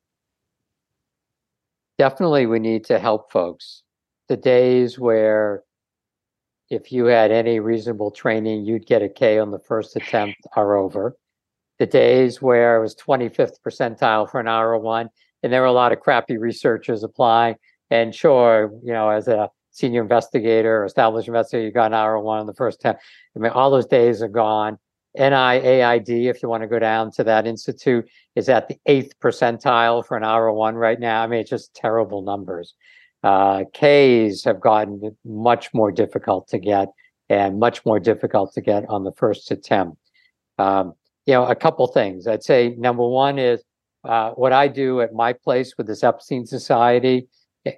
Definitely, 1.98 2.46
we 2.46 2.60
need 2.60 2.86
to 2.86 2.98
help 2.98 3.32
folks. 3.32 3.84
The 4.30 4.38
days 4.38 4.98
where 4.98 5.64
if 6.70 6.92
you 6.92 7.06
had 7.06 7.32
any 7.32 7.60
reasonable 7.60 8.12
training, 8.12 8.66
you'd 8.66 8.86
get 8.86 9.02
a 9.02 9.10
K 9.10 9.40
on 9.40 9.52
the 9.52 9.60
first 9.60 9.96
attempt 9.96 10.38
are 10.56 10.76
over. 10.76 11.16
The 11.80 11.86
days 11.86 12.42
where 12.42 12.78
it 12.78 12.82
was 12.82 12.96
25th 12.96 13.62
percentile 13.66 14.30
for 14.30 14.40
an 14.40 14.46
R01, 14.46 15.08
and 15.42 15.52
there 15.54 15.62
were 15.62 15.68
a 15.68 15.72
lot 15.72 15.94
of 15.94 16.00
crappy 16.00 16.38
researchers 16.38 17.04
applying. 17.04 17.56
And 17.90 18.14
sure, 18.14 18.72
you 18.84 18.94
know, 18.94 19.10
as 19.10 19.28
a 19.28 19.50
senior 19.72 20.02
investigator 20.02 20.82
or 20.82 20.86
established 20.86 21.28
investigator, 21.28 21.66
you 21.66 21.72
got 21.72 21.92
an 21.92 21.98
R01 21.98 22.42
on 22.42 22.46
the 22.46 22.54
first 22.54 22.80
attempt. 22.80 23.02
I 23.36 23.40
mean, 23.40 23.52
all 23.52 23.72
those 23.72 23.88
days 23.88 24.22
are 24.22 24.28
gone. 24.28 24.78
NIAID, 25.18 26.30
if 26.30 26.44
you 26.44 26.50
want 26.50 26.62
to 26.62 26.68
go 26.68 26.78
down 26.78 27.12
to 27.14 27.24
that 27.24 27.48
institute, 27.48 28.08
is 28.36 28.48
at 28.48 28.68
the 28.68 28.78
eighth 28.86 29.14
percentile 29.20 30.06
for 30.06 30.16
an 30.18 30.24
R01 30.24 30.74
right 30.76 31.00
now. 31.00 31.24
I 31.24 31.28
mean, 31.28 31.40
it's 31.40 31.50
just 31.50 31.74
terrible 31.74 32.22
numbers. 32.22 32.76
Uh, 33.24 33.64
Ks 33.74 34.44
have 34.44 34.60
gotten 34.62 35.16
much 35.26 35.74
more 35.74 35.92
difficult 35.92 36.48
to 36.50 36.58
get 36.58 36.90
and 37.30 37.60
much 37.60 37.86
more 37.86 38.00
difficult 38.00 38.54
to 38.54 38.62
get 38.62 38.86
on 38.90 39.04
the 39.04 39.12
first 39.12 39.52
attempt. 39.52 39.98
Um, 40.58 40.94
you 41.26 41.34
know, 41.34 41.46
a 41.46 41.56
couple 41.56 41.86
things. 41.88 42.28
I'd 42.28 42.44
say 42.44 42.76
number 42.78 43.08
one 43.08 43.38
is 43.38 43.64
uh, 44.04 44.32
what 44.32 44.54
I 44.54 44.68
do 44.68 45.02
at 45.02 45.14
my 45.14 45.34
place 45.34 45.74
with 45.78 45.88
this 45.88 46.04
Epstein 46.04 46.46
Society, 46.46 47.28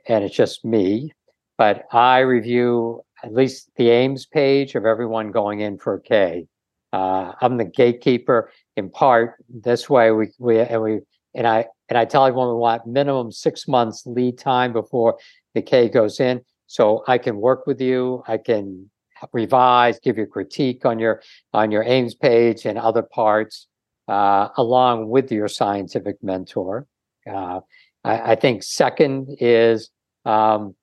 and 0.08 0.24
it's 0.24 0.36
just 0.36 0.64
me, 0.64 1.12
but 1.58 1.86
I 1.92 2.20
review 2.20 3.02
at 3.24 3.34
least 3.34 3.70
the 3.76 3.90
AIMS 3.90 4.26
page 4.26 4.76
of 4.76 4.86
everyone 4.86 5.32
going 5.32 5.60
in 5.60 5.78
for 5.78 5.96
a 5.96 6.02
K. 6.02 6.48
Uh, 6.94 7.34
I'm 7.42 7.58
the 7.58 7.66
gatekeeper 7.66 8.52
in 8.78 8.90
part. 8.90 9.44
This 9.50 9.90
way, 9.90 10.12
we 10.12 10.30
we 10.40 10.60
and 10.60 10.82
we 10.82 11.00
and 11.34 11.48
I 11.48 11.68
and 11.92 11.98
I 11.98 12.06
tell 12.06 12.26
everyone 12.26 12.48
we 12.48 12.54
want 12.54 12.88
minimum 12.88 13.34
six 13.34 13.68
months 13.68 14.04
lead 14.06 14.38
time 14.38 14.72
before 14.72 15.18
the 15.54 15.62
K 15.62 15.90
goes 15.90 16.22
in. 16.22 16.40
So 16.68 17.04
I 17.06 17.18
can 17.18 17.36
work 17.36 17.68
with 17.68 17.82
you. 17.82 18.24
I 18.30 18.38
can 18.38 18.90
revise, 19.34 20.00
give 20.00 20.18
you 20.18 20.26
critique 20.26 20.86
on 20.86 21.00
your 21.00 21.22
on 21.52 21.70
your 21.70 21.84
AIMS 21.84 22.16
page 22.16 22.66
and 22.66 22.78
other 22.80 23.02
parts, 23.02 23.68
uh, 24.08 24.48
along 24.56 25.10
with 25.10 25.34
your 25.34 25.50
scientific 25.50 26.16
mentor. 26.24 26.88
Uh, 27.30 27.60
I, 28.06 28.32
I, 28.32 28.36
think 28.36 28.64
second 28.64 29.36
is 29.42 29.90
um, 30.24 30.74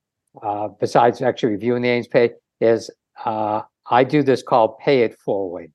uh, 0.42 0.68
besides 0.78 1.22
actually 1.22 1.52
reviewing 1.52 1.80
the 1.80 1.88
AIMS 1.88 2.08
page 2.08 2.32
is 2.60 2.90
uh, 3.24 3.62
I 3.90 4.04
do 4.04 4.22
this 4.22 4.42
called 4.42 4.78
pay 4.80 5.04
it 5.04 5.18
forward. 5.18 5.72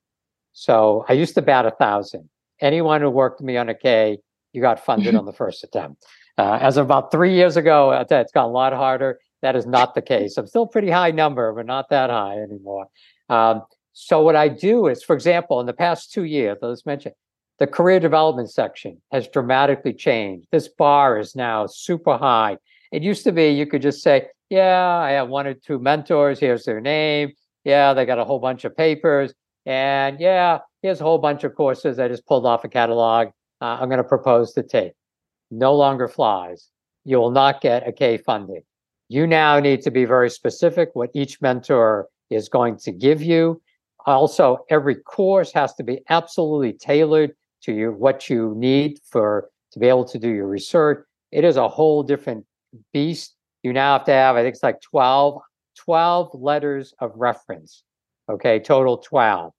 So 0.52 1.04
I 1.08 1.14
used 1.14 1.34
to 1.34 1.42
bat 1.42 1.66
a 1.66 1.72
thousand. 1.72 2.30
Anyone 2.60 3.00
who 3.00 3.10
worked 3.10 3.40
with 3.40 3.46
me 3.46 3.56
on 3.56 3.68
a 3.68 3.74
K 3.74 4.18
you 4.54 4.62
got 4.62 4.84
funded 4.84 5.14
on 5.14 5.26
the 5.26 5.32
first 5.32 5.64
attempt. 5.64 6.06
Uh, 6.38 6.58
as 6.60 6.76
of 6.76 6.86
about 6.86 7.10
three 7.10 7.34
years 7.34 7.56
ago, 7.56 8.06
it's 8.08 8.32
got 8.32 8.46
a 8.46 8.48
lot 8.48 8.72
harder. 8.72 9.18
That 9.42 9.56
is 9.56 9.66
not 9.66 9.94
the 9.94 10.02
case. 10.02 10.36
I'm 10.38 10.46
still 10.46 10.66
pretty 10.66 10.90
high 10.90 11.10
number, 11.10 11.52
but 11.52 11.66
not 11.66 11.90
that 11.90 12.08
high 12.08 12.38
anymore. 12.38 12.86
Um, 13.28 13.62
so 13.92 14.22
what 14.22 14.36
I 14.36 14.48
do 14.48 14.86
is, 14.86 15.02
for 15.02 15.14
example, 15.14 15.60
in 15.60 15.66
the 15.66 15.72
past 15.72 16.12
two 16.12 16.24
years, 16.24 16.58
let's 16.62 16.86
mention 16.86 17.12
the 17.58 17.66
career 17.66 18.00
development 18.00 18.50
section 18.50 19.00
has 19.12 19.28
dramatically 19.28 19.92
changed. 19.92 20.46
This 20.50 20.68
bar 20.68 21.18
is 21.18 21.36
now 21.36 21.66
super 21.66 22.16
high. 22.16 22.58
It 22.92 23.02
used 23.02 23.24
to 23.24 23.32
be 23.32 23.48
you 23.48 23.66
could 23.66 23.82
just 23.82 24.02
say, 24.02 24.28
"Yeah, 24.50 24.98
I 24.98 25.12
have 25.12 25.28
one 25.28 25.46
or 25.46 25.54
two 25.54 25.78
mentors. 25.78 26.40
Here's 26.40 26.64
their 26.64 26.80
name. 26.80 27.32
Yeah, 27.64 27.94
they 27.94 28.06
got 28.06 28.18
a 28.18 28.24
whole 28.24 28.40
bunch 28.40 28.64
of 28.64 28.76
papers, 28.76 29.32
and 29.66 30.20
yeah, 30.20 30.60
here's 30.82 31.00
a 31.00 31.04
whole 31.04 31.18
bunch 31.18 31.44
of 31.44 31.54
courses 31.54 31.98
I 31.98 32.08
just 32.08 32.26
pulled 32.26 32.46
off 32.46 32.64
a 32.64 32.68
catalog 32.68 33.28
uh, 33.64 33.78
I'm 33.80 33.88
going 33.88 33.96
to 33.96 34.04
propose 34.04 34.52
to 34.52 34.62
take. 34.62 34.92
No 35.50 35.74
longer 35.74 36.06
flies. 36.06 36.68
You 37.04 37.16
will 37.18 37.30
not 37.30 37.62
get 37.62 37.88
a 37.88 37.92
K 37.92 38.18
funding. 38.18 38.62
You 39.08 39.26
now 39.26 39.58
need 39.58 39.80
to 39.82 39.90
be 39.90 40.04
very 40.04 40.28
specific 40.28 40.90
what 40.92 41.10
each 41.14 41.40
mentor 41.40 42.08
is 42.28 42.48
going 42.50 42.76
to 42.78 42.92
give 42.92 43.22
you. 43.22 43.62
Also, 44.04 44.58
every 44.68 44.96
course 44.96 45.50
has 45.52 45.74
to 45.76 45.82
be 45.82 46.00
absolutely 46.10 46.74
tailored 46.74 47.32
to 47.62 47.72
you, 47.72 47.92
what 47.92 48.28
you 48.28 48.54
need 48.54 48.98
for 49.10 49.48
to 49.72 49.78
be 49.78 49.88
able 49.88 50.04
to 50.04 50.18
do 50.18 50.28
your 50.28 50.46
research. 50.46 51.02
It 51.32 51.44
is 51.44 51.56
a 51.56 51.68
whole 51.68 52.02
different 52.02 52.44
beast. 52.92 53.34
You 53.62 53.72
now 53.72 53.94
have 53.96 54.04
to 54.06 54.12
have, 54.12 54.36
I 54.36 54.42
think 54.42 54.54
it's 54.54 54.62
like 54.62 54.82
12, 54.82 55.40
12 55.78 56.30
letters 56.34 56.92
of 56.98 57.12
reference. 57.14 57.82
Okay, 58.30 58.58
total 58.60 58.98
12. 58.98 59.52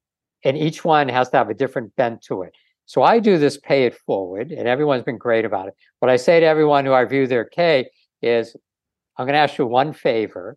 And 0.44 0.56
each 0.56 0.84
one 0.84 1.08
has 1.08 1.28
to 1.30 1.38
have 1.38 1.50
a 1.50 1.54
different 1.54 1.94
bent 1.96 2.22
to 2.22 2.42
it. 2.42 2.54
So 2.86 3.02
I 3.02 3.18
do 3.18 3.36
this 3.36 3.58
pay 3.58 3.84
it 3.84 3.96
forward, 4.06 4.52
and 4.52 4.66
everyone's 4.66 5.02
been 5.02 5.18
great 5.18 5.44
about 5.44 5.68
it. 5.68 5.74
What 5.98 6.10
I 6.10 6.16
say 6.16 6.40
to 6.40 6.46
everyone 6.46 6.84
who 6.86 6.92
I 6.92 7.04
view 7.04 7.26
their 7.26 7.44
K 7.44 7.90
is, 8.22 8.56
I'm 9.16 9.26
going 9.26 9.34
to 9.34 9.40
ask 9.40 9.58
you 9.58 9.66
one 9.66 9.92
favor. 9.92 10.56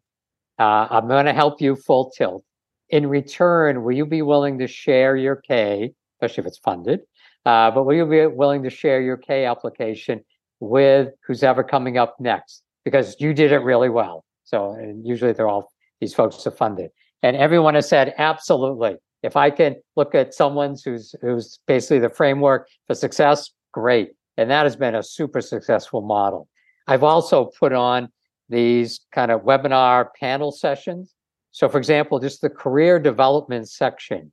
Uh, 0.59 0.87
I'm 0.89 1.07
going 1.07 1.25
to 1.25 1.33
help 1.33 1.59
you 1.59 1.75
full 1.75 2.11
tilt. 2.11 2.43
in 2.89 3.07
return, 3.07 3.83
will 3.83 3.93
you 3.93 4.05
be 4.05 4.21
willing 4.21 4.57
to 4.59 4.67
share 4.67 5.15
your 5.15 5.35
K, 5.35 5.93
especially 6.15 6.41
if 6.41 6.47
it's 6.47 6.57
funded? 6.57 7.01
Uh, 7.45 7.71
but 7.71 7.83
will 7.83 7.95
you 7.95 8.05
be 8.05 8.25
willing 8.27 8.63
to 8.63 8.69
share 8.69 9.01
your 9.01 9.17
K 9.17 9.45
application 9.45 10.23
with 10.59 11.09
who's 11.25 11.43
ever 11.43 11.63
coming 11.63 11.97
up 11.97 12.15
next? 12.19 12.63
Because 12.83 13.15
you 13.19 13.33
did 13.33 13.51
it 13.51 13.59
really 13.59 13.89
well. 13.89 14.25
So 14.43 14.75
usually 15.03 15.33
they're 15.33 15.47
all 15.47 15.71
these 15.99 16.13
folks 16.13 16.45
are 16.47 16.51
funded. 16.51 16.91
And 17.21 17.35
everyone 17.35 17.75
has 17.75 17.87
said, 17.87 18.13
absolutely. 18.17 18.95
If 19.23 19.35
I 19.35 19.49
can 19.49 19.75
look 19.95 20.15
at 20.15 20.33
someone's 20.33 20.83
who's 20.83 21.13
who's 21.21 21.59
basically 21.67 21.99
the 21.99 22.09
framework 22.09 22.67
for 22.87 22.95
success, 22.95 23.51
great. 23.73 24.11
And 24.37 24.49
that 24.49 24.63
has 24.63 24.75
been 24.75 24.95
a 24.95 25.03
super 25.03 25.41
successful 25.41 26.01
model. 26.01 26.47
I've 26.87 27.03
also 27.03 27.51
put 27.59 27.73
on 27.73 28.09
these 28.47 29.01
kind 29.11 29.31
of 29.31 29.41
webinar 29.41 30.07
panel 30.19 30.51
sessions. 30.51 31.13
So, 31.51 31.67
for 31.67 31.77
example, 31.77 32.19
just 32.19 32.41
the 32.41 32.49
career 32.49 32.99
development 32.99 33.69
section, 33.69 34.31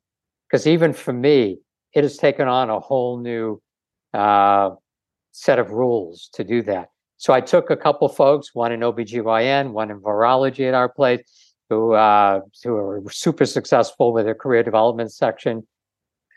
because 0.49 0.67
even 0.67 0.93
for 0.93 1.13
me, 1.13 1.59
it 1.95 2.05
has 2.05 2.17
taken 2.17 2.47
on 2.47 2.71
a 2.71 2.79
whole 2.79 3.19
new 3.19 3.61
uh, 4.15 4.71
set 5.33 5.59
of 5.59 5.71
rules 5.71 6.31
to 6.35 6.45
do 6.45 6.63
that. 6.63 6.89
So 7.19 7.33
I 7.33 7.41
took 7.41 7.71
a 7.71 7.77
couple 7.77 8.09
folks, 8.09 8.55
one 8.55 8.73
in 8.73 8.81
OBGYN, 8.81 9.73
one 9.73 9.91
in 9.91 10.01
virology 10.01 10.69
at 10.69 10.75
our 10.75 10.89
place, 10.89 11.21
who 11.69 11.93
uh, 11.93 12.41
who 12.63 12.77
are 12.77 13.03
super 13.11 13.47
successful 13.47 14.13
with 14.13 14.25
their 14.25 14.35
career 14.35 14.63
development 14.63 15.13
section, 15.13 15.67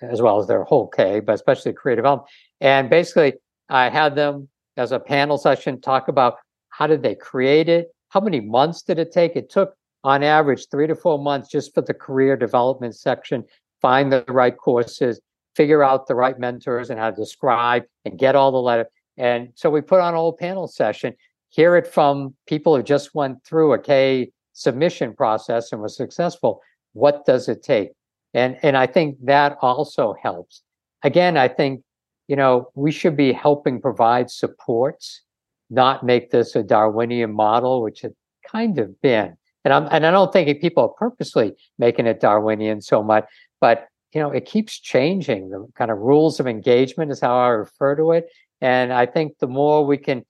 as 0.02 0.22
well 0.22 0.40
as 0.40 0.48
their 0.48 0.64
whole 0.64 0.88
K, 0.88 1.20
but 1.20 1.34
especially 1.34 1.74
career 1.74 1.96
development. 1.96 2.30
And 2.62 2.90
basically, 2.90 3.34
I 3.70 3.90
had 3.90 4.16
them 4.16 4.50
as 4.78 4.92
a 4.92 5.00
panel 5.00 5.38
session 5.38 5.82
talk 5.82 6.08
about 6.08 6.36
how 6.70 6.88
did 6.88 7.04
they 7.04 7.16
create 7.16 7.70
it, 7.70 7.88
how 8.10 8.22
many 8.22 8.40
months 8.40 8.82
did 8.82 8.98
it 9.00 9.12
take. 9.12 9.36
It 9.36 9.50
took, 9.50 9.76
on 10.04 10.24
average, 10.24 10.68
three 10.72 10.88
to 10.88 10.96
four 10.96 11.20
months 11.20 11.50
just 11.50 11.74
for 11.74 11.82
the 11.82 11.94
career 11.94 12.36
development 12.38 12.96
section. 12.96 13.44
Find 13.82 14.12
the 14.12 14.24
right 14.28 14.58
courses, 14.58 15.20
figure 15.56 15.84
out 15.84 16.08
the 16.08 16.16
right 16.16 16.40
mentors 16.40 16.90
and 16.90 17.00
how 17.00 17.10
to 17.12 17.16
describe 17.16 17.84
and 18.06 18.18
get 18.18 18.36
all 18.36 18.52
the 18.52 18.58
letter. 18.58 18.90
And 19.18 19.50
so 19.56 19.70
we 19.70 19.82
put 19.82 20.00
on 20.00 20.14
a 20.14 20.18
whole 20.18 20.34
panel 20.34 20.68
session, 20.68 21.14
hear 21.50 21.76
it 21.76 21.88
from 21.88 22.36
people 22.48 22.76
who 22.76 22.84
just 22.84 23.14
went 23.14 23.44
through 23.44 23.74
a 23.74 23.80
K 23.80 24.32
submission 24.54 25.14
process 25.16 25.72
and 25.72 25.82
was 25.82 25.96
successful. 25.96 26.62
What 26.94 27.26
does 27.26 27.48
it 27.48 27.64
take? 27.64 27.90
And 28.34 28.58
and 28.62 28.78
I 28.78 28.88
think 28.88 29.18
that 29.24 29.58
also 29.62 30.16
helps. 30.22 30.62
Again, 31.04 31.38
I 31.38 31.48
think 31.48 31.82
you 32.28 32.36
know 32.36 32.70
we 32.76 32.92
should 32.92 33.18
be 33.18 33.34
helping 33.34 33.82
provide 33.82 34.30
supports, 34.30 35.22
not 35.70 36.04
make 36.04 36.32
this 36.32 36.56
a 36.56 36.64
Darwinian 36.64 37.34
model, 37.34 37.82
which 37.82 38.04
it 38.04 38.16
kind 38.50 38.80
of 38.80 39.00
been. 39.02 39.36
And 39.66 39.74
I'm 39.74 39.88
and 39.92 40.06
I 40.06 40.12
don't 40.12 40.32
think 40.32 40.62
people 40.62 40.84
are 40.84 40.90
purposely 40.90 41.54
making 41.78 42.06
it 42.06 42.20
Darwinian 42.20 42.82
so 42.82 43.04
much, 43.04 43.26
but 43.60 43.88
you 44.14 44.22
know, 44.22 44.32
it 44.32 44.46
keeps 44.46 44.80
changing. 44.80 45.50
The 45.50 45.68
kind 45.76 45.92
of 45.92 46.00
rules 46.00 46.40
of 46.40 46.48
engagement 46.48 47.12
is 47.12 47.20
how 47.20 47.38
I 47.38 47.50
refer 47.50 47.96
to 47.96 48.12
it. 48.12 48.28
And 48.62 48.92
I 48.92 49.06
think 49.06 49.38
the 49.40 49.48
more 49.48 49.86
we 49.86 49.98
can 49.98 50.26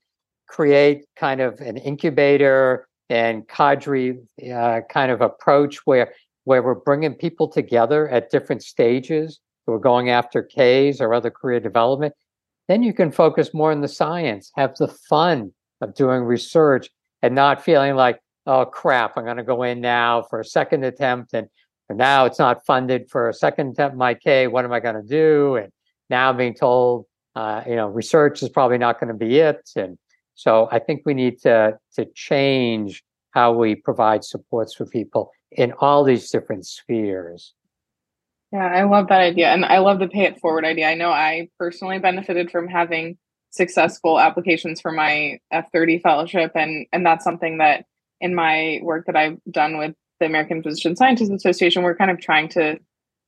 create 0.47 1.05
kind 1.15 1.39
of 1.39 1.59
an 1.61 1.77
incubator 1.77 2.87
and 3.09 3.47
cadre 3.47 4.19
uh, 4.53 4.81
kind 4.89 5.11
of 5.11 5.21
approach 5.21 5.77
where 5.85 6.13
where 6.45 6.63
we're 6.63 6.75
bringing 6.75 7.13
people 7.13 7.47
together 7.47 8.09
at 8.09 8.31
different 8.31 8.63
stages, 8.63 9.39
we're 9.67 9.77
going 9.77 10.09
after 10.09 10.41
Ks 10.43 10.99
or 10.99 11.13
other 11.13 11.29
career 11.29 11.59
development, 11.59 12.13
then 12.67 12.81
you 12.81 12.93
can 12.93 13.11
focus 13.11 13.53
more 13.53 13.71
on 13.71 13.81
the 13.81 13.87
science, 13.87 14.51
have 14.55 14.75
the 14.77 14.87
fun 14.87 15.51
of 15.81 15.93
doing 15.93 16.23
research, 16.23 16.89
and 17.21 17.35
not 17.35 17.63
feeling 17.63 17.95
like, 17.95 18.19
oh 18.47 18.65
crap, 18.65 19.17
I'm 19.17 19.25
going 19.25 19.37
to 19.37 19.43
go 19.43 19.63
in 19.63 19.81
now 19.81 20.23
for 20.23 20.39
a 20.39 20.45
second 20.45 20.83
attempt 20.83 21.33
and 21.33 21.47
and 21.89 21.97
now 21.97 22.25
it's 22.25 22.37
not 22.37 22.65
funded 22.65 23.09
for 23.09 23.29
a 23.29 23.33
second 23.33 23.71
attempt 23.71 23.97
my 23.97 24.13
K. 24.13 24.47
What 24.47 24.63
am 24.63 24.71
I 24.71 24.79
going 24.79 24.95
to 24.95 25.01
do? 25.01 25.55
And 25.55 25.71
now 26.09 26.29
I'm 26.29 26.37
being 26.37 26.53
told, 26.53 27.05
uh, 27.35 27.63
you 27.67 27.75
know, 27.75 27.87
research 27.87 28.43
is 28.43 28.49
probably 28.49 28.77
not 28.77 28.99
going 28.99 29.07
to 29.07 29.15
be 29.15 29.39
it. 29.39 29.67
And 29.75 29.97
so 30.39 30.69
I 30.71 30.79
think 30.79 31.01
we 31.05 31.13
need 31.13 31.41
to 31.41 31.77
to 31.95 32.05
change 32.15 33.03
how 33.31 33.51
we 33.51 33.75
provide 33.75 34.23
supports 34.23 34.73
for 34.73 34.85
people 34.85 35.31
in 35.51 35.73
all 35.79 36.05
these 36.05 36.31
different 36.31 36.65
spheres. 36.65 37.53
Yeah, 38.53 38.65
I 38.65 38.83
love 38.83 39.09
that 39.09 39.19
idea. 39.19 39.49
And 39.49 39.65
I 39.65 39.79
love 39.79 39.99
the 39.99 40.07
pay 40.07 40.23
it 40.23 40.39
forward 40.39 40.63
idea. 40.63 40.87
I 40.87 40.95
know 40.95 41.11
I 41.11 41.49
personally 41.59 41.99
benefited 41.99 42.51
from 42.51 42.69
having 42.69 43.17
successful 43.49 44.17
applications 44.17 44.79
for 44.79 44.93
my 44.93 45.39
F30 45.51 46.01
fellowship 46.01 46.53
and 46.55 46.87
and 46.93 47.05
that's 47.05 47.25
something 47.25 47.57
that 47.57 47.83
in 48.21 48.33
my 48.33 48.79
work 48.81 49.07
that 49.07 49.17
I've 49.17 49.39
done 49.51 49.77
with 49.77 49.93
the 50.21 50.25
American 50.25 50.63
Physician 50.63 50.95
Scientists 50.95 51.31
Association, 51.31 51.83
we're 51.83 51.97
kind 51.97 52.11
of 52.11 52.21
trying 52.21 52.47
to 52.49 52.79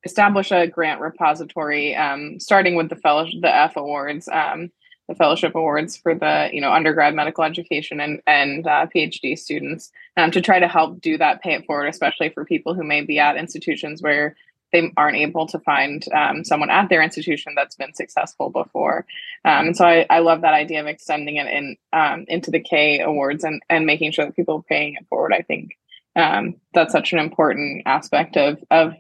establish 0.06 0.50
a 0.54 0.66
grant 0.66 1.02
repository, 1.02 1.94
um, 1.94 2.40
starting 2.40 2.76
with 2.76 2.88
the 2.88 2.96
fellowship, 2.96 3.42
the 3.42 3.54
F 3.54 3.76
awards, 3.76 4.30
um, 4.30 4.70
the 5.12 5.16
fellowship 5.16 5.56
awards 5.56 5.98
for 5.98 6.16
the 6.16 6.50
you 6.54 6.62
know 6.62 6.72
undergrad 6.72 7.14
medical 7.14 7.44
education 7.44 8.00
and 8.00 8.22
and 8.26 8.66
uh, 8.66 8.88
PhD 8.94 9.38
students, 9.38 9.92
um, 10.18 10.32
to 10.32 10.42
try 10.42 10.60
to 10.60 10.68
help 10.68 11.02
do 11.02 11.18
that 11.18 11.42
pay 11.42 11.54
it 11.54 11.66
forward, 11.66 11.88
especially 11.88 12.30
for 12.30 12.46
people 12.46 12.74
who 12.74 12.84
may 12.84 13.02
be 13.02 13.20
at 13.20 13.36
institutions 13.36 14.02
where 14.02 14.36
they 14.72 14.92
aren't 14.96 15.18
able 15.18 15.48
to 15.48 15.60
find 15.60 16.06
um, 16.14 16.46
someone 16.46 16.70
at 16.70 16.88
their 16.88 17.02
institution 17.02 17.54
that's 17.56 17.76
been 17.76 17.94
successful 17.94 18.50
before. 18.50 19.06
Um, 19.44 19.68
and 19.68 19.78
so 19.78 19.86
I, 19.86 20.06
I 20.10 20.20
love 20.20 20.42
that 20.42 20.54
idea 20.54 20.80
of 20.80 20.88
extending 20.88 21.36
it 21.36 21.48
in 21.48 21.76
um, 21.92 22.26
into 22.28 22.52
the 22.52 22.62
K 22.62 23.02
awards 23.02 23.44
and, 23.44 23.62
and 23.70 23.86
making 23.86 24.12
sure 24.12 24.26
that 24.26 24.36
people 24.36 24.58
are 24.58 24.64
paying 24.64 24.96
it 24.96 25.06
forward. 25.10 25.34
I 25.34 25.42
think 25.42 25.78
um, 26.16 26.56
that's 26.74 26.94
such 26.94 27.12
an 27.14 27.20
important 27.20 27.84
aspect 27.86 28.38
of 28.38 28.64
of 28.72 28.94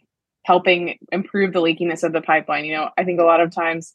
helping 0.43 0.97
improve 1.11 1.53
the 1.53 1.61
leakiness 1.61 2.03
of 2.03 2.13
the 2.13 2.21
pipeline. 2.21 2.65
You 2.65 2.75
know, 2.75 2.89
I 2.97 3.03
think 3.03 3.19
a 3.19 3.23
lot 3.23 3.41
of 3.41 3.53
times 3.53 3.93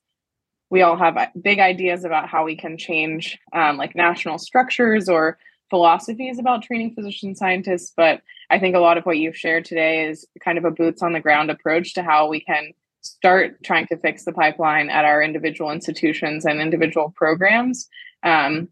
we 0.70 0.82
all 0.82 0.96
have 0.96 1.16
big 1.40 1.58
ideas 1.58 2.04
about 2.04 2.28
how 2.28 2.44
we 2.44 2.56
can 2.56 2.76
change 2.76 3.38
um, 3.52 3.76
like 3.76 3.94
national 3.94 4.38
structures 4.38 5.08
or 5.08 5.38
philosophies 5.70 6.38
about 6.38 6.62
training 6.62 6.94
physician 6.94 7.34
scientists 7.34 7.92
but 7.96 8.22
i 8.50 8.58
think 8.58 8.76
a 8.76 8.80
lot 8.80 8.96
of 8.98 9.04
what 9.04 9.18
you've 9.18 9.36
shared 9.36 9.64
today 9.64 10.06
is 10.06 10.26
kind 10.44 10.58
of 10.58 10.64
a 10.64 10.70
boots 10.70 11.02
on 11.02 11.12
the 11.12 11.20
ground 11.20 11.50
approach 11.50 11.94
to 11.94 12.02
how 12.02 12.28
we 12.28 12.40
can 12.40 12.72
start 13.00 13.62
trying 13.64 13.86
to 13.86 13.96
fix 13.96 14.24
the 14.24 14.32
pipeline 14.32 14.90
at 14.90 15.04
our 15.04 15.22
individual 15.22 15.70
institutions 15.70 16.44
and 16.44 16.60
individual 16.60 17.12
programs 17.16 17.88
um, 18.22 18.68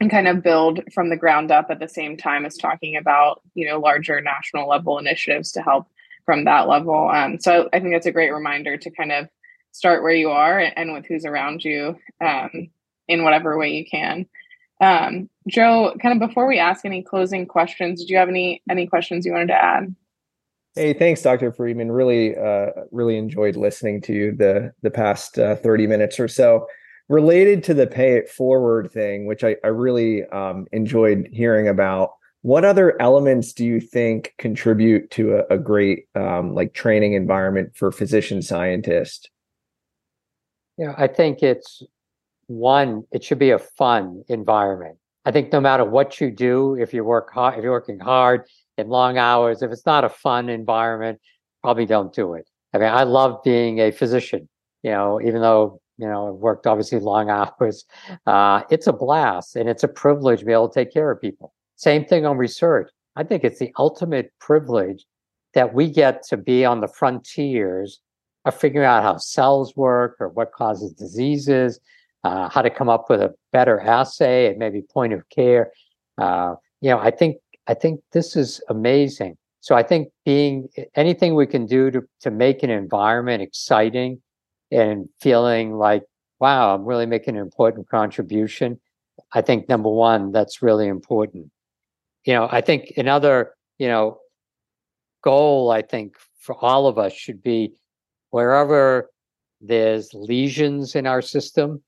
and 0.00 0.10
kind 0.10 0.28
of 0.28 0.42
build 0.42 0.80
from 0.92 1.10
the 1.10 1.16
ground 1.16 1.50
up 1.50 1.66
at 1.70 1.80
the 1.80 1.88
same 1.88 2.16
time 2.16 2.44
as 2.44 2.56
talking 2.56 2.96
about 2.96 3.42
you 3.54 3.66
know 3.66 3.78
larger 3.78 4.20
national 4.20 4.68
level 4.68 4.98
initiatives 4.98 5.52
to 5.52 5.62
help 5.62 5.86
from 6.24 6.44
that 6.44 6.68
level. 6.68 7.08
Um, 7.08 7.40
so 7.40 7.68
i 7.72 7.80
think 7.80 7.92
that's 7.92 8.06
a 8.06 8.12
great 8.12 8.32
reminder 8.32 8.76
to 8.76 8.90
kind 8.90 9.12
of 9.12 9.28
start 9.72 10.02
where 10.02 10.14
you 10.14 10.30
are 10.30 10.58
and 10.58 10.92
with 10.92 11.06
who's 11.06 11.24
around 11.24 11.64
you 11.64 11.96
um, 12.20 12.68
in 13.06 13.24
whatever 13.24 13.58
way 13.58 13.70
you 13.70 13.84
can 13.84 14.26
um, 14.80 15.28
joe 15.48 15.94
kind 16.00 16.20
of 16.20 16.28
before 16.28 16.46
we 16.46 16.58
ask 16.58 16.84
any 16.84 17.02
closing 17.02 17.46
questions 17.46 18.04
do 18.04 18.12
you 18.12 18.18
have 18.18 18.28
any 18.28 18.62
any 18.70 18.86
questions 18.86 19.24
you 19.24 19.32
wanted 19.32 19.48
to 19.48 19.64
add 19.64 19.94
Hey, 20.74 20.92
thanks, 20.92 21.22
Dr. 21.22 21.50
Freedman. 21.50 21.90
Really, 21.90 22.36
uh, 22.36 22.66
really 22.92 23.16
enjoyed 23.16 23.56
listening 23.56 24.00
to 24.02 24.12
you 24.12 24.36
the 24.36 24.72
the 24.82 24.92
past 24.92 25.36
uh, 25.36 25.56
thirty 25.56 25.88
minutes 25.88 26.20
or 26.20 26.28
so 26.28 26.68
related 27.08 27.64
to 27.64 27.74
the 27.74 27.86
pay 27.86 28.16
it 28.16 28.28
forward 28.28 28.90
thing, 28.92 29.26
which 29.26 29.42
I, 29.42 29.56
I 29.64 29.68
really 29.68 30.24
um, 30.26 30.66
enjoyed 30.72 31.28
hearing 31.32 31.68
about. 31.68 32.12
What 32.42 32.64
other 32.64 33.00
elements 33.02 33.52
do 33.52 33.64
you 33.64 33.80
think 33.80 34.34
contribute 34.38 35.10
to 35.12 35.38
a, 35.38 35.54
a 35.54 35.58
great 35.58 36.06
um, 36.14 36.54
like 36.54 36.74
training 36.74 37.14
environment 37.14 37.74
for 37.74 37.90
physician 37.90 38.42
scientists? 38.42 39.28
Yeah, 40.78 40.94
I 40.96 41.06
think 41.08 41.42
it's 41.42 41.82
one. 42.46 43.04
It 43.12 43.22
should 43.24 43.38
be 43.38 43.50
a 43.50 43.58
fun 43.58 44.24
environment. 44.28 44.96
I 45.24 45.32
think 45.32 45.52
no 45.52 45.60
matter 45.60 45.84
what 45.84 46.20
you 46.20 46.30
do, 46.30 46.74
if 46.76 46.94
you 46.94 47.04
work 47.04 47.30
hard, 47.32 47.58
if 47.58 47.64
you're 47.64 47.72
working 47.72 47.98
hard 47.98 48.44
in 48.78 48.88
long 48.88 49.18
hours, 49.18 49.60
if 49.60 49.70
it's 49.70 49.84
not 49.84 50.04
a 50.04 50.08
fun 50.08 50.48
environment, 50.48 51.20
probably 51.62 51.84
don't 51.84 52.14
do 52.14 52.34
it. 52.34 52.48
I 52.72 52.78
mean, 52.78 52.88
I 52.88 53.02
love 53.02 53.42
being 53.44 53.80
a 53.80 53.90
physician. 53.90 54.48
You 54.82 54.92
know, 54.92 55.20
even 55.20 55.42
though 55.42 55.80
you 55.98 56.06
know, 56.06 56.28
I've 56.28 56.34
worked 56.34 56.66
obviously 56.66 57.00
long 57.00 57.28
hours. 57.60 57.84
Uh, 58.26 58.62
it's 58.70 58.86
a 58.86 58.92
blast 58.92 59.56
and 59.56 59.68
it's 59.68 59.82
a 59.82 59.88
privilege 59.88 60.40
to 60.40 60.46
be 60.46 60.52
able 60.52 60.68
to 60.68 60.74
take 60.74 60.92
care 60.92 61.10
of 61.10 61.20
people. 61.20 61.52
Same 61.76 62.04
thing 62.04 62.24
on 62.24 62.38
research. 62.38 62.90
I 63.16 63.24
think 63.24 63.44
it's 63.44 63.58
the 63.58 63.72
ultimate 63.78 64.32
privilege 64.38 65.04
that 65.54 65.74
we 65.74 65.90
get 65.90 66.22
to 66.28 66.36
be 66.36 66.64
on 66.64 66.80
the 66.80 66.88
frontiers 66.88 68.00
of 68.48 68.54
figuring 68.54 68.86
out 68.86 69.02
how 69.02 69.16
cells 69.16 69.76
work 69.76 70.16
or 70.20 70.28
what 70.28 70.52
causes 70.52 70.92
diseases, 70.92 71.80
uh, 72.24 72.48
how 72.48 72.62
to 72.62 72.70
come 72.70 72.88
up 72.88 73.08
with 73.08 73.20
a 73.20 73.34
better 73.52 73.80
assay 73.80 74.48
and 74.48 74.58
maybe 74.58 74.82
point 74.82 75.12
of 75.12 75.28
care. 75.28 75.70
Uh, 76.18 76.54
you 76.80 76.90
know, 76.90 76.98
I 76.98 77.10
think 77.10 77.36
I 77.66 77.74
think 77.74 78.00
this 78.12 78.36
is 78.36 78.60
amazing. 78.68 79.36
So 79.60 79.74
I 79.74 79.82
think 79.82 80.08
being 80.24 80.68
anything 80.94 81.34
we 81.34 81.46
can 81.46 81.66
do 81.66 81.90
to 81.90 82.02
to 82.20 82.30
make 82.30 82.62
an 82.62 82.70
environment 82.70 83.42
exciting 83.42 84.20
and 84.70 85.08
feeling 85.20 85.74
like, 85.74 86.02
wow, 86.40 86.74
I'm 86.74 86.84
really 86.84 87.06
making 87.06 87.36
an 87.36 87.42
important 87.42 87.88
contribution. 87.88 88.80
I 89.32 89.42
think 89.42 89.68
number 89.68 89.90
one, 89.90 90.32
that's 90.32 90.62
really 90.62 90.88
important. 90.88 91.50
You 92.24 92.34
know, 92.34 92.48
I 92.50 92.60
think 92.60 92.92
another, 92.96 93.54
you 93.78 93.88
know, 93.88 94.18
goal 95.22 95.70
I 95.70 95.82
think 95.82 96.14
for 96.38 96.54
all 96.54 96.86
of 96.86 96.98
us 96.98 97.12
should 97.12 97.42
be 97.42 97.72
wherever 98.30 99.10
there's 99.60 100.12
lesions 100.14 100.94
in 100.94 101.06
our 101.06 101.22
system. 101.22 101.82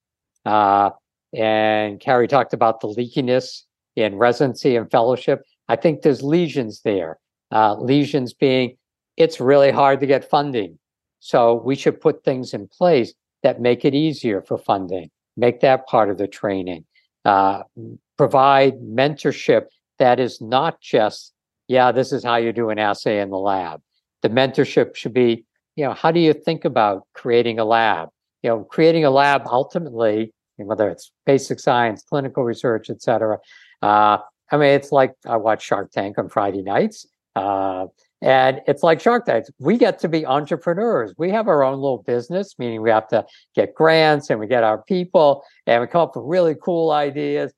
Uh, 0.45 0.91
and 1.33 2.01
Carey 2.01 2.27
talked 2.27 2.53
about 2.53 2.81
the 2.81 2.89
leakiness 2.89 3.63
in 3.97 4.17
residency 4.17 4.77
and 4.77 4.91
fellowship. 4.91 5.43
I 5.69 5.77
think 5.77 6.03
there's 6.03 6.23
lesions 6.23 6.83
there. 6.83 7.19
Uh, 7.53 7.75
lesions 7.75 8.33
being 8.33 8.77
it's 9.17 9.39
really 9.39 9.71
hard 9.71 10.01
to 10.01 10.07
get 10.07 10.29
funding. 10.29 10.79
So 11.19 11.61
we 11.63 11.77
should 11.77 12.01
put 12.01 12.25
things 12.25 12.55
in 12.55 12.69
place 12.69 13.13
that 13.43 13.61
make 13.61 13.85
it 13.85 13.95
easier 13.95 14.41
for 14.41 14.57
funding, 14.57 15.11
make 15.37 15.61
that 15.61 15.87
part 15.87 16.09
of 16.09 16.17
the 16.17 16.27
training, 16.27 16.87
uh, 17.25 17.63
provide 18.17 18.81
mentorship 18.81 19.67
that 19.99 20.19
is 20.19 20.41
not 20.41 20.81
just, 20.81 21.35
yeah, 21.69 21.93
this 21.93 22.13
is 22.13 22.25
how 22.25 22.37
you 22.37 22.53
do 22.53 22.71
an 22.71 22.79
assay 22.79 23.21
in 23.21 23.29
the 23.29 23.37
lab. 23.37 23.83
The 24.23 24.31
mentorship 24.31 24.97
should 24.97 25.13
be, 25.13 25.45
you 25.81 25.87
know, 25.87 25.95
how 25.95 26.11
do 26.11 26.21
you 26.21 26.35
think 26.35 26.67
about 26.67 27.07
creating 27.15 27.59
a 27.59 27.65
lab? 27.65 28.11
You 28.43 28.51
know, 28.51 28.65
creating 28.65 29.07
a 29.07 29.11
lab 29.11 29.45
ultimately, 29.47 30.35
whether 30.59 30.91
it's 30.91 31.11
basic 31.25 31.59
science, 31.59 32.05
clinical 32.07 32.45
research, 32.45 32.91
et 32.91 33.01
cetera. 33.01 33.39
Uh, 33.81 34.19
I 34.53 34.59
mean, 34.59 34.73
it's 34.79 34.93
like 34.93 35.15
I 35.27 35.37
watch 35.39 35.63
Shark 35.65 35.91
Tank 35.91 36.19
on 36.19 36.29
Friday 36.29 36.61
nights. 36.61 37.07
Uh, 37.35 37.87
and 38.21 38.61
it's 38.67 38.83
like 38.83 39.01
Shark 39.01 39.25
Tank. 39.25 39.47
We 39.59 39.79
get 39.79 39.99
to 40.01 40.09
be 40.09 40.27
entrepreneurs. 40.27 41.15
We 41.17 41.31
have 41.31 41.49
our 41.49 41.63
own 41.63 41.77
little 41.77 42.05
business, 42.07 42.59
meaning 42.59 42.83
we 42.83 42.91
have 42.91 43.09
to 43.09 43.25
get 43.55 43.75
grants 43.75 44.29
and 44.29 44.39
we 44.39 44.49
get 44.49 44.63
our 44.63 44.83
people 44.83 45.43
and 45.67 45.81
we 45.81 45.87
come 45.87 46.03
up 46.03 46.15
with 46.15 46.27
really 46.27 46.57
cool 46.63 46.91
ideas. 46.91 47.55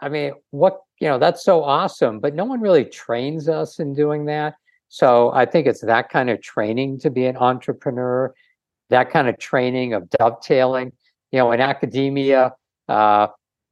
I 0.00 0.08
mean, 0.08 0.32
what, 0.50 0.80
you 1.00 1.06
know, 1.06 1.20
that's 1.20 1.44
so 1.44 1.62
awesome, 1.62 2.18
but 2.18 2.34
no 2.34 2.46
one 2.46 2.60
really 2.60 2.84
trains 2.84 3.48
us 3.48 3.78
in 3.78 3.94
doing 3.94 4.24
that. 4.24 4.56
So 4.90 5.30
I 5.32 5.46
think 5.46 5.68
it's 5.68 5.80
that 5.82 6.10
kind 6.10 6.28
of 6.30 6.42
training 6.42 6.98
to 7.00 7.10
be 7.10 7.24
an 7.26 7.36
entrepreneur, 7.36 8.34
that 8.90 9.10
kind 9.10 9.28
of 9.28 9.38
training 9.38 9.94
of 9.94 10.10
dovetailing. 10.10 10.92
You 11.30 11.38
know, 11.38 11.52
in 11.52 11.60
academia, 11.60 12.52
uh, 12.88 13.28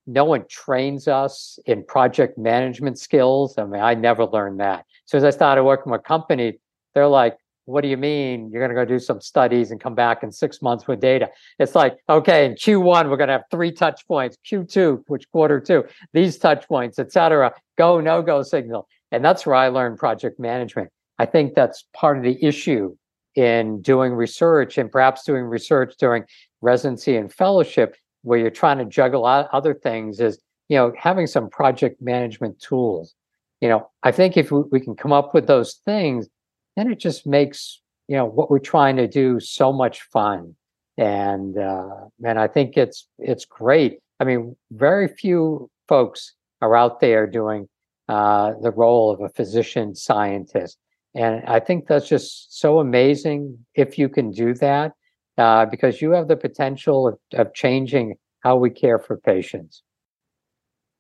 no 0.07 0.25
one 0.25 0.45
trains 0.49 1.09
us 1.09 1.59
in 1.67 1.85
project 1.85 2.39
management 2.39 3.01
skills. 3.01 3.59
I 3.59 3.65
mean, 3.65 3.83
I 3.83 3.95
never 3.95 4.27
learned 4.27 4.61
that. 4.61 4.87
So 5.07 5.19
as 5.19 5.25
I 5.25 5.31
started 5.31 5.65
working 5.65 5.91
with 5.91 6.03
a 6.03 6.05
company, 6.05 6.61
they're 6.95 7.09
like, 7.09 7.37
what 7.65 7.83
do 7.83 7.89
you 7.89 7.97
mean 7.97 8.51
you're 8.51 8.63
going 8.63 8.75
to 8.75 8.81
go 8.81 8.85
do 8.85 9.01
some 9.01 9.21
studies 9.21 9.73
and 9.73 9.81
come 9.81 9.97
back 9.97 10.23
in 10.23 10.31
six 10.31 10.63
months 10.63 10.87
with 10.87 11.01
data? 11.01 11.29
It's 11.59 11.75
like, 11.75 11.99
okay, 12.09 12.47
in 12.47 12.53
Q1, 12.53 13.11
we're 13.11 13.17
going 13.17 13.27
to 13.27 13.35
have 13.35 13.45
three 13.51 13.73
touch 13.73 14.07
points, 14.07 14.39
Q2, 14.51 15.03
which 15.09 15.29
quarter 15.33 15.61
two, 15.61 15.85
these 16.13 16.39
touch 16.39 16.67
points, 16.69 17.01
et 17.01 17.11
cetera, 17.11 17.53
go, 17.77 18.01
no 18.01 18.23
go 18.23 18.43
signal. 18.43 18.87
And 19.11 19.25
that's 19.25 19.45
where 19.45 19.57
I 19.57 19.69
learned 19.69 19.99
project 19.99 20.39
management. 20.39 20.91
I 21.19 21.27
think 21.27 21.55
that's 21.55 21.85
part 21.95 22.19
of 22.19 22.25
the 22.25 22.43
issue 22.45 22.97
in 23.35 23.81
doing 23.83 24.13
research 24.13 24.79
and 24.79 24.91
perhaps 24.91 25.25
doing 25.25 25.45
research 25.45 25.95
during 25.99 26.25
residency 26.61 27.17
and 27.17 27.33
fellowship, 27.33 27.97
where 28.23 28.39
you're 28.39 28.51
trying 28.51 28.79
to 28.79 28.85
juggle 28.85 29.25
other 29.25 29.75
things 29.75 30.21
is, 30.21 30.41
you 30.69 30.77
know, 30.77 30.93
having 30.99 31.27
some 31.27 31.49
project 31.49 32.03
management 32.03 32.61
tools. 32.61 33.15
You 33.61 33.69
know, 33.69 33.91
I 34.03 34.13
think 34.13 34.37
if 34.37 34.51
we 34.51 34.81
can 34.81 34.97
come 34.97 35.13
up 35.13 35.35
with 35.35 35.47
those 35.47 35.81
things, 35.85 36.29
then 36.77 36.91
it 36.91 36.99
just 36.99 37.27
makes 37.27 37.81
you 38.09 38.17
know 38.17 38.25
what 38.25 38.51
we're 38.51 38.59
trying 38.59 38.97
to 38.97 39.07
do 39.07 39.39
so 39.39 39.73
much 39.73 40.03
fun, 40.03 40.55
and 40.97 41.59
uh, 41.59 42.07
and 42.25 42.39
I 42.39 42.49
think 42.49 42.77
it's 42.77 43.07
it's 43.19 43.45
great. 43.45 43.99
I 44.19 44.25
mean, 44.25 44.57
very 44.73 45.07
few 45.09 45.71
folks 45.87 46.35
are 46.61 46.75
out 46.75 47.01
there 47.01 47.27
doing 47.27 47.69
uh, 48.09 48.55
the 48.63 48.73
role 48.73 49.11
of 49.11 49.21
a 49.21 49.29
physician 49.29 49.95
scientist, 49.95 50.79
and 51.19 51.43
I 51.47 51.59
think 51.59 51.89
that's 51.89 52.09
just 52.09 52.61
so 52.61 52.79
amazing 52.79 53.59
if 53.75 53.99
you 53.99 54.09
can 54.09 54.31
do 54.31 54.55
that, 54.55 54.93
uh, 55.37 55.67
because 55.67 56.01
you 56.01 56.13
have 56.13 56.29
the 56.29 56.37
potential 56.37 57.09
of, 57.09 57.17
of 57.33 57.55
changing 57.55 58.15
how 58.45 58.57
we 58.57 58.71
care 58.71 58.99
for 58.99 59.17
patients. 59.17 59.83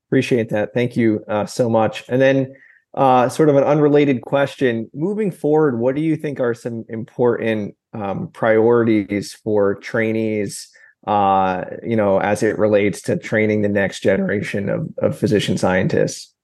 Appreciate 0.08 0.48
that. 0.50 0.74
Thank 0.74 0.96
you 0.96 1.24
uh, 1.28 1.46
so 1.46 1.70
much. 1.70 2.04
And 2.08 2.20
then, 2.20 2.54
uh, 2.94 3.28
sort 3.28 3.48
of 3.48 3.56
an 3.56 3.64
unrelated 3.64 4.22
question 4.22 4.90
moving 4.92 5.30
forward, 5.30 5.78
what 5.78 5.94
do 5.94 6.00
you 6.00 6.16
think 6.16 6.40
are 6.40 6.54
some 6.54 6.84
important 6.88 7.76
um, 7.92 8.28
priorities 8.32 9.34
for 9.34 9.76
trainees? 9.76 10.68
Uh, 11.06 11.64
you 11.84 11.94
know, 11.94 12.18
as 12.18 12.42
it 12.42 12.58
relates 12.58 13.00
to 13.02 13.16
training 13.16 13.62
the 13.62 13.68
next 13.68 14.00
generation 14.00 14.68
of, 14.68 14.88
of 14.98 15.16
physician 15.16 15.56
scientists? 15.56 16.34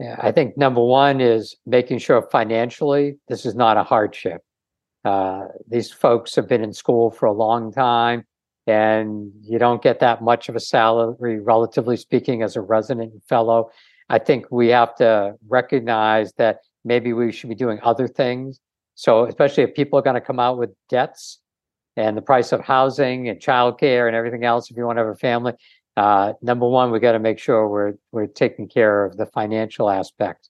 Yeah, 0.00 0.16
I 0.18 0.32
think 0.32 0.56
number 0.56 0.82
one 0.82 1.20
is 1.20 1.56
making 1.66 1.98
sure 1.98 2.22
financially 2.32 3.18
this 3.28 3.44
is 3.44 3.54
not 3.54 3.76
a 3.76 3.84
hardship. 3.84 4.40
Uh, 5.04 5.48
these 5.68 5.90
folks 5.92 6.34
have 6.36 6.48
been 6.48 6.64
in 6.64 6.72
school 6.72 7.10
for 7.10 7.26
a 7.26 7.32
long 7.32 7.70
time 7.70 8.24
and 8.66 9.30
you 9.42 9.58
don't 9.58 9.82
get 9.82 10.00
that 10.00 10.22
much 10.22 10.48
of 10.48 10.56
a 10.56 10.60
salary, 10.60 11.38
relatively 11.38 11.98
speaking, 11.98 12.42
as 12.42 12.56
a 12.56 12.62
resident 12.62 13.12
fellow. 13.28 13.70
I 14.08 14.18
think 14.18 14.46
we 14.50 14.68
have 14.68 14.94
to 14.96 15.34
recognize 15.48 16.32
that 16.34 16.60
maybe 16.82 17.12
we 17.12 17.30
should 17.30 17.50
be 17.50 17.54
doing 17.54 17.78
other 17.82 18.08
things. 18.08 18.58
So, 18.94 19.26
especially 19.26 19.64
if 19.64 19.74
people 19.74 19.98
are 19.98 20.02
going 20.02 20.14
to 20.14 20.20
come 20.20 20.40
out 20.40 20.56
with 20.56 20.70
debts 20.88 21.40
and 21.96 22.16
the 22.16 22.22
price 22.22 22.52
of 22.52 22.60
housing 22.60 23.28
and 23.28 23.38
childcare 23.38 24.06
and 24.06 24.16
everything 24.16 24.44
else, 24.44 24.70
if 24.70 24.76
you 24.76 24.86
want 24.86 24.98
to 24.98 25.04
have 25.04 25.12
a 25.12 25.16
family, 25.16 25.52
uh, 25.96 26.34
number 26.42 26.68
one, 26.68 26.90
we 26.90 27.00
got 27.00 27.12
to 27.12 27.18
make 27.18 27.38
sure 27.38 27.68
we're 27.68 27.94
we're 28.12 28.26
taking 28.26 28.68
care 28.68 29.04
of 29.04 29.16
the 29.16 29.26
financial 29.26 29.90
aspect. 29.90 30.48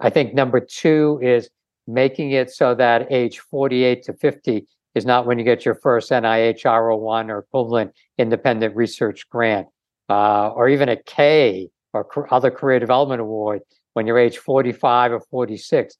I 0.00 0.10
think 0.10 0.34
number 0.34 0.60
two 0.60 1.18
is 1.22 1.48
making 1.86 2.32
it 2.32 2.50
so 2.50 2.74
that 2.74 3.10
age 3.10 3.38
48 3.38 4.02
to 4.04 4.12
50 4.14 4.66
is 4.94 5.04
not 5.04 5.26
when 5.26 5.38
you 5.38 5.44
get 5.44 5.64
your 5.64 5.74
first 5.74 6.10
NIH 6.10 6.62
R01 6.64 7.28
or 7.28 7.38
equivalent 7.38 7.92
independent 8.18 8.76
research 8.76 9.28
grant, 9.28 9.66
uh, 10.08 10.48
or 10.50 10.68
even 10.68 10.88
a 10.88 10.96
K 10.96 11.68
or 11.92 12.32
other 12.32 12.50
career 12.50 12.78
development 12.78 13.20
award 13.20 13.62
when 13.94 14.06
you're 14.06 14.18
age 14.18 14.38
45 14.38 15.12
or 15.12 15.20
46. 15.20 15.96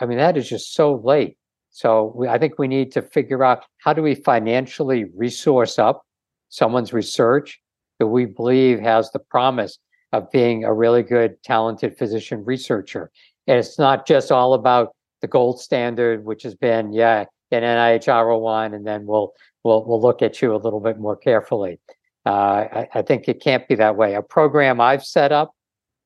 I 0.00 0.06
mean, 0.06 0.18
that 0.18 0.36
is 0.36 0.48
just 0.48 0.74
so 0.74 0.94
late. 0.94 1.36
So 1.70 2.12
we, 2.14 2.28
I 2.28 2.38
think 2.38 2.58
we 2.58 2.68
need 2.68 2.92
to 2.92 3.02
figure 3.02 3.44
out 3.44 3.64
how 3.78 3.92
do 3.92 4.02
we 4.02 4.14
financially 4.14 5.06
resource 5.16 5.78
up 5.78 6.02
someone's 6.48 6.92
research 6.92 7.60
that 7.98 8.06
we 8.06 8.24
believe 8.24 8.80
has 8.80 9.10
the 9.10 9.18
promise 9.18 9.78
of 10.12 10.30
being 10.30 10.64
a 10.64 10.72
really 10.72 11.02
good, 11.02 11.42
talented 11.42 11.96
physician 11.98 12.44
researcher. 12.44 13.10
And 13.46 13.58
it's 13.58 13.78
not 13.78 14.06
just 14.06 14.32
all 14.32 14.54
about 14.54 14.94
the 15.20 15.28
gold 15.28 15.60
standard, 15.60 16.24
which 16.24 16.42
has 16.44 16.54
been, 16.54 16.92
yeah, 16.92 17.24
an 17.50 17.62
NIH 17.62 18.04
R01, 18.04 18.74
and 18.74 18.86
then 18.86 19.06
we'll 19.06 19.32
we'll 19.64 19.84
we'll 19.84 20.00
look 20.00 20.22
at 20.22 20.40
you 20.42 20.54
a 20.54 20.58
little 20.58 20.80
bit 20.80 20.98
more 20.98 21.16
carefully. 21.16 21.80
Uh, 22.26 22.66
I, 22.72 22.88
I, 22.94 23.02
think 23.02 23.26
it 23.26 23.40
can't 23.42 23.66
be 23.68 23.74
that 23.76 23.96
way. 23.96 24.14
A 24.14 24.22
program 24.22 24.80
I've 24.80 25.04
set 25.04 25.32
up, 25.32 25.54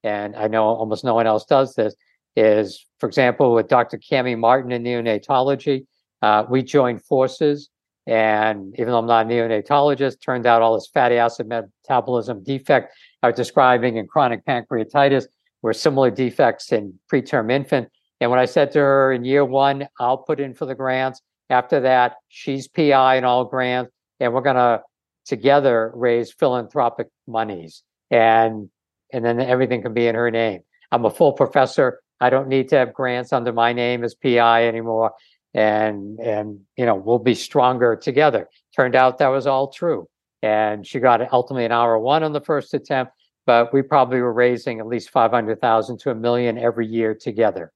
and 0.04 0.36
I 0.36 0.46
know 0.46 0.64
almost 0.64 1.02
no 1.04 1.14
one 1.14 1.26
else 1.26 1.44
does 1.44 1.74
this, 1.74 1.96
is 2.36 2.86
for 3.00 3.08
example 3.08 3.54
with 3.54 3.66
Dr. 3.66 3.98
Cami 3.98 4.38
Martin 4.38 4.70
in 4.70 4.84
neonatology. 4.84 5.86
Uh, 6.20 6.44
we 6.48 6.62
joined 6.62 7.02
forces, 7.02 7.70
and 8.06 8.74
even 8.74 8.88
though 8.88 8.98
I'm 8.98 9.06
not 9.06 9.26
a 9.26 9.28
neonatologist, 9.28 10.20
turned 10.20 10.46
out 10.46 10.62
all 10.62 10.74
this 10.74 10.88
fatty 10.92 11.16
acid 11.16 11.48
metabolism 11.48 12.42
defect 12.42 12.94
I 13.22 13.28
was 13.28 13.36
describing 13.36 13.96
in 13.96 14.06
chronic 14.06 14.44
pancreatitis 14.44 15.26
were 15.62 15.72
similar 15.72 16.10
defects 16.10 16.72
in 16.72 16.98
preterm 17.12 17.52
infant. 17.52 17.88
And 18.20 18.30
when 18.30 18.40
I 18.40 18.46
said 18.46 18.72
to 18.72 18.80
her 18.80 19.12
in 19.12 19.24
year 19.24 19.44
one, 19.44 19.86
I'll 20.00 20.18
put 20.18 20.40
in 20.40 20.54
for 20.54 20.66
the 20.66 20.74
grants, 20.74 21.20
after 21.52 21.80
that, 21.80 22.14
she's 22.28 22.66
PI 22.66 23.16
in 23.16 23.24
all 23.24 23.44
grants, 23.44 23.92
and 24.20 24.32
we're 24.32 24.42
to 24.42 24.80
together 25.26 25.92
raise 25.94 26.32
philanthropic 26.32 27.08
monies, 27.28 27.82
and 28.10 28.70
and 29.12 29.24
then 29.24 29.38
everything 29.38 29.82
can 29.82 29.92
be 29.92 30.06
in 30.06 30.14
her 30.14 30.30
name. 30.30 30.60
I'm 30.90 31.04
a 31.04 31.10
full 31.10 31.32
professor. 31.32 32.00
I 32.20 32.30
don't 32.30 32.48
need 32.48 32.70
to 32.70 32.76
have 32.76 32.94
grants 32.94 33.32
under 33.32 33.52
my 33.52 33.74
name 33.74 34.02
as 34.02 34.14
PI 34.14 34.66
anymore, 34.66 35.12
and 35.54 36.18
and 36.20 36.60
you 36.76 36.86
know 36.86 36.94
we'll 36.94 37.18
be 37.18 37.34
stronger 37.34 37.96
together. 37.96 38.48
Turned 38.74 38.94
out 38.94 39.18
that 39.18 39.28
was 39.28 39.46
all 39.46 39.70
true, 39.70 40.08
and 40.42 40.86
she 40.86 41.00
got 41.00 41.32
ultimately 41.32 41.64
an 41.64 41.72
R01 41.72 42.22
on 42.22 42.32
the 42.32 42.40
first 42.40 42.74
attempt, 42.74 43.12
but 43.46 43.72
we 43.72 43.82
probably 43.82 44.20
were 44.20 44.32
raising 44.32 44.80
at 44.80 44.86
least 44.86 45.10
five 45.10 45.30
hundred 45.30 45.60
thousand 45.60 45.98
to 46.00 46.10
a 46.10 46.14
million 46.14 46.58
every 46.58 46.86
year 46.86 47.14
together. 47.14 47.72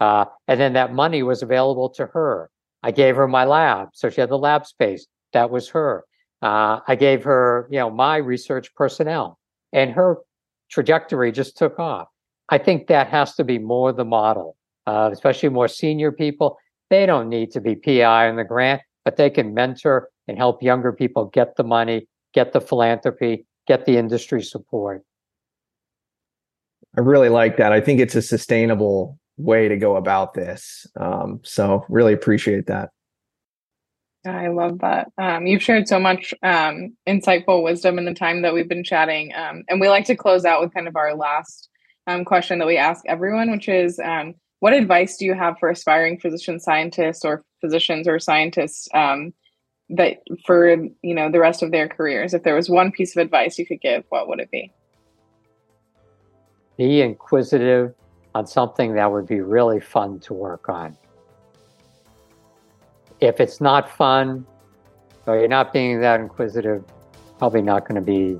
Uh, 0.00 0.24
and 0.48 0.58
then 0.58 0.72
that 0.72 0.94
money 0.94 1.22
was 1.22 1.42
available 1.42 1.90
to 1.90 2.06
her. 2.06 2.50
I 2.82 2.90
gave 2.90 3.16
her 3.16 3.28
my 3.28 3.44
lab, 3.44 3.90
so 3.92 4.08
she 4.08 4.20
had 4.20 4.30
the 4.30 4.38
lab 4.38 4.66
space. 4.66 5.06
That 5.32 5.50
was 5.50 5.68
her. 5.68 6.04
Uh, 6.42 6.80
I 6.88 6.94
gave 6.94 7.22
her, 7.24 7.68
you 7.70 7.78
know, 7.78 7.90
my 7.90 8.16
research 8.16 8.74
personnel, 8.74 9.38
and 9.72 9.90
her 9.92 10.16
trajectory 10.70 11.32
just 11.32 11.58
took 11.58 11.78
off. 11.78 12.08
I 12.48 12.58
think 12.58 12.86
that 12.86 13.08
has 13.08 13.34
to 13.34 13.44
be 13.44 13.58
more 13.58 13.92
the 13.92 14.04
model, 14.04 14.56
uh, 14.86 15.10
especially 15.12 15.50
more 15.50 15.68
senior 15.68 16.10
people. 16.10 16.58
They 16.90 17.06
don't 17.06 17.28
need 17.28 17.52
to 17.52 17.60
be 17.60 17.76
PI 17.76 18.28
on 18.28 18.36
the 18.36 18.44
grant, 18.44 18.82
but 19.04 19.16
they 19.16 19.30
can 19.30 19.54
mentor 19.54 20.08
and 20.28 20.36
help 20.36 20.62
younger 20.62 20.92
people 20.92 21.26
get 21.26 21.56
the 21.56 21.64
money, 21.64 22.08
get 22.34 22.52
the 22.52 22.60
philanthropy, 22.60 23.46
get 23.66 23.86
the 23.86 23.96
industry 23.96 24.42
support. 24.42 25.02
I 26.96 27.00
really 27.00 27.28
like 27.28 27.56
that. 27.58 27.72
I 27.72 27.80
think 27.80 28.00
it's 28.00 28.16
a 28.16 28.22
sustainable 28.22 29.18
way 29.36 29.68
to 29.68 29.76
go 29.76 29.96
about 29.96 30.34
this. 30.34 30.86
Um, 30.98 31.40
so 31.44 31.84
really 31.88 32.12
appreciate 32.12 32.66
that. 32.66 32.90
I 34.26 34.48
love 34.48 34.80
that. 34.80 35.08
Um, 35.16 35.46
you've 35.46 35.62
shared 35.62 35.88
so 35.88 35.98
much 35.98 36.34
um, 36.42 36.94
insightful 37.08 37.62
wisdom 37.62 37.96
in 37.96 38.04
the 38.04 38.12
time 38.12 38.42
that 38.42 38.52
we've 38.52 38.68
been 38.68 38.84
chatting. 38.84 39.32
Um, 39.34 39.62
and 39.68 39.80
we 39.80 39.88
like 39.88 40.04
to 40.06 40.16
close 40.16 40.44
out 40.44 40.60
with 40.60 40.74
kind 40.74 40.88
of 40.88 40.96
our 40.96 41.14
last 41.14 41.70
um, 42.06 42.24
question 42.24 42.58
that 42.58 42.66
we 42.66 42.76
ask 42.76 43.02
everyone, 43.06 43.50
which 43.50 43.68
is 43.68 43.98
um, 43.98 44.34
what 44.60 44.72
advice 44.72 45.16
do 45.16 45.24
you 45.24 45.34
have 45.34 45.58
for 45.58 45.68
aspiring 45.68 46.18
physician 46.18 46.60
scientists 46.60 47.24
or 47.24 47.44
physicians 47.60 48.08
or 48.08 48.18
scientists 48.18 48.88
um, 48.94 49.32
that 49.90 50.18
for 50.46 50.70
you 51.02 51.14
know 51.14 51.30
the 51.30 51.40
rest 51.40 51.62
of 51.62 51.70
their 51.70 51.88
careers? 51.88 52.32
If 52.32 52.42
there 52.42 52.54
was 52.54 52.70
one 52.70 52.92
piece 52.92 53.16
of 53.16 53.20
advice 53.20 53.58
you 53.58 53.66
could 53.66 53.80
give, 53.80 54.04
what 54.08 54.28
would 54.28 54.40
it 54.40 54.50
be? 54.50 54.72
Be 56.76 57.02
inquisitive 57.02 57.94
on 58.34 58.46
something 58.46 58.94
that 58.94 59.10
would 59.10 59.26
be 59.26 59.40
really 59.40 59.80
fun 59.80 60.20
to 60.20 60.32
work 60.32 60.68
on 60.68 60.96
if 63.20 63.40
it's 63.40 63.60
not 63.60 63.90
fun 63.90 64.46
or 65.26 65.38
you're 65.38 65.48
not 65.48 65.72
being 65.72 66.00
that 66.00 66.20
inquisitive, 66.20 66.82
probably 67.38 67.62
not 67.62 67.86
going 67.86 67.94
to 67.94 68.00
be 68.00 68.38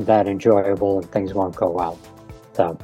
that 0.00 0.26
enjoyable 0.26 0.98
and 0.98 1.10
things 1.10 1.32
won't 1.32 1.56
go 1.56 1.70
well. 1.70 1.98
So 2.54 2.78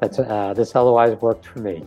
that's 0.00 0.18
uh, 0.18 0.54
this 0.54 0.74
otherwise 0.74 1.20
worked 1.20 1.46
for 1.46 1.60
me. 1.60 1.84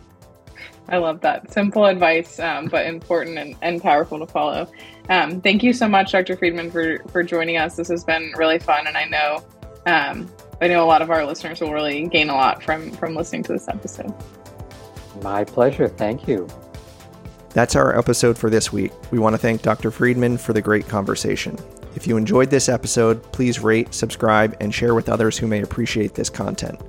I 0.88 0.98
love 0.98 1.20
that. 1.20 1.52
Simple 1.52 1.86
advice, 1.86 2.40
um, 2.40 2.66
but 2.66 2.86
important 2.86 3.38
and, 3.38 3.54
and 3.62 3.80
powerful 3.80 4.18
to 4.18 4.26
follow. 4.26 4.68
Um, 5.08 5.40
thank 5.40 5.62
you 5.62 5.72
so 5.72 5.88
much, 5.88 6.12
Dr. 6.12 6.36
Freedman, 6.36 6.70
for, 6.70 6.98
for 7.10 7.22
joining 7.22 7.56
us. 7.56 7.76
This 7.76 7.88
has 7.88 8.04
been 8.04 8.32
really 8.36 8.58
fun, 8.58 8.88
and 8.88 8.96
I 8.96 9.04
know 9.04 9.44
um, 9.86 10.28
I 10.60 10.68
know 10.68 10.84
a 10.84 10.86
lot 10.86 11.00
of 11.00 11.10
our 11.10 11.24
listeners 11.24 11.60
will 11.60 11.72
really 11.72 12.06
gain 12.08 12.28
a 12.28 12.34
lot 12.34 12.62
from 12.62 12.90
from 12.92 13.14
listening 13.14 13.42
to 13.44 13.52
this 13.52 13.68
episode. 13.68 14.12
My 15.22 15.44
pleasure. 15.44 15.88
Thank 15.88 16.28
you. 16.28 16.48
That's 17.50 17.74
our 17.74 17.98
episode 17.98 18.38
for 18.38 18.48
this 18.48 18.72
week. 18.72 18.92
We 19.10 19.18
want 19.18 19.34
to 19.34 19.38
thank 19.38 19.62
Dr. 19.62 19.90
Freedman 19.90 20.38
for 20.38 20.52
the 20.52 20.62
great 20.62 20.86
conversation. 20.86 21.58
If 21.96 22.06
you 22.06 22.16
enjoyed 22.16 22.50
this 22.50 22.68
episode, 22.68 23.22
please 23.32 23.58
rate, 23.58 23.92
subscribe, 23.92 24.56
and 24.60 24.72
share 24.72 24.94
with 24.94 25.08
others 25.08 25.36
who 25.36 25.48
may 25.48 25.62
appreciate 25.62 26.14
this 26.14 26.30
content. 26.30 26.80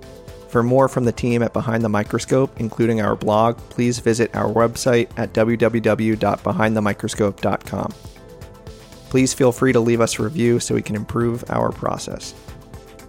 For 0.51 0.61
more 0.61 0.87
from 0.89 1.05
the 1.05 1.13
team 1.13 1.41
at 1.43 1.53
Behind 1.53 1.81
the 1.81 1.87
Microscope, 1.87 2.59
including 2.59 2.99
our 2.99 3.15
blog, 3.15 3.55
please 3.69 3.99
visit 3.99 4.35
our 4.35 4.51
website 4.51 5.09
at 5.17 5.31
www.behindthemicroscope.com. 5.31 7.93
Please 9.09 9.33
feel 9.33 9.53
free 9.53 9.71
to 9.71 9.79
leave 9.79 10.01
us 10.01 10.19
a 10.19 10.23
review 10.23 10.59
so 10.59 10.75
we 10.75 10.81
can 10.81 10.97
improve 10.97 11.45
our 11.49 11.71
process. 11.71 12.33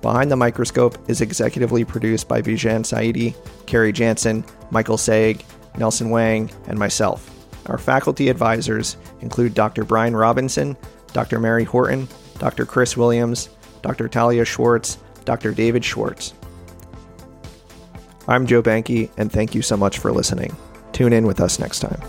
Behind 0.03 0.31
the 0.31 0.37
Microscope 0.37 0.97
is 1.11 1.21
executively 1.21 1.85
produced 1.85 2.29
by 2.29 2.41
Bejan 2.41 2.85
Saeedi, 2.85 3.35
Carey 3.67 3.93
Jansen, 3.93 4.45
Michael 4.71 4.97
Sayegh, 4.97 5.43
Nielsen 5.77 6.11
Weng, 6.11 6.49
and 6.69 6.79
myself. 6.79 7.29
Our 7.67 7.79
faculty 7.79 8.29
advisors 8.29 8.97
include 9.21 9.55
Dr. 9.55 9.83
Brian 9.83 10.15
Robinson, 10.15 10.77
Dr. 11.13 11.41
Mary 11.41 11.65
Horton, 11.65 12.07
Dr. 12.39 12.67
Chris 12.67 12.97
Williams, 12.97 13.49
Dr. 13.83 14.09
Talia 14.09 14.45
Schwartz, 14.45 14.99
Dr. 15.25 15.53
David 15.53 15.85
Schwartz. 15.85 16.35
I'm 18.29 18.47
Joe 18.47 18.63
Behnke, 18.63 19.11
and 19.17 19.31
thank 19.31 19.55
you 19.55 19.63
so 19.63 19.77
much 19.77 19.99
for 19.99 20.13
listening. 20.13 20.57
Tune 20.93 21.13
in 21.13 21.27
with 21.27 21.41
us 21.41 21.59
next 21.59 21.81
time. 21.81 22.01